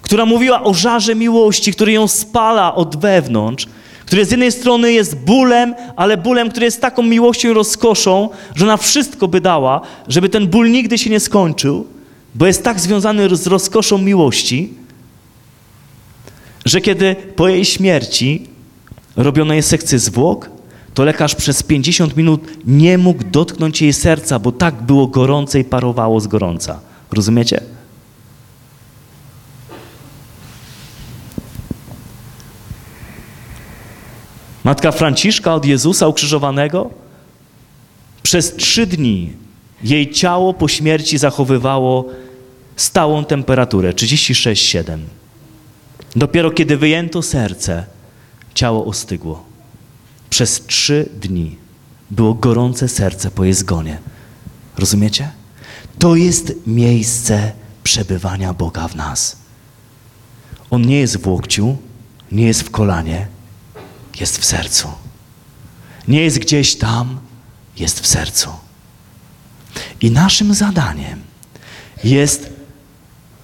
która 0.03 0.27
mówiła 0.27 0.63
o 0.63 0.75
żarze 0.75 1.15
miłości, 1.15 1.73
który 1.73 1.93
ją 1.93 2.09
spala 2.09 2.75
od 2.75 2.97
wewnątrz, 2.97 3.67
który 4.07 4.25
z 4.25 4.31
jednej 4.31 4.53
strony 4.53 4.93
jest 4.93 5.17
bólem, 5.17 5.75
ale 5.97 6.17
bólem, 6.17 6.51
który 6.51 6.65
jest 6.65 6.81
taką 6.81 7.03
miłością 7.03 7.51
i 7.51 7.53
rozkoszą, 7.53 8.29
że 8.55 8.65
ona 8.65 8.77
wszystko 8.77 9.29
by 9.29 9.41
dała, 9.41 9.81
żeby 10.09 10.29
ten 10.29 10.47
ból 10.47 10.71
nigdy 10.71 10.99
się 10.99 11.11
nie 11.11 11.21
skończył, 11.21 11.87
bo 12.35 12.47
jest 12.47 12.65
tak 12.65 12.81
związany 12.81 13.37
z 13.37 13.47
rozkoszą 13.47 13.99
miłości, 13.99 14.75
że 16.65 16.81
kiedy 16.81 17.17
po 17.37 17.49
jej 17.49 17.65
śmierci 17.65 18.47
robiono 19.17 19.55
jej 19.55 19.63
sekcję 19.63 19.99
zwłok, 19.99 20.51
to 20.97 21.05
lekarz 21.05 21.35
przez 21.35 21.63
50 21.63 22.17
minut 22.17 22.41
nie 22.67 22.99
mógł 22.99 23.25
dotknąć 23.25 23.83
jej 23.83 23.93
serca, 23.93 24.39
bo 24.39 24.53
tak 24.53 24.83
było 24.83 25.07
gorące 25.07 25.61
i 25.61 25.65
parowało 25.65 26.21
z 26.21 26.27
gorąca. 26.27 26.81
Rozumiecie? 27.13 27.61
Matka 34.65 34.93
Franciszka 34.93 35.55
od 35.55 35.65
Jezusa 35.65 36.09
ukrzyżowanego 36.09 36.91
przez 38.23 38.57
trzy 38.57 38.87
dni 38.87 39.33
jej 39.83 40.11
ciało 40.11 40.55
po 40.55 40.69
śmierci 40.69 41.19
zachowywało 41.19 42.05
stałą 42.77 43.25
temperaturę 43.25 43.93
36,7. 43.93 44.99
Dopiero 46.17 46.51
kiedy 46.51 46.77
wyjęto 46.77 47.23
serce, 47.23 47.85
ciało 48.55 48.85
ostygło. 48.85 49.56
Przez 50.31 50.66
trzy 50.66 51.09
dni 51.20 51.57
było 52.11 52.35
gorące 52.35 52.89
serce 52.89 53.31
po 53.31 53.45
jej 53.45 53.55
zgonie. 53.55 53.99
Rozumiecie? 54.79 55.31
To 55.99 56.16
jest 56.16 56.53
miejsce 56.66 57.53
przebywania 57.83 58.55
Boga 58.55 58.89
w 58.89 58.97
nas. 58.97 59.37
On 60.70 60.83
nie 60.83 61.01
jest 61.01 61.16
w 61.16 61.29
łokciu, 61.29 61.77
nie 62.33 62.47
jest 62.47 62.62
w 62.62 62.70
kolanie, 62.70 63.27
jest 64.20 64.39
w 64.39 64.45
sercu. 64.45 64.89
Nie 66.09 66.20
jest 66.20 66.39
gdzieś 66.39 66.77
tam, 66.77 67.20
jest 67.77 68.01
w 68.01 68.07
sercu. 68.07 68.51
I 70.01 70.11
naszym 70.11 70.55
zadaniem 70.55 71.22
jest 72.05 72.51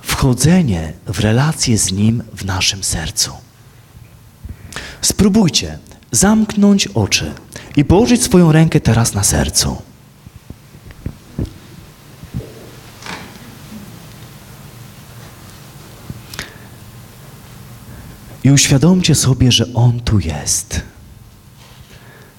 wchodzenie 0.02 0.92
w 1.06 1.18
relację 1.20 1.78
z 1.78 1.92
Nim 1.92 2.22
w 2.34 2.44
naszym 2.44 2.84
sercu. 2.84 3.30
Spróbujcie 5.00 5.78
zamknąć 6.12 6.86
oczy 6.86 7.34
i 7.76 7.84
położyć 7.84 8.22
swoją 8.22 8.52
rękę 8.52 8.80
teraz 8.80 9.14
na 9.14 9.22
sercu. 9.22 9.82
I 18.44 18.50
uświadomcie 18.50 19.14
sobie, 19.14 19.52
że 19.52 19.66
On 19.74 20.00
tu 20.00 20.18
jest. 20.18 20.80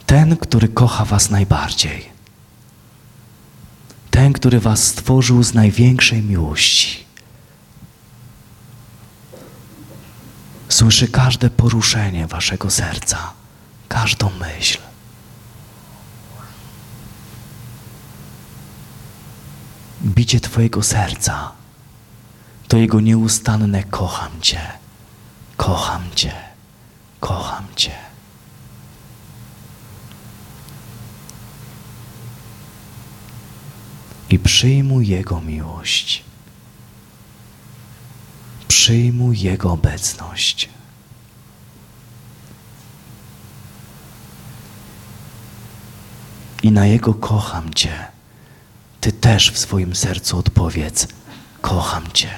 Ten, 0.05 0.38
który 0.38 0.67
kocha 0.67 1.05
Was 1.05 1.30
najbardziej. 1.30 2.13
Ten, 4.11 4.34
który 4.34 4.59
Was 4.59 4.84
stworzył 4.84 5.43
z 5.43 5.53
największej 5.53 6.21
miłości. 6.21 7.03
Słyszy 10.69 11.07
każde 11.07 11.49
poruszenie 11.49 12.28
Waszego 12.28 12.69
serca, 12.69 13.34
każdą 13.93 14.29
myśl. 14.29 14.77
Bicie 20.01 20.39
Twojego 20.39 20.83
serca 20.83 21.51
to 22.67 22.77
Jego 22.77 22.99
nieustanne 23.01 23.83
kocham 23.83 24.41
Cię. 24.41 24.61
Kocham 25.57 26.03
Cię, 26.15 26.33
kocham 27.19 27.65
Cię. 27.75 27.95
I 34.29 34.39
przyjmuj 34.39 35.07
Jego 35.07 35.41
miłość. 35.41 36.23
Przyjmuj 38.67 39.39
Jego 39.39 39.71
obecność. 39.71 40.69
I 46.64 46.72
na 46.72 46.86
Jego 46.86 47.14
kocham 47.14 47.74
Cię. 47.74 47.93
Ty 49.01 49.11
też 49.11 49.51
w 49.51 49.57
swoim 49.57 49.95
sercu 49.95 50.38
odpowiedz: 50.38 51.07
Kocham 51.61 52.11
Cię. 52.14 52.30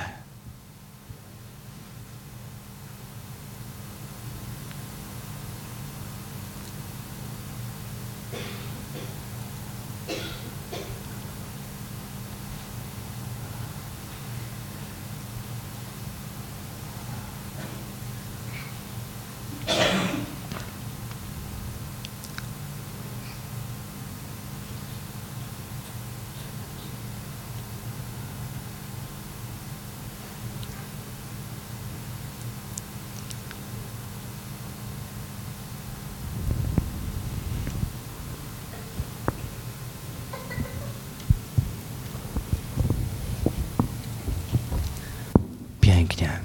Pięknie. 45.81 46.39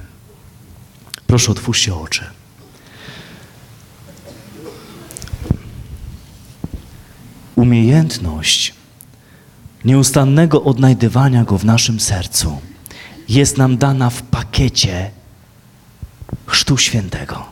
Proszę, 1.40 1.52
otwórzcie 1.52 1.94
oczy. 1.94 2.24
Umiejętność 7.56 8.74
nieustannego 9.84 10.62
odnajdywania 10.64 11.44
Go 11.44 11.58
w 11.58 11.64
naszym 11.64 12.00
sercu 12.00 12.58
jest 13.28 13.56
nam 13.56 13.76
dana 13.76 14.10
w 14.10 14.22
pakiecie 14.22 15.10
Chrztu 16.46 16.78
Świętego. 16.78 17.44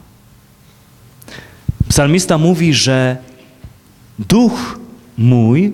Psalmista 1.88 2.38
mówi, 2.38 2.74
że 2.74 3.16
duch 4.18 4.78
mój 5.18 5.72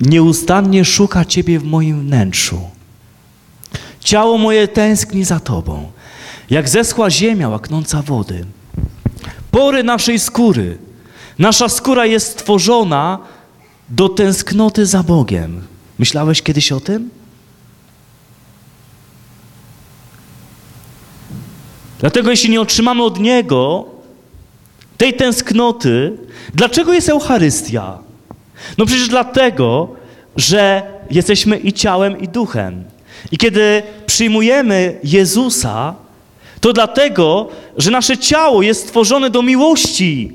nieustannie 0.00 0.84
szuka 0.84 1.24
Ciebie 1.24 1.58
w 1.58 1.64
moim 1.64 2.00
wnętrzu. 2.00 2.60
Ciało 4.00 4.38
moje 4.38 4.68
tęskni 4.68 5.24
za 5.24 5.40
Tobą, 5.40 5.92
jak 6.50 6.68
zeschła 6.68 7.10
ziemia 7.10 7.48
łaknąca 7.48 8.02
wody. 8.02 8.44
Pory 9.50 9.82
naszej 9.82 10.18
skóry. 10.18 10.78
Nasza 11.38 11.68
skóra 11.68 12.06
jest 12.06 12.26
stworzona 12.30 13.18
do 13.88 14.08
tęsknoty 14.08 14.86
za 14.86 15.02
Bogiem. 15.02 15.66
Myślałeś 15.98 16.42
kiedyś 16.42 16.72
o 16.72 16.80
tym? 16.80 17.10
Dlatego, 21.98 22.30
jeśli 22.30 22.50
nie 22.50 22.60
otrzymamy 22.60 23.02
od 23.02 23.20
Niego 23.20 23.84
tej 24.96 25.14
tęsknoty, 25.14 26.12
dlaczego 26.54 26.92
jest 26.92 27.08
Eucharystia? 27.08 27.98
No 28.78 28.86
przecież 28.86 29.08
dlatego, 29.08 29.88
że 30.36 30.82
jesteśmy 31.10 31.58
i 31.58 31.72
ciałem, 31.72 32.20
i 32.20 32.28
duchem. 32.28 32.84
I 33.32 33.38
kiedy 33.38 33.82
przyjmujemy 34.06 34.98
Jezusa, 35.04 35.94
to 36.64 36.72
dlatego, 36.72 37.48
że 37.76 37.90
nasze 37.90 38.18
ciało 38.18 38.62
jest 38.62 38.80
stworzone 38.82 39.30
do 39.30 39.42
miłości. 39.42 40.32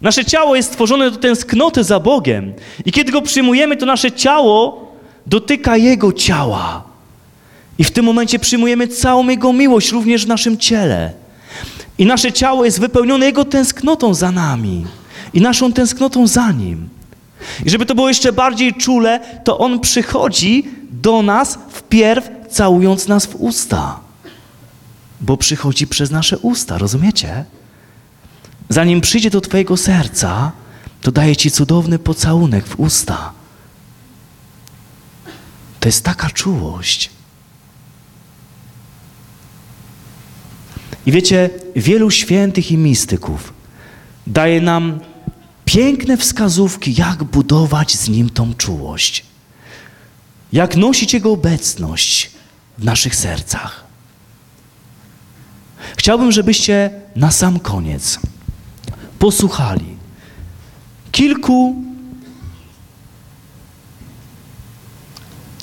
Nasze 0.00 0.24
ciało 0.24 0.56
jest 0.56 0.68
stworzone 0.68 1.10
do 1.10 1.16
tęsknoty 1.16 1.84
za 1.84 2.00
Bogiem. 2.00 2.52
I 2.84 2.92
kiedy 2.92 3.12
Go 3.12 3.22
przyjmujemy, 3.22 3.76
to 3.76 3.86
nasze 3.86 4.12
ciało 4.12 4.88
dotyka 5.26 5.76
Jego 5.76 6.12
ciała. 6.12 6.82
I 7.78 7.84
w 7.84 7.90
tym 7.90 8.04
momencie 8.04 8.38
przyjmujemy 8.38 8.88
całą 8.88 9.28
Jego 9.28 9.52
miłość 9.52 9.92
również 9.92 10.24
w 10.24 10.28
naszym 10.28 10.58
ciele. 10.58 11.12
I 11.98 12.06
nasze 12.06 12.32
ciało 12.32 12.64
jest 12.64 12.80
wypełnione 12.80 13.26
Jego 13.26 13.44
tęsknotą 13.44 14.14
za 14.14 14.30
nami 14.30 14.86
i 15.34 15.40
naszą 15.40 15.72
tęsknotą 15.72 16.26
za 16.26 16.52
Nim. 16.52 16.88
I 17.64 17.70
żeby 17.70 17.86
to 17.86 17.94
było 17.94 18.08
jeszcze 18.08 18.32
bardziej 18.32 18.74
czule, 18.74 19.20
to 19.44 19.58
On 19.58 19.80
przychodzi 19.80 20.64
do 20.90 21.22
nas 21.22 21.58
wpierw 21.68 22.30
całując 22.50 23.08
nas 23.08 23.26
w 23.26 23.36
usta. 23.36 24.11
Bo 25.22 25.36
przychodzi 25.36 25.86
przez 25.86 26.10
nasze 26.10 26.38
usta, 26.38 26.78
rozumiecie? 26.78 27.44
Zanim 28.68 29.00
przyjdzie 29.00 29.30
do 29.30 29.40
Twojego 29.40 29.76
serca, 29.76 30.52
to 31.00 31.12
daje 31.12 31.36
Ci 31.36 31.50
cudowny 31.50 31.98
pocałunek 31.98 32.66
w 32.66 32.80
usta. 32.80 33.32
To 35.80 35.88
jest 35.88 36.04
taka 36.04 36.30
czułość. 36.30 37.10
I 41.06 41.12
wiecie, 41.12 41.50
wielu 41.76 42.10
świętych 42.10 42.70
i 42.70 42.76
mistyków 42.76 43.52
daje 44.26 44.60
nam 44.60 45.00
piękne 45.64 46.16
wskazówki, 46.16 46.94
jak 46.94 47.24
budować 47.24 47.92
z 47.92 48.08
Nim 48.08 48.30
tą 48.30 48.54
czułość. 48.54 49.24
Jak 50.52 50.76
nosić 50.76 51.14
Jego 51.14 51.32
obecność 51.32 52.30
w 52.78 52.84
naszych 52.84 53.16
sercach. 53.16 53.91
Chciałbym, 55.96 56.32
żebyście 56.32 56.90
na 57.16 57.30
sam 57.30 57.60
koniec 57.60 58.18
posłuchali 59.18 59.96
kilku 61.12 61.76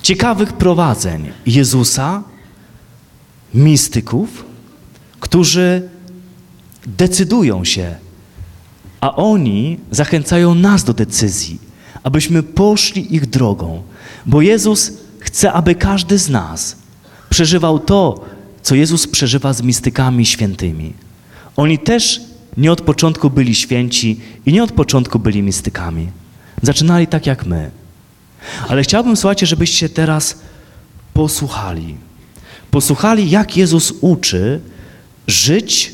ciekawych 0.01 0.53
prowadzeń 0.53 1.32
Jezusa, 1.45 2.24
mistyków, 3.53 4.45
którzy 5.20 5.89
decydują 6.86 7.65
się 7.65 7.95
A 9.01 9.15
oni 9.15 9.80
zachęcają 9.91 10.55
nas 10.55 10.84
do 10.84 10.93
decyzji, 10.93 11.59
abyśmy 12.03 12.43
poszli 12.43 13.15
ich 13.15 13.26
drogą, 13.26 13.84
bo 14.26 14.41
Jezus 14.41 14.91
chce, 15.20 15.53
aby 15.53 15.76
każdy 15.76 16.17
z 16.17 16.30
nas 16.30 16.76
przeżywał 17.30 17.80
to, 17.80 18.26
co 18.70 18.76
Jezus 18.76 19.07
przeżywa 19.07 19.53
z 19.53 19.61
mistykami 19.61 20.26
świętymi. 20.26 20.93
Oni 21.55 21.80
też 21.80 22.22
nie 22.57 22.72
od 22.72 22.82
początku 22.82 23.30
byli 23.30 23.55
święci 23.55 24.20
i 24.45 24.53
nie 24.53 24.63
od 24.63 24.72
początku 24.72 25.20
byli 25.20 25.41
mistykami. 25.41 26.09
Zaczynali 26.61 27.07
tak 27.07 27.26
jak 27.26 27.45
my. 27.45 27.72
Ale 28.67 28.84
chciałbym, 28.84 29.17
słuchajcie, 29.17 29.45
żebyście 29.45 29.89
teraz 29.89 30.39
posłuchali. 31.13 31.95
Posłuchali, 32.72 33.30
jak 33.30 33.57
Jezus 33.57 33.93
uczy 34.01 34.59
żyć 35.28 35.93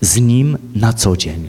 z 0.00 0.16
Nim 0.16 0.58
na 0.74 0.92
co 0.92 1.16
dzień. 1.16 1.48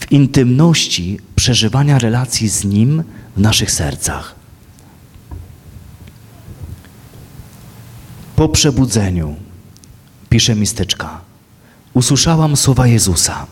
W 0.00 0.12
intymności 0.12 1.18
przeżywania 1.36 1.98
relacji 1.98 2.48
z 2.48 2.64
Nim 2.64 3.02
w 3.36 3.40
naszych 3.40 3.70
sercach. 3.70 4.39
Po 8.40 8.48
przebudzeniu, 8.48 9.36
pisze 10.28 10.54
mistyczka, 10.54 11.20
usłyszałam 11.94 12.56
słowa 12.56 12.86
Jezusa. 12.86 13.46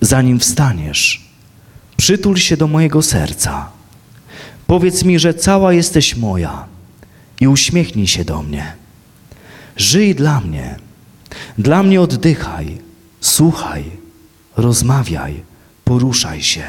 Zanim 0.00 0.40
wstaniesz, 0.40 1.30
przytul 1.96 2.36
się 2.36 2.56
do 2.56 2.66
mojego 2.66 3.02
serca. 3.02 3.70
Powiedz 4.66 5.04
mi, 5.04 5.18
że 5.18 5.34
cała 5.34 5.72
jesteś 5.72 6.16
moja 6.16 6.66
i 7.40 7.48
uśmiechnij 7.48 8.06
się 8.06 8.24
do 8.24 8.42
mnie. 8.42 8.72
Żyj 9.76 10.14
dla 10.14 10.40
mnie, 10.40 10.76
dla 11.58 11.82
mnie 11.82 12.00
oddychaj, 12.00 12.78
słuchaj, 13.20 13.84
rozmawiaj, 14.56 15.42
poruszaj 15.84 16.42
się. 16.42 16.64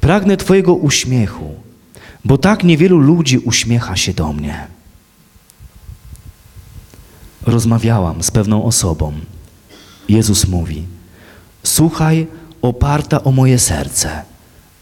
Pragnę 0.00 0.36
Twojego 0.36 0.74
uśmiechu, 0.74 1.54
bo 2.24 2.38
tak 2.38 2.64
niewielu 2.64 2.98
ludzi 2.98 3.38
uśmiecha 3.38 3.96
się 3.96 4.14
do 4.14 4.32
mnie. 4.32 4.79
Rozmawiałam 7.46 8.22
z 8.22 8.30
pewną 8.30 8.64
osobą. 8.64 9.12
Jezus 10.08 10.48
mówi: 10.48 10.84
Słuchaj, 11.62 12.26
oparta 12.62 13.24
o 13.24 13.30
moje 13.32 13.58
serce, 13.58 14.22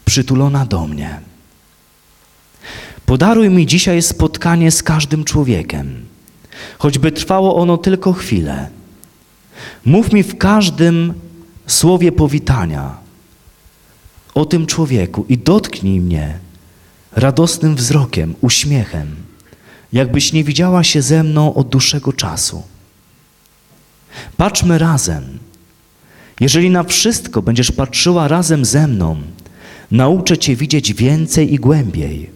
przytulona 0.05 0.65
do 0.65 0.87
mnie. 0.87 1.19
Podaruj 3.05 3.49
mi 3.49 3.65
dzisiaj 3.65 4.01
spotkanie 4.01 4.71
z 4.71 4.83
każdym 4.83 5.23
człowiekiem, 5.23 6.05
choćby 6.77 7.11
trwało 7.11 7.55
ono 7.55 7.77
tylko 7.77 8.13
chwilę. 8.13 8.69
Mów 9.85 10.13
mi 10.13 10.23
w 10.23 10.37
każdym 10.37 11.13
słowie 11.67 12.11
powitania 12.11 12.97
o 14.33 14.45
tym 14.45 14.65
człowieku 14.65 15.25
i 15.29 15.37
dotknij 15.37 16.01
mnie 16.01 16.39
radosnym 17.11 17.75
wzrokiem, 17.75 18.35
uśmiechem, 18.41 19.15
jakbyś 19.93 20.33
nie 20.33 20.43
widziała 20.43 20.83
się 20.83 21.01
ze 21.01 21.23
mną 21.23 21.53
od 21.53 21.69
dłuższego 21.69 22.13
czasu. 22.13 22.63
Patrzmy 24.37 24.77
razem. 24.77 25.39
Jeżeli 26.39 26.69
na 26.69 26.83
wszystko 26.83 27.41
będziesz 27.41 27.71
patrzyła 27.71 28.27
razem 28.27 28.65
ze 28.65 28.87
mną, 28.87 29.21
nauczę 29.91 30.37
Cię 30.37 30.55
widzieć 30.55 30.93
więcej 30.93 31.53
i 31.53 31.57
głębiej. 31.57 32.29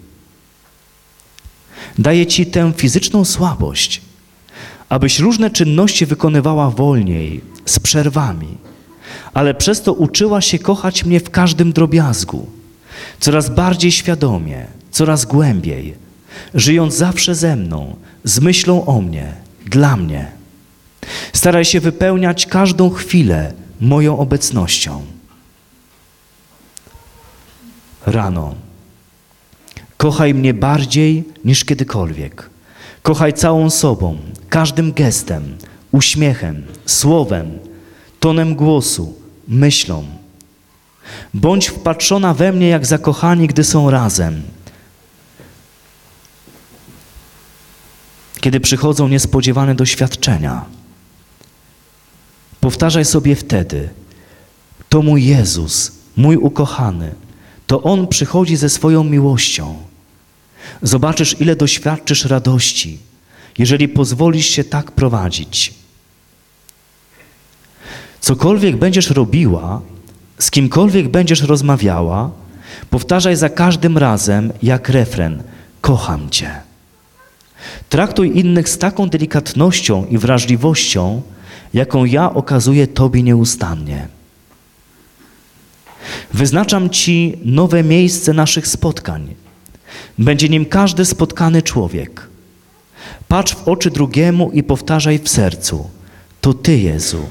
Daję 1.99 2.26
Ci 2.26 2.45
tę 2.45 2.74
fizyczną 2.78 3.26
słabość, 3.26 4.01
abyś 4.89 5.20
różne 5.20 5.49
czynności 5.51 6.06
wykonywała 6.06 6.70
wolniej, 6.70 7.41
z 7.66 7.80
przerwami, 7.80 8.58
ale 9.34 9.54
przez 9.54 9.82
to 9.82 9.93
uczyła 9.93 10.41
się 10.41 10.60
kochać 10.60 11.06
mnie 11.06 11.20
w 11.20 11.30
każdym 11.30 11.74
drobiazgu, 11.74 12.47
coraz 13.20 13.49
bardziej 13.49 13.91
świadomie, 13.91 14.68
coraz 14.91 15.26
głębiej, 15.26 16.03
żyjąc 16.54 16.96
zawsze 16.96 17.36
ze 17.36 17.56
mną, 17.56 17.96
z 18.24 18.40
myślą 18.40 18.86
o 18.86 19.02
mnie, 19.02 19.34
dla 19.66 19.98
mnie. 19.98 20.32
Staraj 21.34 21.66
się 21.66 21.80
wypełniać 21.80 22.46
każdą 22.46 22.90
chwilę 22.90 23.54
moją 23.82 24.20
obecnością. 24.20 25.02
Rano. 28.06 28.56
Kochaj 29.98 30.34
mnie 30.34 30.54
bardziej 30.54 31.24
niż 31.46 31.66
kiedykolwiek. 31.66 32.50
Kochaj 33.02 33.34
całą 33.34 33.70
sobą, 33.70 34.18
każdym 34.50 34.94
gestem, 34.94 35.58
uśmiechem, 35.92 36.64
słowem, 36.86 37.60
tonem 38.20 38.56
głosu, 38.56 39.14
myślą. 39.48 40.06
Bądź 41.34 41.68
wpatrzona 41.68 42.34
we 42.34 42.52
mnie 42.52 42.70
jak 42.70 42.86
zakochani, 42.86 43.48
gdy 43.48 43.64
są 43.64 43.90
razem. 43.90 44.42
Kiedy 48.44 48.60
przychodzą 48.60 49.08
niespodziewane 49.08 49.76
doświadczenia, 49.76 50.66
powtarzaj 52.62 53.06
sobie 53.06 53.36
wtedy: 53.36 53.89
To 54.89 55.02
mój 55.02 55.26
Jezus, 55.26 55.91
mój 56.16 56.38
ukochany, 56.38 57.16
to 57.68 57.84
On 57.84 58.08
przychodzi 58.08 58.56
ze 58.56 58.70
swoją 58.70 59.04
miłością. 59.04 59.78
Zobaczysz, 60.82 61.41
ile 61.41 61.56
doświadczysz 61.56 62.26
radości, 62.26 63.00
jeżeli 63.58 63.88
pozwolisz 63.88 64.48
się 64.48 64.64
tak 64.64 64.91
prowadzić. 64.91 65.74
Cokolwiek 68.20 68.78
będziesz 68.78 69.10
robiła, 69.10 69.82
z 70.39 70.52
kimkolwiek 70.52 71.08
będziesz 71.08 71.41
rozmawiała, 71.41 72.32
powtarzaj 72.89 73.36
za 73.36 73.50
każdym 73.50 73.98
razem 73.98 74.54
jak 74.64 74.89
refren: 74.89 75.44
Kocham 75.82 76.30
Cię. 76.30 76.73
Traktuj 77.89 78.39
innych 78.39 78.70
z 78.70 78.78
taką 78.78 79.09
delikatnością 79.09 80.05
i 80.05 80.18
wrażliwością, 80.18 81.22
jaką 81.74 82.05
ja 82.05 82.34
okazuję 82.34 82.88
Tobie 82.88 83.24
nieustannie. 83.24 84.07
Wyznaczam 86.34 86.89
Ci 86.89 87.38
nowe 87.45 87.84
miejsce 87.84 88.34
naszych 88.34 88.68
spotkań. 88.68 89.36
Będzie 90.18 90.49
nim 90.49 90.66
każdy 90.66 91.05
spotkany 91.05 91.61
człowiek. 91.61 92.28
Patrz 93.28 93.55
w 93.55 93.68
oczy 93.68 93.91
drugiemu 93.91 94.51
i 94.51 94.64
powtarzaj 94.64 95.20
w 95.20 95.30
sercu: 95.30 95.89
To 96.41 96.53
Ty, 96.53 96.78
Jezu. 96.78 97.30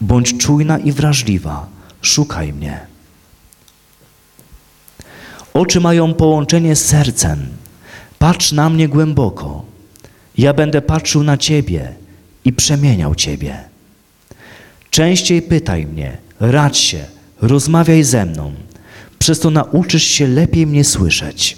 Bądź 0.00 0.38
czujna 0.38 0.78
i 0.78 0.92
wrażliwa, 0.92 1.66
szukaj 2.02 2.52
mnie. 2.52 2.80
Oczy 5.54 5.80
mają 5.80 6.14
połączenie 6.14 6.76
z 6.76 6.84
sercem. 6.84 7.46
Patrz 8.18 8.52
na 8.52 8.70
mnie 8.70 8.88
głęboko. 8.88 9.64
Ja 10.38 10.54
będę 10.54 10.82
patrzył 10.82 11.22
na 11.22 11.36
Ciebie 11.36 11.94
i 12.44 12.52
przemieniał 12.52 13.14
Ciebie. 13.14 13.64
Częściej 14.90 15.42
pytaj 15.42 15.86
mnie, 15.86 16.18
radź 16.40 16.78
się, 16.78 17.04
rozmawiaj 17.40 18.04
ze 18.04 18.26
mną. 18.26 18.54
Przez 19.18 19.40
to 19.40 19.50
nauczysz 19.50 20.04
się 20.04 20.26
lepiej 20.26 20.66
mnie 20.66 20.84
słyszeć. 20.84 21.56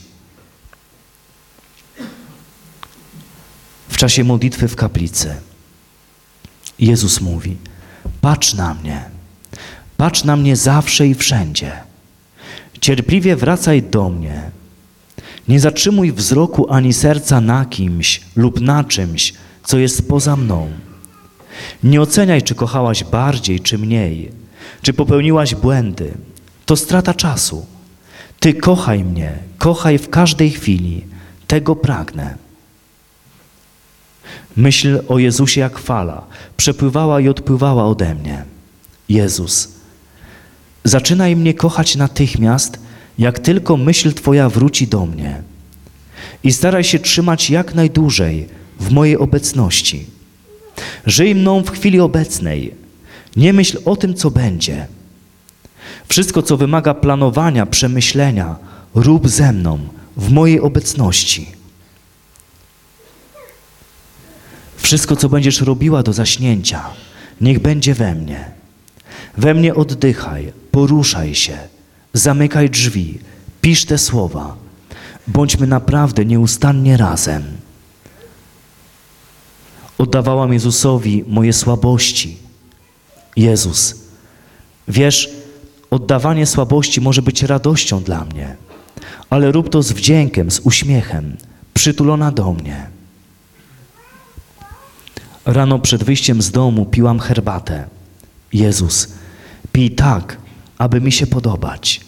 W 3.89 3.97
czasie 3.97 4.25
modlitwy 4.25 4.69
w 4.69 4.77
kaplicy 4.77 5.35
Jezus 6.79 7.21
mówi: 7.21 7.57
Patrz 8.21 8.55
na 8.55 8.75
mnie, 8.75 9.05
patrz 9.97 10.25
na 10.25 10.37
mnie 10.37 10.57
zawsze 10.57 11.07
i 11.07 11.15
wszędzie. 11.15 11.73
Cierpliwie 12.81 13.37
wracaj 13.37 13.83
do 13.83 14.09
mnie. 14.09 14.51
Nie 15.51 15.61
zatrzymuj 15.61 16.13
wzroku 16.13 16.73
ani 16.73 16.93
serca 16.93 17.41
na 17.41 17.65
kimś 17.65 18.21
lub 18.37 18.61
na 18.61 18.85
czymś, 18.85 19.35
co 19.65 19.79
jest 19.79 20.09
poza 20.09 20.37
mną. 20.37 20.71
Nie 21.83 22.03
oceniaj, 22.03 22.43
czy 22.43 22.55
kochałaś 22.55 23.05
bardziej, 23.05 23.61
czy 23.61 23.79
mniej, 23.79 24.31
czy 24.83 24.93
popełniłaś 24.93 25.55
błędy. 25.55 26.15
To 26.67 26.77
strata 26.77 27.15
czasu. 27.15 27.67
Ty 28.41 28.55
kochaj 28.55 29.05
mnie, 29.05 29.39
kochaj 29.59 29.99
w 29.99 30.11
każdej 30.11 30.51
chwili. 30.51 31.05
Tego 31.47 31.77
pragnę. 31.77 32.35
Myśl 34.57 35.03
o 35.09 35.19
Jezusie 35.19 35.61
jak 35.61 35.79
fala, 35.79 36.27
przepływała 36.57 37.21
i 37.21 37.29
odpływała 37.29 37.85
ode 37.85 38.15
mnie. 38.15 38.45
Jezus, 39.09 39.69
zaczynaj 40.85 41.37
mnie 41.37 41.55
kochać 41.55 41.97
natychmiast, 41.97 42.79
jak 43.21 43.39
tylko 43.39 43.77
myśl 43.77 44.13
Twoja 44.13 44.49
wróci 44.49 44.89
do 44.89 45.07
mnie. 45.07 45.43
I 46.45 46.53
staraj 46.53 46.85
się 46.85 46.99
trzymać 46.99 47.51
jak 47.51 47.75
najdłużej 47.75 48.49
w 48.81 48.91
mojej 48.91 49.17
obecności. 49.17 50.07
Żyj 51.07 51.35
mną 51.35 51.63
w 51.63 51.71
chwili 51.71 52.01
obecnej. 52.01 52.75
Nie 53.37 53.53
myśl 53.53 53.79
o 53.85 53.97
tym, 53.97 54.15
co 54.15 54.31
będzie. 54.31 54.87
Wszystko, 56.09 56.43
co 56.43 56.57
wymaga 56.57 56.95
planowania, 56.95 57.67
przemyślenia, 57.67 58.57
rób 58.95 59.29
ze 59.29 59.53
mną 59.53 59.79
w 60.17 60.31
mojej 60.31 60.61
obecności. 60.61 61.47
Wszystko, 64.77 65.17
co 65.17 65.29
będziesz 65.29 65.61
robiła 65.61 66.03
do 66.03 66.13
zaśnięcia, 66.13 66.91
niech 67.41 67.59
będzie 67.59 67.95
we 67.95 68.15
mnie. 68.15 68.51
We 69.37 69.55
mnie 69.55 69.75
oddychaj, 69.75 70.53
poruszaj 70.71 71.35
się, 71.35 71.59
zamykaj 72.13 72.71
drzwi, 72.71 73.19
pisz 73.61 73.85
te 73.85 73.99
słowa. 73.99 74.57
Bądźmy 75.27 75.67
naprawdę 75.67 76.25
nieustannie 76.25 76.97
razem. 76.97 77.43
Oddawałam 79.99 80.53
Jezusowi 80.53 81.25
moje 81.29 81.53
słabości. 81.53 82.37
Jezus, 83.37 83.95
wiesz, 84.89 85.31
oddawanie 85.91 86.47
słabości 86.47 87.01
może 87.01 87.23
być 87.23 87.43
radością 87.43 88.03
dla 88.03 88.25
mnie, 88.25 88.57
ale 89.31 89.53
rób 89.53 89.71
to 89.71 89.83
z 89.83 89.93
wdziękiem, 89.93 90.51
z 90.51 90.61
uśmiechem, 90.61 91.37
przytulona 91.75 92.33
do 92.33 92.53
mnie. 92.53 92.87
Rano 95.45 95.79
przed 95.79 96.05
wyjściem 96.05 96.43
z 96.43 96.51
domu 96.51 96.87
piłam 96.87 97.21
herbatę. 97.21 97.89
Jezus, 98.53 99.09
pij 99.73 99.91
tak, 99.91 100.37
aby 100.81 101.01
mi 101.01 101.13
się 101.13 101.27
podobać. 101.27 102.01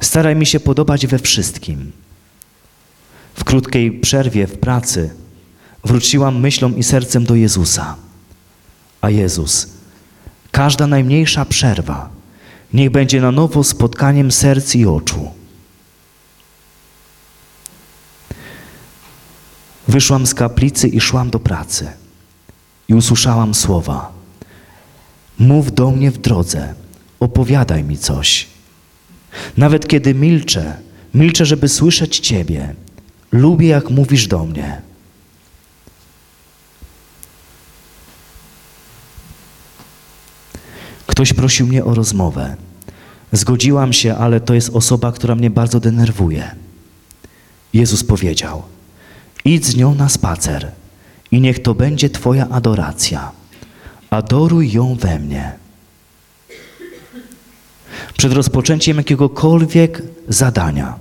Staraj 0.00 0.36
mi 0.36 0.46
się 0.46 0.60
podobać 0.60 1.06
we 1.06 1.18
wszystkim. 1.18 1.92
W 3.34 3.44
krótkiej 3.44 4.00
przerwie 4.00 4.46
w 4.46 4.58
pracy 4.58 5.10
wróciłam 5.84 6.40
myślą 6.40 6.74
i 6.74 6.82
sercem 6.82 7.24
do 7.24 7.34
Jezusa. 7.34 7.96
A 9.00 9.10
Jezus, 9.10 9.68
każda 10.50 10.86
najmniejsza 10.86 11.44
przerwa 11.44 12.10
niech 12.72 12.90
będzie 12.90 13.20
na 13.20 13.30
nowo 13.30 13.64
spotkaniem 13.64 14.32
serc 14.32 14.74
i 14.74 14.86
oczu. 14.86 15.30
Wyszłam 19.88 20.26
z 20.26 20.34
kaplicy 20.34 20.88
i 20.88 21.00
szłam 21.00 21.30
do 21.30 21.38
pracy 21.38 21.90
i 22.88 22.94
usłyszałam 22.94 23.54
słowa: 23.54 24.12
Mów 25.38 25.74
do 25.74 25.90
mnie 25.90 26.10
w 26.10 26.18
drodze, 26.18 26.81
opowiadaj 27.22 27.84
mi 27.84 27.98
coś. 27.98 28.46
Nawet 29.56 29.88
kiedy 29.88 30.14
milczę, 30.14 30.76
milczę, 31.14 31.46
żeby 31.46 31.68
słyszeć 31.68 32.18
Ciebie. 32.18 32.74
Lubię, 33.32 33.68
jak 33.68 33.90
mówisz 33.90 34.26
do 34.26 34.44
mnie. 34.44 34.82
Ktoś 41.06 41.32
prosił 41.32 41.66
mnie 41.66 41.84
o 41.84 41.94
rozmowę. 41.94 42.56
Zgodziłam 43.32 43.92
się, 43.92 44.16
ale 44.16 44.40
to 44.40 44.54
jest 44.54 44.70
osoba, 44.70 45.12
która 45.12 45.34
mnie 45.34 45.50
bardzo 45.50 45.80
denerwuje. 45.80 46.54
Jezus 47.72 48.04
powiedział: 48.04 48.62
Idź 49.44 49.66
z 49.66 49.76
nią 49.76 49.94
na 49.94 50.08
spacer 50.08 50.72
i 51.30 51.40
niech 51.40 51.62
to 51.62 51.74
będzie 51.74 52.10
Twoja 52.10 52.48
adoracja. 52.48 53.32
Adoruj 54.10 54.72
ją 54.72 54.94
we 54.94 55.18
mnie. 55.18 55.61
Przed 58.22 58.32
rozpoczęciem 58.32 58.96
jakiegokolwiek 58.96 60.02
zadania, 60.28 60.94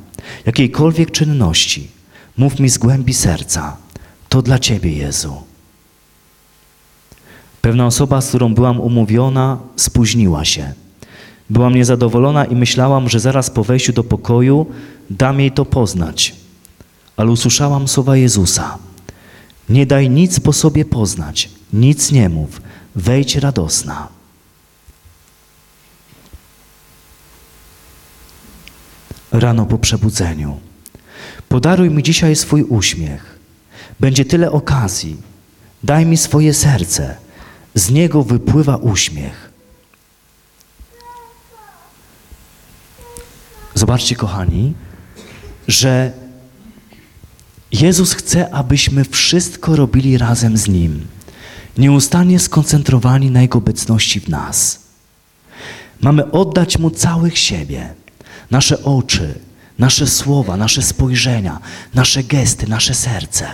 jakiejkolwiek 0.45 1.11
czynności, 1.11 1.87
mów 2.37 2.59
mi 2.59 2.69
z 2.69 2.77
głębi 2.77 3.13
serca: 3.13 3.77
To 4.29 4.41
dla 4.41 4.59
Ciebie, 4.59 4.91
Jezu. 4.91 5.33
Pewna 7.61 7.85
osoba, 7.85 8.21
z 8.21 8.29
którą 8.29 8.53
byłam 8.53 8.79
umówiona, 8.79 9.57
spóźniła 9.75 10.45
się. 10.45 10.73
Byłam 11.49 11.75
niezadowolona 11.75 12.45
i 12.45 12.55
myślałam, 12.55 13.09
że 13.09 13.19
zaraz 13.19 13.49
po 13.49 13.63
wejściu 13.63 13.93
do 13.93 14.03
pokoju 14.03 14.65
dam 15.09 15.39
jej 15.39 15.51
to 15.51 15.65
poznać. 15.65 16.35
Ale 17.17 17.31
usłyszałam 17.31 17.87
słowa 17.87 18.17
Jezusa: 18.17 18.77
Nie 19.69 19.85
daj 19.85 20.09
nic 20.09 20.39
po 20.39 20.53
sobie 20.53 20.85
poznać, 20.85 21.49
nic 21.73 22.11
nie 22.11 22.29
mów, 22.29 22.61
wejdź 22.95 23.35
radosna. 23.35 24.20
Rano 29.31 29.65
po 29.65 29.77
przebudzeniu. 29.77 30.59
Podaruj 31.49 31.89
mi 31.89 32.03
dzisiaj 32.03 32.35
swój 32.35 32.63
uśmiech. 32.63 33.39
Będzie 33.99 34.25
tyle 34.25 34.51
okazji. 34.51 35.17
Daj 35.83 36.05
mi 36.05 36.17
swoje 36.17 36.53
serce. 36.53 37.15
Z 37.75 37.89
niego 37.89 38.23
wypływa 38.23 38.75
uśmiech. 38.75 39.51
Zobaczcie, 43.75 44.15
kochani, 44.15 44.73
że 45.67 46.11
Jezus 47.71 48.13
chce, 48.13 48.53
abyśmy 48.53 49.05
wszystko 49.05 49.75
robili 49.75 50.17
razem 50.17 50.57
z 50.57 50.67
Nim, 50.67 51.07
nieustannie 51.77 52.39
skoncentrowani 52.39 53.31
na 53.31 53.41
Jego 53.41 53.57
obecności 53.57 54.19
w 54.19 54.29
nas. 54.29 54.79
Mamy 56.01 56.31
oddać 56.31 56.77
Mu 56.77 56.89
całych 56.89 57.37
siebie, 57.37 57.93
nasze 58.51 58.83
oczy, 58.83 59.33
nasze 59.79 60.07
słowa, 60.07 60.57
nasze 60.57 60.81
spojrzenia, 60.81 61.59
nasze 61.93 62.23
gesty, 62.23 62.67
nasze 62.69 62.93
serce. 62.93 63.47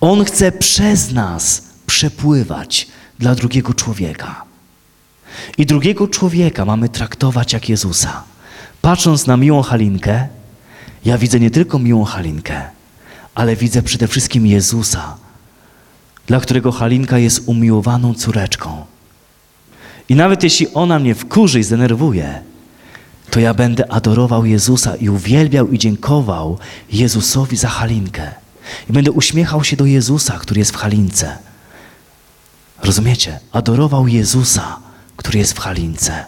On 0.00 0.24
chce 0.24 0.52
przez 0.52 1.12
nas 1.12 1.62
przepływać 1.86 2.88
dla 3.18 3.34
drugiego 3.34 3.74
człowieka. 3.74 4.44
I 5.58 5.66
drugiego 5.66 6.08
człowieka 6.08 6.64
mamy 6.64 6.88
traktować 6.88 7.52
jak 7.52 7.68
Jezusa. 7.68 8.22
Patrząc 8.82 9.26
na 9.26 9.36
miłą 9.36 9.62
Halinkę, 9.62 10.28
ja 11.04 11.18
widzę 11.18 11.40
nie 11.40 11.50
tylko 11.50 11.78
miłą 11.78 12.04
Halinkę, 12.04 12.62
ale 13.34 13.56
widzę 13.56 13.82
przede 13.82 14.08
wszystkim 14.08 14.46
Jezusa, 14.46 15.16
dla 16.26 16.40
którego 16.40 16.72
Halinka 16.72 17.18
jest 17.18 17.42
umiłowaną 17.46 18.14
córeczką. 18.14 18.84
I 20.08 20.14
nawet 20.14 20.42
jeśli 20.42 20.66
ona 20.74 20.98
mnie 20.98 21.14
wkurzy 21.14 21.60
i 21.60 21.62
zdenerwuje, 21.62 22.42
to 23.30 23.40
ja 23.40 23.54
będę 23.54 23.92
adorował 23.92 24.46
Jezusa 24.46 24.96
i 24.96 25.08
uwielbiał 25.08 25.68
i 25.68 25.78
dziękował 25.78 26.58
Jezusowi 26.92 27.56
za 27.56 27.68
Halinkę. 27.68 28.34
I 28.90 28.92
będę 28.92 29.12
uśmiechał 29.12 29.64
się 29.64 29.76
do 29.76 29.86
Jezusa, 29.86 30.38
który 30.38 30.58
jest 30.58 30.72
w 30.72 30.76
Halince. 30.76 31.38
Rozumiecie? 32.82 33.40
Adorował 33.52 34.08
Jezusa, 34.08 34.78
który 35.16 35.38
jest 35.38 35.52
w 35.52 35.58
Halince. 35.58 36.24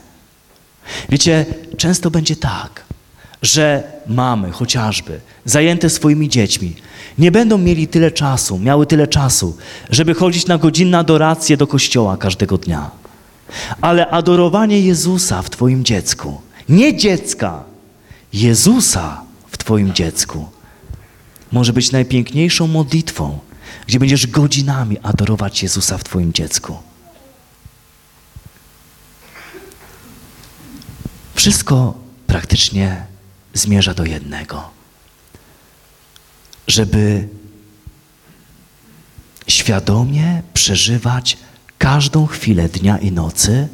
Wiecie, 1.08 1.46
często 1.76 2.10
będzie 2.10 2.36
tak, 2.36 2.84
że 3.42 3.92
mamy 4.06 4.50
chociażby 4.50 5.20
zajęte 5.44 5.90
swoimi 5.90 6.28
dziećmi 6.28 6.76
nie 7.20 7.30
będą 7.30 7.58
mieli 7.58 7.88
tyle 7.88 8.10
czasu, 8.10 8.58
miały 8.58 8.86
tyle 8.86 9.08
czasu, 9.08 9.56
żeby 9.90 10.14
chodzić 10.14 10.46
na 10.46 10.58
godzinne 10.58 10.98
adoracje 10.98 11.56
do 11.56 11.66
kościoła 11.66 12.16
każdego 12.16 12.58
dnia. 12.58 12.90
Ale 13.80 14.08
adorowanie 14.08 14.80
Jezusa 14.80 15.42
w 15.42 15.50
Twoim 15.50 15.84
dziecku, 15.84 16.40
nie 16.70 16.96
dziecka, 16.96 17.64
Jezusa 18.32 19.22
w 19.50 19.58
Twoim 19.58 19.94
dziecku, 19.94 20.48
może 21.52 21.72
być 21.72 21.92
najpiękniejszą 21.92 22.66
modlitwą, 22.66 23.38
gdzie 23.86 23.98
będziesz 23.98 24.26
godzinami 24.26 24.98
adorować 24.98 25.62
Jezusa 25.62 25.98
w 25.98 26.04
Twoim 26.04 26.32
dziecku. 26.32 26.76
Wszystko 31.34 31.94
praktycznie 32.26 33.06
zmierza 33.54 33.94
do 33.94 34.04
jednego. 34.04 34.70
Żeby 36.66 37.28
świadomie 39.48 40.42
przeżywać 40.54 41.38
każdą 41.78 42.26
chwilę 42.26 42.68
dnia 42.68 42.98
i 42.98 43.12
nocy, 43.12 43.68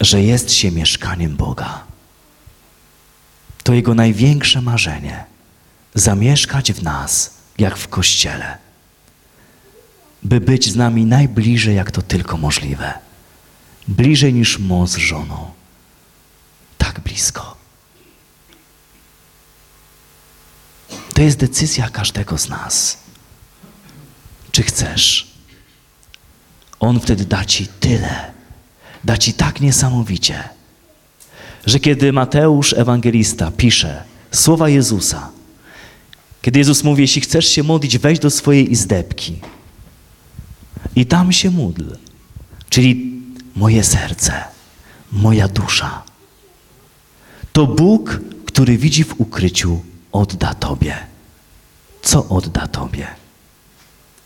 że 0.00 0.22
jest 0.22 0.52
się 0.52 0.70
mieszkaniem 0.70 1.36
Boga. 1.36 1.84
To 3.62 3.74
Jego 3.74 3.94
największe 3.94 4.62
marzenie 4.62 5.24
zamieszkać 5.94 6.72
w 6.72 6.82
nas, 6.82 7.30
jak 7.58 7.76
w 7.76 7.88
Kościele, 7.88 8.58
by 10.22 10.40
być 10.40 10.72
z 10.72 10.76
nami 10.76 11.04
najbliżej, 11.06 11.76
jak 11.76 11.90
to 11.90 12.02
tylko 12.02 12.36
możliwe. 12.36 12.98
Bliżej 13.88 14.34
niż 14.34 14.58
mąż 14.58 14.90
z 14.90 14.96
żoną. 14.96 15.50
Tak 16.78 17.00
blisko. 17.00 17.56
To 21.14 21.22
jest 21.22 21.38
decyzja 21.38 21.90
każdego 21.90 22.38
z 22.38 22.48
nas. 22.48 22.98
Czy 24.52 24.62
chcesz? 24.62 25.34
On 26.80 27.00
wtedy 27.00 27.24
da 27.24 27.44
ci 27.44 27.66
tyle, 27.66 28.32
da 29.04 29.16
ci 29.16 29.32
tak 29.32 29.60
niesamowicie, 29.60 30.48
że 31.66 31.80
kiedy 31.80 32.12
Mateusz, 32.12 32.72
ewangelista, 32.72 33.50
pisze 33.50 34.02
słowa 34.30 34.68
Jezusa, 34.68 35.30
kiedy 36.42 36.58
Jezus 36.58 36.84
mówi, 36.84 37.02
jeśli 37.02 37.20
chcesz 37.20 37.48
się 37.48 37.62
modlić, 37.62 37.98
wejdź 37.98 38.18
do 38.18 38.30
swojej 38.30 38.72
izdebki 38.72 39.38
i 40.96 41.06
tam 41.06 41.32
się 41.32 41.50
módl, 41.50 41.84
czyli 42.68 43.20
moje 43.56 43.84
serce, 43.84 44.44
moja 45.12 45.48
dusza. 45.48 46.02
To 47.52 47.66
Bóg, 47.66 48.20
który 48.46 48.78
widzi 48.78 49.04
w 49.04 49.20
ukryciu, 49.20 49.82
odda 50.12 50.54
Tobie. 50.54 50.96
Co 52.02 52.28
odda 52.28 52.66
Tobie? 52.66 53.06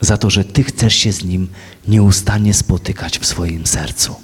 za 0.02 0.16
to, 0.16 0.30
że 0.30 0.44
Ty 0.44 0.64
chcesz 0.64 0.94
się 0.94 1.12
z 1.12 1.24
Nim 1.24 1.48
nieustannie 1.88 2.54
spotykać 2.54 3.18
w 3.18 3.26
swoim 3.26 3.66
sercu. 3.66 4.14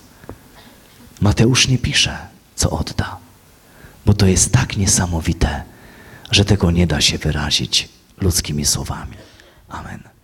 Mateusz 1.21 1.69
nie 1.69 1.79
pisze, 1.79 2.19
co 2.57 2.71
odda, 2.71 3.17
bo 4.07 4.15
to 4.15 4.27
jest 4.27 4.53
tak 4.53 4.77
niesamowite, 4.77 5.63
że 6.31 6.45
tego 6.45 6.71
nie 6.71 6.87
da 6.87 7.01
się 7.01 7.19
wyrazić 7.19 7.89
ludzkimi 8.21 8.65
słowami. 8.65 9.17
Amen. 9.69 10.18